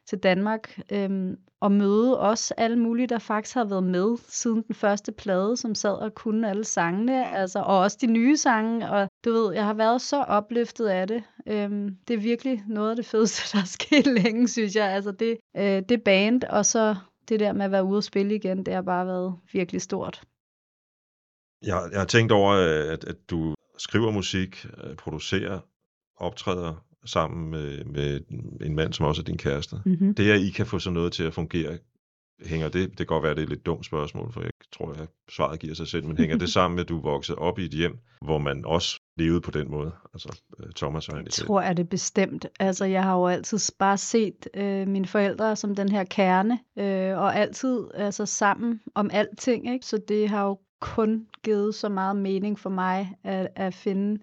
til 0.05 0.17
Danmark 0.17 0.79
øhm, 0.91 1.37
og 1.59 1.71
møde 1.71 2.19
også 2.19 2.53
alle 2.57 2.79
mulige, 2.79 3.07
der 3.07 3.19
faktisk 3.19 3.55
har 3.55 3.65
været 3.65 3.83
med 3.83 4.17
siden 4.27 4.63
den 4.67 4.75
første 4.75 5.11
plade, 5.11 5.57
som 5.57 5.75
sad 5.75 5.93
og 5.93 6.15
kunne 6.15 6.49
alle 6.49 6.63
sangene, 6.63 7.35
altså, 7.35 7.59
og 7.59 7.79
også 7.79 7.97
de 8.01 8.07
nye 8.07 8.37
sange. 8.37 8.89
Og 8.89 9.09
du 9.25 9.31
ved, 9.31 9.53
jeg 9.53 9.65
har 9.65 9.73
været 9.73 10.01
så 10.01 10.21
opløftet 10.21 10.87
af 10.87 11.07
det. 11.07 11.23
Øhm, 11.47 11.97
det 12.07 12.13
er 12.13 12.17
virkelig 12.17 12.63
noget 12.67 12.89
af 12.89 12.95
det 12.95 13.05
fedeste, 13.05 13.41
der 13.57 13.61
er 13.61 13.65
sket 13.65 14.07
længe, 14.07 14.47
synes 14.47 14.75
jeg. 14.75 14.91
Altså 14.91 15.11
det, 15.11 15.37
øh, 15.57 15.81
det 15.89 16.03
band, 16.03 16.43
og 16.43 16.65
så 16.65 16.95
det 17.29 17.39
der 17.39 17.53
med 17.53 17.65
at 17.65 17.71
være 17.71 17.83
ude 17.83 17.97
og 17.97 18.03
spille 18.03 18.35
igen, 18.35 18.65
det 18.65 18.73
har 18.73 18.81
bare 18.81 19.07
været 19.07 19.35
virkelig 19.53 19.81
stort. 19.81 20.21
Jeg, 21.61 21.89
jeg 21.91 21.99
har 21.99 22.05
tænkt 22.05 22.31
over, 22.31 22.53
øh, 22.53 22.93
at, 22.93 23.03
at 23.03 23.29
du 23.29 23.55
skriver 23.77 24.11
musik, 24.11 24.65
øh, 24.83 24.95
producerer, 24.95 25.59
optræder 26.17 26.85
sammen 27.05 27.51
med, 27.51 27.83
med 27.83 28.21
en 28.61 28.75
mand, 28.75 28.93
som 28.93 29.05
også 29.05 29.21
er 29.21 29.23
din 29.23 29.37
kæreste. 29.37 29.75
Mm-hmm. 29.85 30.15
Det, 30.15 30.31
at 30.31 30.39
I 30.39 30.49
kan 30.49 30.65
få 30.65 30.79
sådan 30.79 30.93
noget 30.93 31.13
til 31.13 31.23
at 31.23 31.33
fungere, 31.33 31.77
hænger 32.45 32.69
det, 32.69 32.89
det 32.89 32.97
kan 32.97 33.05
godt 33.05 33.23
være, 33.23 33.33
det 33.33 33.39
er 33.39 33.43
et 33.43 33.49
lidt 33.49 33.65
dumt 33.65 33.85
spørgsmål, 33.85 34.31
for 34.33 34.41
jeg 34.41 34.51
tror, 34.71 34.91
at 34.91 35.09
svaret 35.31 35.59
giver 35.59 35.75
sig 35.75 35.87
selv, 35.87 36.05
men 36.05 36.17
hænger 36.17 36.37
det 36.37 36.49
sammen 36.53 36.75
med, 36.75 36.83
at 36.83 36.89
du 36.89 37.01
voksede 37.01 37.37
op 37.37 37.59
i 37.59 37.65
et 37.65 37.71
hjem, 37.71 37.97
hvor 38.21 38.37
man 38.37 38.65
også 38.65 38.99
levede 39.17 39.41
på 39.41 39.51
den 39.51 39.71
måde? 39.71 39.91
Altså 40.13 40.41
øh, 40.59 40.71
Thomas 40.75 41.09
og 41.09 41.17
Jeg 41.17 41.31
tror, 41.31 41.61
er 41.61 41.73
det 41.73 41.89
bestemt. 41.89 42.45
Altså, 42.59 42.85
jeg 42.85 43.03
har 43.03 43.15
jo 43.15 43.27
altid 43.27 43.59
bare 43.79 43.97
set 43.97 44.47
øh, 44.53 44.87
mine 44.87 45.05
forældre 45.07 45.55
som 45.55 45.75
den 45.75 45.89
her 45.89 46.03
kerne, 46.03 46.59
øh, 46.77 47.17
og 47.17 47.35
altid 47.35 47.87
altså, 47.93 48.25
sammen 48.25 48.81
om 48.95 49.09
alting. 49.13 49.73
Ikke? 49.73 49.85
Så 49.85 50.01
det 50.07 50.29
har 50.29 50.45
jo 50.45 50.59
kun 50.81 51.27
givet 51.43 51.75
så 51.75 51.89
meget 51.89 52.15
mening 52.15 52.59
for 52.59 52.69
mig 52.69 53.15
at, 53.23 53.47
at 53.55 53.73
finde 53.73 54.19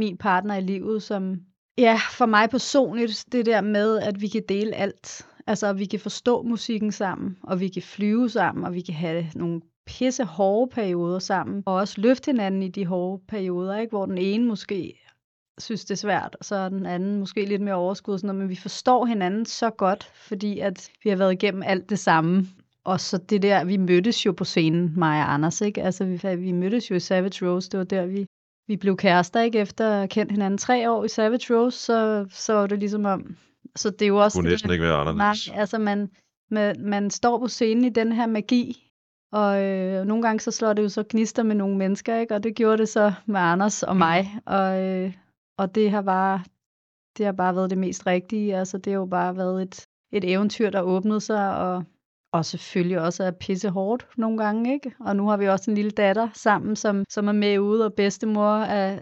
min 0.00 0.16
partner 0.16 0.56
i 0.56 0.60
livet, 0.60 1.02
som 1.02 1.36
ja, 1.78 1.98
for 2.10 2.26
mig 2.26 2.50
personligt, 2.50 3.24
det 3.32 3.46
der 3.46 3.60
med, 3.60 3.98
at 3.98 4.20
vi 4.20 4.28
kan 4.28 4.42
dele 4.48 4.74
alt. 4.74 5.26
Altså, 5.46 5.66
at 5.66 5.78
vi 5.78 5.84
kan 5.84 6.00
forstå 6.00 6.42
musikken 6.42 6.92
sammen, 6.92 7.36
og 7.42 7.60
vi 7.60 7.68
kan 7.68 7.82
flyve 7.82 8.30
sammen, 8.30 8.64
og 8.64 8.74
vi 8.74 8.80
kan 8.80 8.94
have 8.94 9.26
nogle 9.34 9.60
pisse 9.86 10.24
hårde 10.24 10.70
perioder 10.74 11.18
sammen, 11.18 11.62
og 11.66 11.74
også 11.74 12.00
løfte 12.00 12.30
hinanden 12.30 12.62
i 12.62 12.68
de 12.68 12.86
hårde 12.86 13.22
perioder, 13.28 13.78
ikke? 13.78 13.90
hvor 13.90 14.06
den 14.06 14.18
ene 14.18 14.44
måske 14.44 15.00
synes, 15.58 15.84
det 15.84 15.90
er 15.90 15.96
svært, 15.96 16.36
og 16.38 16.44
så 16.44 16.56
er 16.56 16.68
den 16.68 16.86
anden 16.86 17.18
måske 17.18 17.44
lidt 17.44 17.62
mere 17.62 17.74
overskud, 17.74 18.18
sådan 18.18 18.26
noget, 18.28 18.38
men 18.38 18.48
vi 18.48 18.56
forstår 18.56 19.06
hinanden 19.06 19.46
så 19.46 19.70
godt, 19.70 20.10
fordi 20.14 20.58
at 20.58 20.90
vi 21.04 21.10
har 21.10 21.16
været 21.16 21.32
igennem 21.32 21.62
alt 21.66 21.90
det 21.90 21.98
samme. 21.98 22.46
Og 22.84 23.00
så 23.00 23.18
det 23.18 23.42
der, 23.42 23.64
vi 23.64 23.76
mødtes 23.76 24.26
jo 24.26 24.32
på 24.32 24.44
scenen, 24.44 24.92
mig 24.96 25.20
og 25.20 25.34
Anders, 25.34 25.60
ikke? 25.60 25.82
Altså, 25.82 26.04
vi, 26.04 26.36
vi 26.36 26.52
mødtes 26.52 26.90
jo 26.90 26.94
i 26.94 27.00
Savage 27.00 27.48
Rose, 27.48 27.70
det 27.70 27.78
var 27.78 27.84
der, 27.84 28.06
vi, 28.06 28.26
vi 28.70 28.76
blev 28.76 28.96
kærester, 28.96 29.40
ikke? 29.40 29.58
Efter 29.58 30.02
at 30.02 30.10
kendt 30.10 30.32
hinanden 30.32 30.58
tre 30.58 30.90
år 30.90 31.04
i 31.04 31.08
Savage 31.08 31.54
Rose, 31.56 31.78
så, 31.78 32.26
så 32.30 32.52
var 32.52 32.66
det 32.66 32.78
ligesom 32.78 33.04
om... 33.04 33.36
Så 33.76 33.90
det 33.90 34.02
er 34.02 34.06
jo 34.06 34.16
også... 34.16 34.38
kunne 34.38 34.44
det 34.44 34.52
næsten 34.52 34.68
der- 34.68 34.72
ikke 34.74 34.84
være 34.84 34.96
anderledes. 34.96 35.48
Nej, 35.48 35.58
altså 35.60 35.78
man, 35.78 36.10
man, 36.50 36.76
man 36.80 37.10
står 37.10 37.38
på 37.38 37.48
scenen 37.48 37.84
i 37.84 37.88
den 37.88 38.12
her 38.12 38.26
magi, 38.26 38.90
og 39.32 39.62
øh, 39.62 40.04
nogle 40.04 40.22
gange 40.22 40.40
så 40.40 40.50
slår 40.50 40.72
det 40.72 40.82
jo 40.82 40.88
så 40.88 41.04
gnister 41.08 41.42
med 41.42 41.54
nogle 41.54 41.76
mennesker, 41.76 42.16
ikke? 42.16 42.34
og 42.34 42.42
det 42.42 42.54
gjorde 42.56 42.78
det 42.78 42.88
så 42.88 43.12
med 43.26 43.40
Anders 43.40 43.82
og 43.82 43.96
mig, 43.96 44.38
og, 44.46 44.82
øh, 44.82 45.12
og 45.58 45.74
det 45.74 45.90
har 45.90 46.02
bare 46.02 46.42
det 47.18 47.26
har 47.26 47.32
bare 47.32 47.56
været 47.56 47.70
det 47.70 47.78
mest 47.78 48.06
rigtige. 48.06 48.56
Altså 48.56 48.78
det 48.78 48.92
har 48.92 49.00
jo 49.00 49.06
bare 49.06 49.36
været 49.36 49.62
et, 49.62 49.86
et 50.12 50.32
eventyr, 50.32 50.70
der 50.70 50.80
åbnede 50.80 51.20
sig, 51.20 51.56
og, 51.56 51.84
og 52.32 52.44
selvfølgelig 52.44 53.00
også 53.00 53.24
er 53.24 53.30
pisse 53.30 53.68
hårdt 53.68 54.06
nogle 54.16 54.38
gange, 54.38 54.74
ikke? 54.74 54.92
Og 55.00 55.16
nu 55.16 55.28
har 55.28 55.36
vi 55.36 55.48
også 55.48 55.70
en 55.70 55.74
lille 55.74 55.90
datter 55.90 56.28
sammen, 56.34 56.76
som, 56.76 57.04
som 57.08 57.28
er 57.28 57.32
med 57.32 57.58
ude, 57.58 57.84
og 57.84 57.94
bedstemor 57.94 58.56
er, 58.56 59.00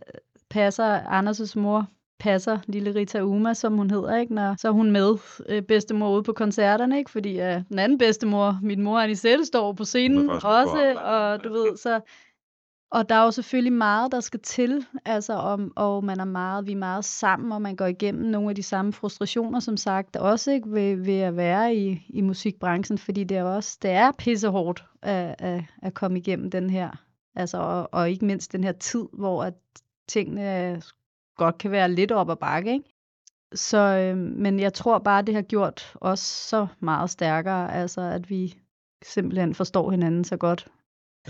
passer, 0.50 0.98
Anders' 1.00 1.58
mor 1.60 1.86
passer 2.18 2.58
lille 2.66 2.94
Rita 2.94 3.20
Uma, 3.20 3.54
som 3.54 3.76
hun 3.76 3.90
hedder, 3.90 4.16
ikke? 4.16 4.34
Når, 4.34 4.54
så 4.58 4.68
er 4.68 4.72
hun 4.72 4.90
med 4.90 5.18
øh, 5.48 5.62
bedstemor 5.62 6.14
ude 6.14 6.22
på 6.22 6.32
koncerterne, 6.32 6.98
ikke? 6.98 7.10
Fordi 7.10 7.40
øh, 7.40 7.62
den 7.68 7.78
anden 7.78 7.98
bedstemor, 7.98 8.58
min 8.62 8.82
mor 8.82 8.98
Anisette, 8.98 9.44
står 9.44 9.72
på 9.72 9.84
scenen 9.84 10.30
også, 10.30 10.94
og 11.04 11.44
du 11.44 11.52
ved, 11.52 11.76
så... 11.76 12.00
Og 12.90 13.08
der 13.08 13.14
er 13.14 13.24
jo 13.24 13.30
selvfølgelig 13.30 13.72
meget, 13.72 14.12
der 14.12 14.20
skal 14.20 14.40
til, 14.40 14.86
altså 15.04 15.32
om, 15.32 15.72
og 15.76 16.04
man 16.04 16.20
er 16.20 16.24
meget, 16.24 16.66
vi 16.66 16.72
er 16.72 16.76
meget 16.76 17.04
sammen, 17.04 17.52
og 17.52 17.62
man 17.62 17.76
går 17.76 17.86
igennem 17.86 18.30
nogle 18.30 18.48
af 18.48 18.54
de 18.54 18.62
samme 18.62 18.92
frustrationer, 18.92 19.60
som 19.60 19.76
sagt, 19.76 20.16
også 20.16 20.50
ikke 20.50 20.72
ved, 20.72 20.96
ved 20.96 21.20
at 21.20 21.36
være 21.36 21.74
i, 21.74 22.06
i 22.08 22.20
musikbranchen, 22.20 22.98
fordi 22.98 23.24
det 23.24 23.36
er 23.36 23.44
også, 23.44 23.78
det 23.82 23.90
er 23.90 24.12
pissehårdt 24.12 24.84
at, 25.02 25.34
at, 25.38 25.64
at 25.82 25.94
komme 25.94 26.18
igennem 26.18 26.50
den 26.50 26.70
her, 26.70 26.90
altså, 27.34 27.58
og, 27.58 27.88
og 27.92 28.10
ikke 28.10 28.24
mindst 28.24 28.52
den 28.52 28.64
her 28.64 28.72
tid, 28.72 29.04
hvor 29.12 29.44
at 29.44 29.54
tingene 30.08 30.82
godt 31.36 31.58
kan 31.58 31.70
være 31.70 31.92
lidt 31.92 32.12
op 32.12 32.30
ad 32.30 32.36
bakke, 32.36 32.72
ikke? 32.72 32.94
Så, 33.54 33.78
øh, 33.78 34.16
men 34.16 34.60
jeg 34.60 34.74
tror 34.74 34.98
bare, 34.98 35.22
det 35.22 35.34
har 35.34 35.42
gjort 35.42 35.96
os 36.00 36.20
så 36.20 36.66
meget 36.80 37.10
stærkere, 37.10 37.74
altså 37.74 38.00
at 38.00 38.30
vi 38.30 38.58
simpelthen 39.02 39.54
forstår 39.54 39.90
hinanden 39.90 40.24
så 40.24 40.36
godt. 40.36 40.68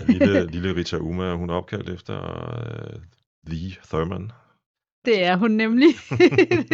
Ja, 0.08 0.12
lille, 0.12 0.46
lille 0.52 0.74
Rita 0.76 0.96
Uma, 0.96 1.34
hun 1.34 1.50
er 1.50 1.54
opkaldt 1.54 1.88
efter 1.88 2.18
uh, 2.94 3.00
Lee 3.52 3.76
Thurman. 3.88 4.32
Det 5.04 5.24
er 5.24 5.36
hun 5.36 5.50
nemlig. 5.50 5.88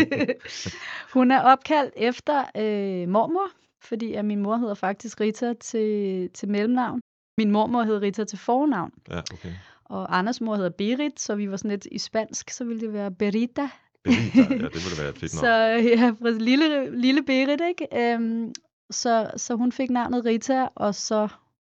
hun 1.15 1.31
er 1.31 1.41
opkaldt 1.41 1.95
efter 1.97 2.39
øh, 2.57 3.09
mormor, 3.09 3.51
fordi 3.85 4.13
at 4.15 4.25
min 4.25 4.43
mor 4.43 4.57
hedder 4.57 4.75
faktisk 4.75 5.21
Rita 5.21 5.53
til, 5.61 6.31
til 6.35 6.49
mellemnavn. 6.49 7.01
Min 7.39 7.51
mormor 7.51 7.83
hed 7.83 8.03
Rita 8.03 8.25
til 8.25 8.39
fornavn, 8.39 8.91
Ja, 9.11 9.19
okay. 9.19 9.53
og 9.85 10.19
Anders 10.19 10.41
mor 10.41 10.57
hedder 10.57 10.71
Berit, 10.71 11.21
så 11.21 11.35
vi 11.35 11.51
var 11.51 11.57
sådan 11.57 11.71
lidt 11.71 11.87
i 11.93 11.99
spansk, 11.99 12.51
så 12.51 12.65
ville 12.65 12.81
det 12.81 12.93
være 12.93 13.11
Berita. 13.11 13.69
Benita, 14.05 14.39
ja, 14.39 14.45
det 14.45 14.61
ville 14.85 14.99
være 15.01 15.09
et 15.09 15.19
fedt 15.19 15.33
Så 15.45 15.47
navn. 15.47 15.85
ja, 15.85 16.15
præcis. 16.23 16.43
lille, 16.43 17.01
lille 17.01 17.23
Berit, 17.23 17.61
ikke? 17.69 18.13
Øhm, 18.15 18.53
så, 18.91 19.31
så 19.37 19.55
hun 19.55 19.73
fik 19.73 19.91
navnet 19.91 20.25
Rita, 20.25 20.69
og 20.75 20.95
så 20.95 21.29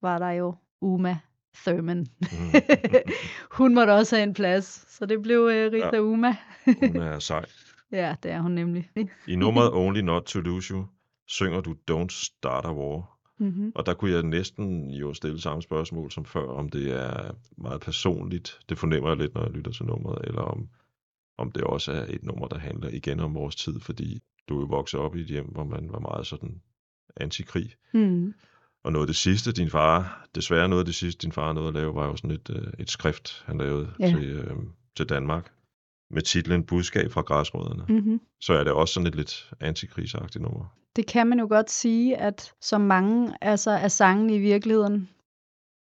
var 0.02 0.18
der 0.18 0.30
jo 0.30 0.54
Uma 0.80 1.18
Thurman. 1.66 2.06
Mm. 2.20 2.26
hun 3.58 3.74
måtte 3.74 3.90
også 3.90 4.16
have 4.16 4.22
en 4.22 4.34
plads, 4.34 4.84
så 4.88 5.06
det 5.06 5.22
blev 5.22 5.48
øh, 5.52 5.72
Rita 5.72 5.96
Ja. 5.96 6.00
Uma. 6.00 6.36
Hun 6.64 6.96
er 6.96 7.18
sej. 7.18 7.44
ja, 7.92 8.16
det 8.22 8.30
er 8.30 8.40
hun 8.40 8.52
nemlig. 8.52 8.90
I 9.28 9.36
nummeret 9.36 9.72
Only 9.72 10.00
Not 10.00 10.22
To 10.22 10.40
Lose 10.40 10.74
You 10.74 10.86
synger 11.26 11.60
du 11.60 11.76
Don't 11.90 12.24
Start 12.24 12.64
a 12.64 12.72
War. 12.72 13.18
Mm-hmm. 13.38 13.72
Og 13.74 13.86
der 13.86 13.94
kunne 13.94 14.10
jeg 14.10 14.22
næsten 14.22 14.90
jo 14.90 15.14
stille 15.14 15.40
samme 15.40 15.62
spørgsmål 15.62 16.10
som 16.10 16.24
før, 16.24 16.48
om 16.48 16.68
det 16.68 16.92
er 16.92 17.34
meget 17.58 17.80
personligt. 17.80 18.58
Det 18.68 18.78
fornemmer 18.78 19.10
jeg 19.10 19.16
lidt, 19.16 19.34
når 19.34 19.42
jeg 19.42 19.50
lytter 19.50 19.72
til 19.72 19.86
nummeret, 19.86 20.28
eller 20.28 20.42
om, 20.42 20.68
om 21.38 21.52
det 21.52 21.64
også 21.64 21.92
er 21.92 22.04
et 22.08 22.22
nummer, 22.22 22.46
der 22.46 22.58
handler 22.58 22.88
igen 22.88 23.20
om 23.20 23.34
vores 23.34 23.56
tid, 23.56 23.80
fordi 23.80 24.20
du 24.48 24.56
er 24.56 24.60
jo 24.60 24.66
vokset 24.66 25.00
op 25.00 25.16
i 25.16 25.20
et 25.20 25.26
hjem, 25.26 25.46
hvor 25.46 25.64
man 25.64 25.92
var 25.92 25.98
meget 25.98 26.26
sådan 26.26 26.60
antikrig. 27.16 27.74
Mm. 27.94 28.34
Og 28.88 28.92
noget 28.92 29.02
af 29.04 29.06
det 29.06 29.16
sidste, 29.16 29.52
din 29.52 29.70
far, 29.70 30.28
desværre 30.34 30.68
noget 30.68 30.80
af 30.82 30.86
det 30.86 30.94
sidste, 30.94 31.22
din 31.22 31.32
far 31.32 31.52
nåede 31.52 31.68
at 31.68 31.74
lave, 31.74 31.94
var 31.94 32.06
jo 32.06 32.16
sådan 32.16 32.30
et, 32.30 32.50
øh, 32.50 32.72
et 32.78 32.90
skrift, 32.90 33.44
han 33.46 33.58
lavede 33.58 33.88
Ja. 34.00 34.08
til, 34.08 34.24
øh, 34.24 34.56
til 34.96 35.06
Danmark 35.08 35.52
med 36.10 36.22
titlen 36.22 36.64
Budskab 36.64 37.10
fra 37.12 37.20
græsrødderne, 37.20 37.84
Mm-hmm. 37.88 38.20
så 38.40 38.52
er 38.52 38.64
det 38.64 38.72
også 38.72 38.94
sådan 38.94 39.06
et 39.06 39.14
lidt 39.14 39.50
antikriseagtigt 39.60 40.42
nummer. 40.42 40.64
Det 40.96 41.06
kan 41.06 41.26
man 41.26 41.38
jo 41.40 41.46
godt 41.48 41.70
sige, 41.70 42.16
at 42.16 42.52
som 42.60 42.80
mange 42.80 43.34
altså, 43.40 43.70
af 43.70 43.90
sangene 43.90 44.34
i 44.34 44.38
virkeligheden 44.38 45.08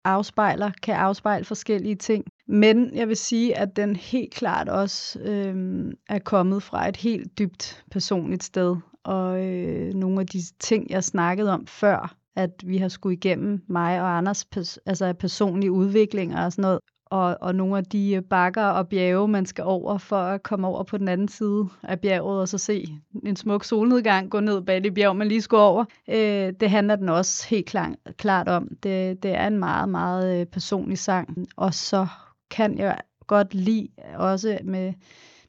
afspejler, 0.04 0.70
kan 0.82 0.94
afspejle 0.94 1.44
forskellige 1.44 1.94
ting. 1.96 2.24
Men 2.48 2.94
jeg 2.96 3.08
vil 3.08 3.16
sige, 3.16 3.56
at 3.56 3.76
den 3.76 3.96
helt 3.96 4.34
klart 4.34 4.68
også 4.68 5.20
øhm, 5.20 5.92
er 6.08 6.18
kommet 6.18 6.62
fra 6.62 6.88
et 6.88 6.96
helt 6.96 7.38
dybt 7.38 7.84
personligt 7.90 8.44
sted. 8.44 8.76
Og 9.04 9.44
øh, 9.46 9.94
nogle 9.94 10.20
af 10.20 10.26
de 10.26 10.38
ting, 10.60 10.90
jeg 10.90 11.04
snakkede 11.04 11.52
om 11.52 11.66
før, 11.66 12.16
at 12.36 12.50
vi 12.64 12.78
har 12.78 12.88
skulle 12.88 13.16
igennem 13.16 13.64
mig 13.68 14.00
og 14.00 14.16
Anders 14.16 14.44
pers- 14.44 14.78
altså 14.86 15.12
personlige 15.12 15.72
udviklinger 15.72 16.44
og 16.44 16.52
sådan 16.52 16.62
noget, 16.62 16.80
og, 17.06 17.36
og 17.40 17.54
nogle 17.54 17.78
af 17.78 17.84
de 17.84 18.14
øh, 18.14 18.22
bakker 18.22 18.64
og 18.64 18.88
bjerge, 18.88 19.28
man 19.28 19.46
skal 19.46 19.64
over 19.64 19.98
for 19.98 20.16
at 20.16 20.42
komme 20.42 20.66
over 20.66 20.82
på 20.82 20.98
den 20.98 21.08
anden 21.08 21.28
side 21.28 21.68
af 21.82 22.00
bjerget 22.00 22.40
og 22.40 22.48
så 22.48 22.58
se 22.58 22.98
en 23.26 23.36
smuk 23.36 23.64
solnedgang 23.64 24.30
gå 24.30 24.40
ned 24.40 24.62
bag 24.62 24.84
det 24.84 24.94
bjerg, 24.94 25.16
man 25.16 25.28
lige 25.28 25.42
skulle 25.42 25.62
over. 25.62 25.84
Øh, 26.08 26.52
det 26.60 26.70
handler 26.70 26.96
den 26.96 27.08
også 27.08 27.46
helt 27.48 27.66
klar, 27.66 27.94
klart 28.18 28.48
om. 28.48 28.68
Det, 28.82 29.22
det 29.22 29.34
er 29.34 29.46
en 29.46 29.58
meget, 29.58 29.88
meget 29.88 30.40
øh, 30.40 30.46
personlig 30.46 30.98
sang. 30.98 31.46
Og 31.56 31.74
så 31.74 32.06
kan 32.50 32.78
jeg 32.78 33.00
godt 33.26 33.54
lide 33.54 33.88
også 34.14 34.58
med, 34.64 34.92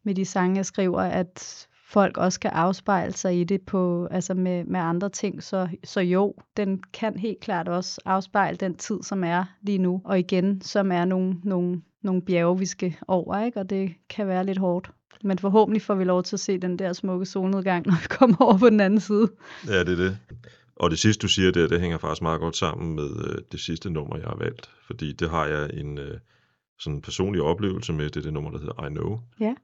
med 0.03 0.15
de 0.15 0.25
sange, 0.25 0.57
jeg 0.57 0.65
skriver, 0.65 1.01
at 1.01 1.67
folk 1.88 2.17
også 2.17 2.39
kan 2.39 2.51
afspejle 2.51 3.13
sig 3.13 3.39
i 3.39 3.43
det 3.43 3.61
på, 3.61 4.07
altså 4.11 4.33
med, 4.33 4.65
med 4.65 4.79
andre 4.79 5.09
ting. 5.09 5.43
Så, 5.43 5.69
så 5.83 6.01
jo, 6.01 6.35
den 6.57 6.83
kan 6.93 7.19
helt 7.19 7.39
klart 7.39 7.67
også 7.67 8.01
afspejle 8.05 8.57
den 8.57 8.75
tid, 8.75 9.03
som 9.03 9.23
er 9.23 9.43
lige 9.61 9.77
nu. 9.77 10.01
Og 10.05 10.19
igen, 10.19 10.61
som 10.61 10.91
er 10.91 11.05
nogle, 11.05 11.35
nogle, 11.43 11.81
nogle 12.03 12.21
bjerge, 12.21 12.59
vi 12.59 12.65
skal 12.65 12.95
over, 13.07 13.45
ikke? 13.45 13.59
og 13.59 13.69
det 13.69 13.93
kan 14.09 14.27
være 14.27 14.45
lidt 14.45 14.57
hårdt. 14.57 14.91
Men 15.23 15.39
forhåbentlig 15.39 15.81
får 15.81 15.95
vi 15.95 16.03
lov 16.03 16.23
til 16.23 16.35
at 16.35 16.39
se 16.39 16.57
den 16.57 16.79
der 16.79 16.93
smukke 16.93 17.25
solnedgang, 17.25 17.85
når 17.88 17.95
vi 18.01 18.07
kommer 18.09 18.38
over 18.39 18.57
på 18.57 18.69
den 18.69 18.79
anden 18.79 18.99
side. 18.99 19.31
Ja, 19.67 19.79
det 19.79 19.91
er 19.91 20.03
det. 20.03 20.17
Og 20.75 20.91
det 20.91 20.99
sidste, 20.99 21.21
du 21.21 21.27
siger 21.27 21.51
der, 21.51 21.67
det 21.67 21.81
hænger 21.81 21.97
faktisk 21.97 22.21
meget 22.21 22.39
godt 22.39 22.57
sammen 22.57 22.95
med 22.95 23.09
øh, 23.29 23.38
det 23.51 23.59
sidste 23.59 23.89
nummer, 23.89 24.17
jeg 24.17 24.27
har 24.27 24.38
valgt. 24.38 24.71
Fordi 24.88 25.13
det 25.13 25.29
har 25.29 25.45
jeg 25.45 25.69
en 25.73 25.97
øh, 25.97 26.17
sådan 26.79 27.01
personlig 27.01 27.41
oplevelse 27.41 27.93
med. 27.93 28.05
Det 28.05 28.17
er 28.17 28.21
det 28.21 28.33
nummer, 28.33 28.51
der 28.51 28.59
hedder 28.59 28.85
I 28.85 28.89
Know. 28.89 29.19
Ja. 29.39 29.55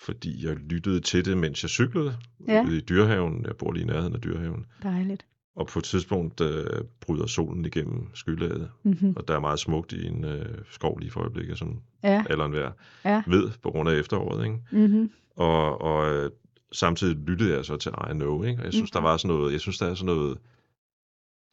Fordi 0.00 0.46
jeg 0.46 0.56
lyttede 0.56 1.00
til 1.00 1.24
det, 1.24 1.38
mens 1.38 1.62
jeg 1.62 1.70
cyklede 1.70 2.16
Ja. 2.48 2.64
ude 2.64 2.76
i 2.76 2.80
Dyrehaven. 2.80 3.44
Jeg 3.46 3.56
bor 3.56 3.72
lige 3.72 3.82
i 3.82 3.86
nærheden 3.86 4.14
af 4.14 4.20
Dyrehaven. 4.20 4.66
Dejligt. 4.82 5.26
Og 5.56 5.66
på 5.66 5.78
et 5.78 5.84
tidspunkt 5.84 6.40
øh, 6.40 6.66
bryder 7.00 7.26
solen 7.26 7.64
igennem 7.64 8.06
skylaget. 8.14 8.70
Mm-hmm. 8.82 9.12
Og 9.16 9.28
der 9.28 9.34
er 9.36 9.40
meget 9.40 9.58
smukt 9.58 9.92
i 9.92 10.06
en 10.06 10.24
øh, 10.24 10.58
skov 10.70 10.98
lige 10.98 11.10
for 11.10 11.20
øjeblikket, 11.20 11.58
som 11.58 11.80
Ja, 12.04 12.24
alle 12.30 12.44
enhver 12.44 12.70
ja. 13.04 13.22
ved 13.26 13.50
på 13.62 13.70
grund 13.70 13.88
af 13.88 13.94
efteråret. 13.94 14.44
Ikke? 14.44 14.58
Mm-hmm. 14.72 15.10
Og, 15.36 15.80
og 15.80 16.12
øh, 16.14 16.30
samtidig 16.72 17.16
lyttede 17.16 17.54
jeg 17.56 17.64
så 17.64 17.76
til 17.76 17.92
I 18.10 18.12
Know, 18.12 18.42
ikke? 18.42 18.60
Og 18.60 18.64
jeg 18.64 18.72
synes, 18.72 18.90
Mhm. 18.94 19.02
der 19.02 19.08
var 19.08 19.16
sådan 19.16 19.36
noget, 19.36 19.52
jeg 19.52 19.60
synes, 19.60 19.78
der 19.78 19.86
er 19.86 19.94
sådan 19.94 20.14
noget, 20.16 20.38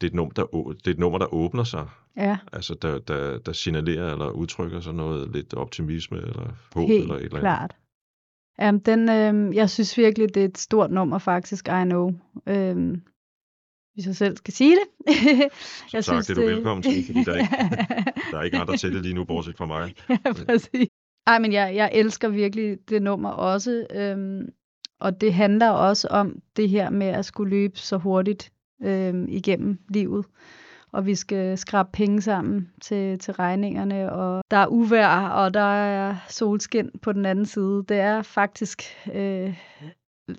det 0.00 0.06
er 0.06 0.10
et 0.10 0.14
nummer, 0.14 0.32
der, 0.32 0.44
det 0.78 0.86
er 0.86 0.90
et 0.90 0.98
nummer, 0.98 1.18
der 1.18 1.34
åbner 1.34 1.64
sig. 1.64 1.88
Ja, 2.16 2.38
Altså, 2.52 2.74
der, 2.82 2.98
der, 2.98 3.38
der 3.38 3.52
signalerer 3.52 4.12
eller 4.12 4.28
udtrykker 4.30 4.80
sådan 4.80 4.96
noget 4.96 5.30
lidt 5.32 5.54
optimisme 5.54 6.16
eller 6.18 6.52
håb 6.74 6.88
helt 6.88 7.02
eller 7.02 7.14
et 7.14 7.22
eller 7.22 7.36
andet. 7.36 7.40
klart. 7.42 7.76
Jamen, 8.58 8.80
den, 8.80 9.08
øh, 9.08 9.56
jeg 9.56 9.70
synes 9.70 9.98
virkelig, 9.98 10.34
det 10.34 10.40
er 10.40 10.44
et 10.48 10.58
stort 10.58 10.90
nummer 10.90 11.18
faktisk, 11.18 11.68
I 11.68 11.84
know. 11.84 12.10
Øh, 12.46 12.96
hvis 13.94 14.06
jeg 14.06 14.16
selv 14.16 14.36
skal 14.36 14.54
sige 14.54 14.76
det. 14.76 15.08
Så 15.88 16.02
tak, 16.02 16.22
det 16.26 16.30
er 16.30 16.34
du 16.34 16.40
velkommen 16.40 16.82
til, 16.82 17.06
fordi 17.06 17.24
der 17.24 17.32
er 17.32 17.38
ikke- 17.40 18.12
Der 18.30 18.38
er 18.38 18.42
ikke 18.42 18.58
andre 18.58 18.76
til 18.76 18.92
det 18.94 19.02
lige 19.02 19.14
nu, 19.14 19.24
bortset 19.24 19.56
fra 19.56 19.66
mig. 19.66 19.94
ja, 20.08 20.32
præcis. 20.32 20.88
Ej, 21.26 21.38
men 21.38 21.52
jeg, 21.52 21.74
jeg 21.74 21.90
elsker 21.94 22.28
virkelig 22.28 22.78
det 22.88 23.02
nummer 23.02 23.30
også. 23.30 23.86
Øhm, 23.94 24.48
og 25.00 25.20
det 25.20 25.34
handler 25.34 25.70
også 25.70 26.08
om 26.08 26.38
det 26.56 26.68
her 26.68 26.90
med 26.90 27.06
at 27.06 27.24
skulle 27.24 27.50
løbe 27.50 27.78
så 27.78 27.96
hurtigt 27.96 28.52
øhm, 28.82 29.26
igennem 29.28 29.78
livet. 29.88 30.26
Og 30.94 31.06
vi 31.06 31.14
skal 31.14 31.58
skrabe 31.58 31.88
penge 31.92 32.22
sammen 32.22 32.70
til, 32.82 33.18
til 33.18 33.34
regningerne, 33.34 34.12
og 34.12 34.42
der 34.50 34.56
er 34.56 34.66
uvejr, 34.66 35.28
og 35.28 35.54
der 35.54 35.60
er 35.60 36.16
solskin 36.28 36.90
på 37.02 37.12
den 37.12 37.26
anden 37.26 37.46
side. 37.46 37.84
Det 37.88 37.96
er 37.96 38.22
faktisk 38.22 38.82
øh, 39.14 39.58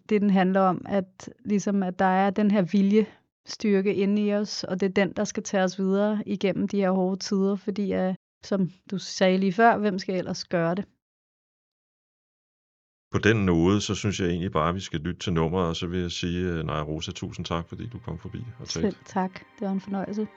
det, 0.09 0.21
den 0.21 0.29
handler 0.29 0.61
om, 0.61 0.85
at, 0.85 1.29
ligesom, 1.45 1.83
at 1.83 1.99
der 1.99 2.05
er 2.05 2.29
den 2.29 2.51
her 2.51 2.61
viljestyrke 2.61 3.95
inde 3.95 4.21
i 4.21 4.33
os, 4.33 4.63
og 4.63 4.79
det 4.79 4.85
er 4.85 4.93
den, 4.93 5.13
der 5.13 5.23
skal 5.23 5.43
tage 5.43 5.63
os 5.63 5.79
videre 5.79 6.23
igennem 6.25 6.67
de 6.67 6.77
her 6.77 6.91
hårde 6.91 7.19
tider, 7.19 7.55
fordi 7.55 7.93
øh, 7.93 8.15
som 8.43 8.69
du 8.91 8.97
sagde 8.97 9.37
lige 9.37 9.53
før, 9.53 9.77
hvem 9.77 9.99
skal 9.99 10.15
ellers 10.15 10.45
gøre 10.45 10.75
det? 10.75 10.85
På 13.11 13.19
den 13.19 13.45
nåde, 13.45 13.81
så 13.81 13.95
synes 13.95 14.19
jeg 14.19 14.27
egentlig 14.29 14.51
bare, 14.51 14.69
at 14.69 14.75
vi 14.75 14.79
skal 14.79 14.99
lytte 14.99 15.19
til 15.19 15.33
nummeret, 15.33 15.67
og 15.67 15.75
så 15.75 15.87
vil 15.87 15.99
jeg 15.99 16.11
sige, 16.11 16.47
øh, 16.47 16.63
Naja 16.63 16.83
Rosa, 16.83 17.11
tusind 17.11 17.45
tak, 17.45 17.69
fordi 17.69 17.87
du 17.87 17.99
kom 17.99 18.19
forbi 18.19 18.37
og 18.59 18.67
talte. 18.67 18.91
Selv 18.91 19.05
tak. 19.05 19.33
Det 19.33 19.67
var 19.67 19.71
en 19.71 19.81
fornøjelse. 19.81 20.27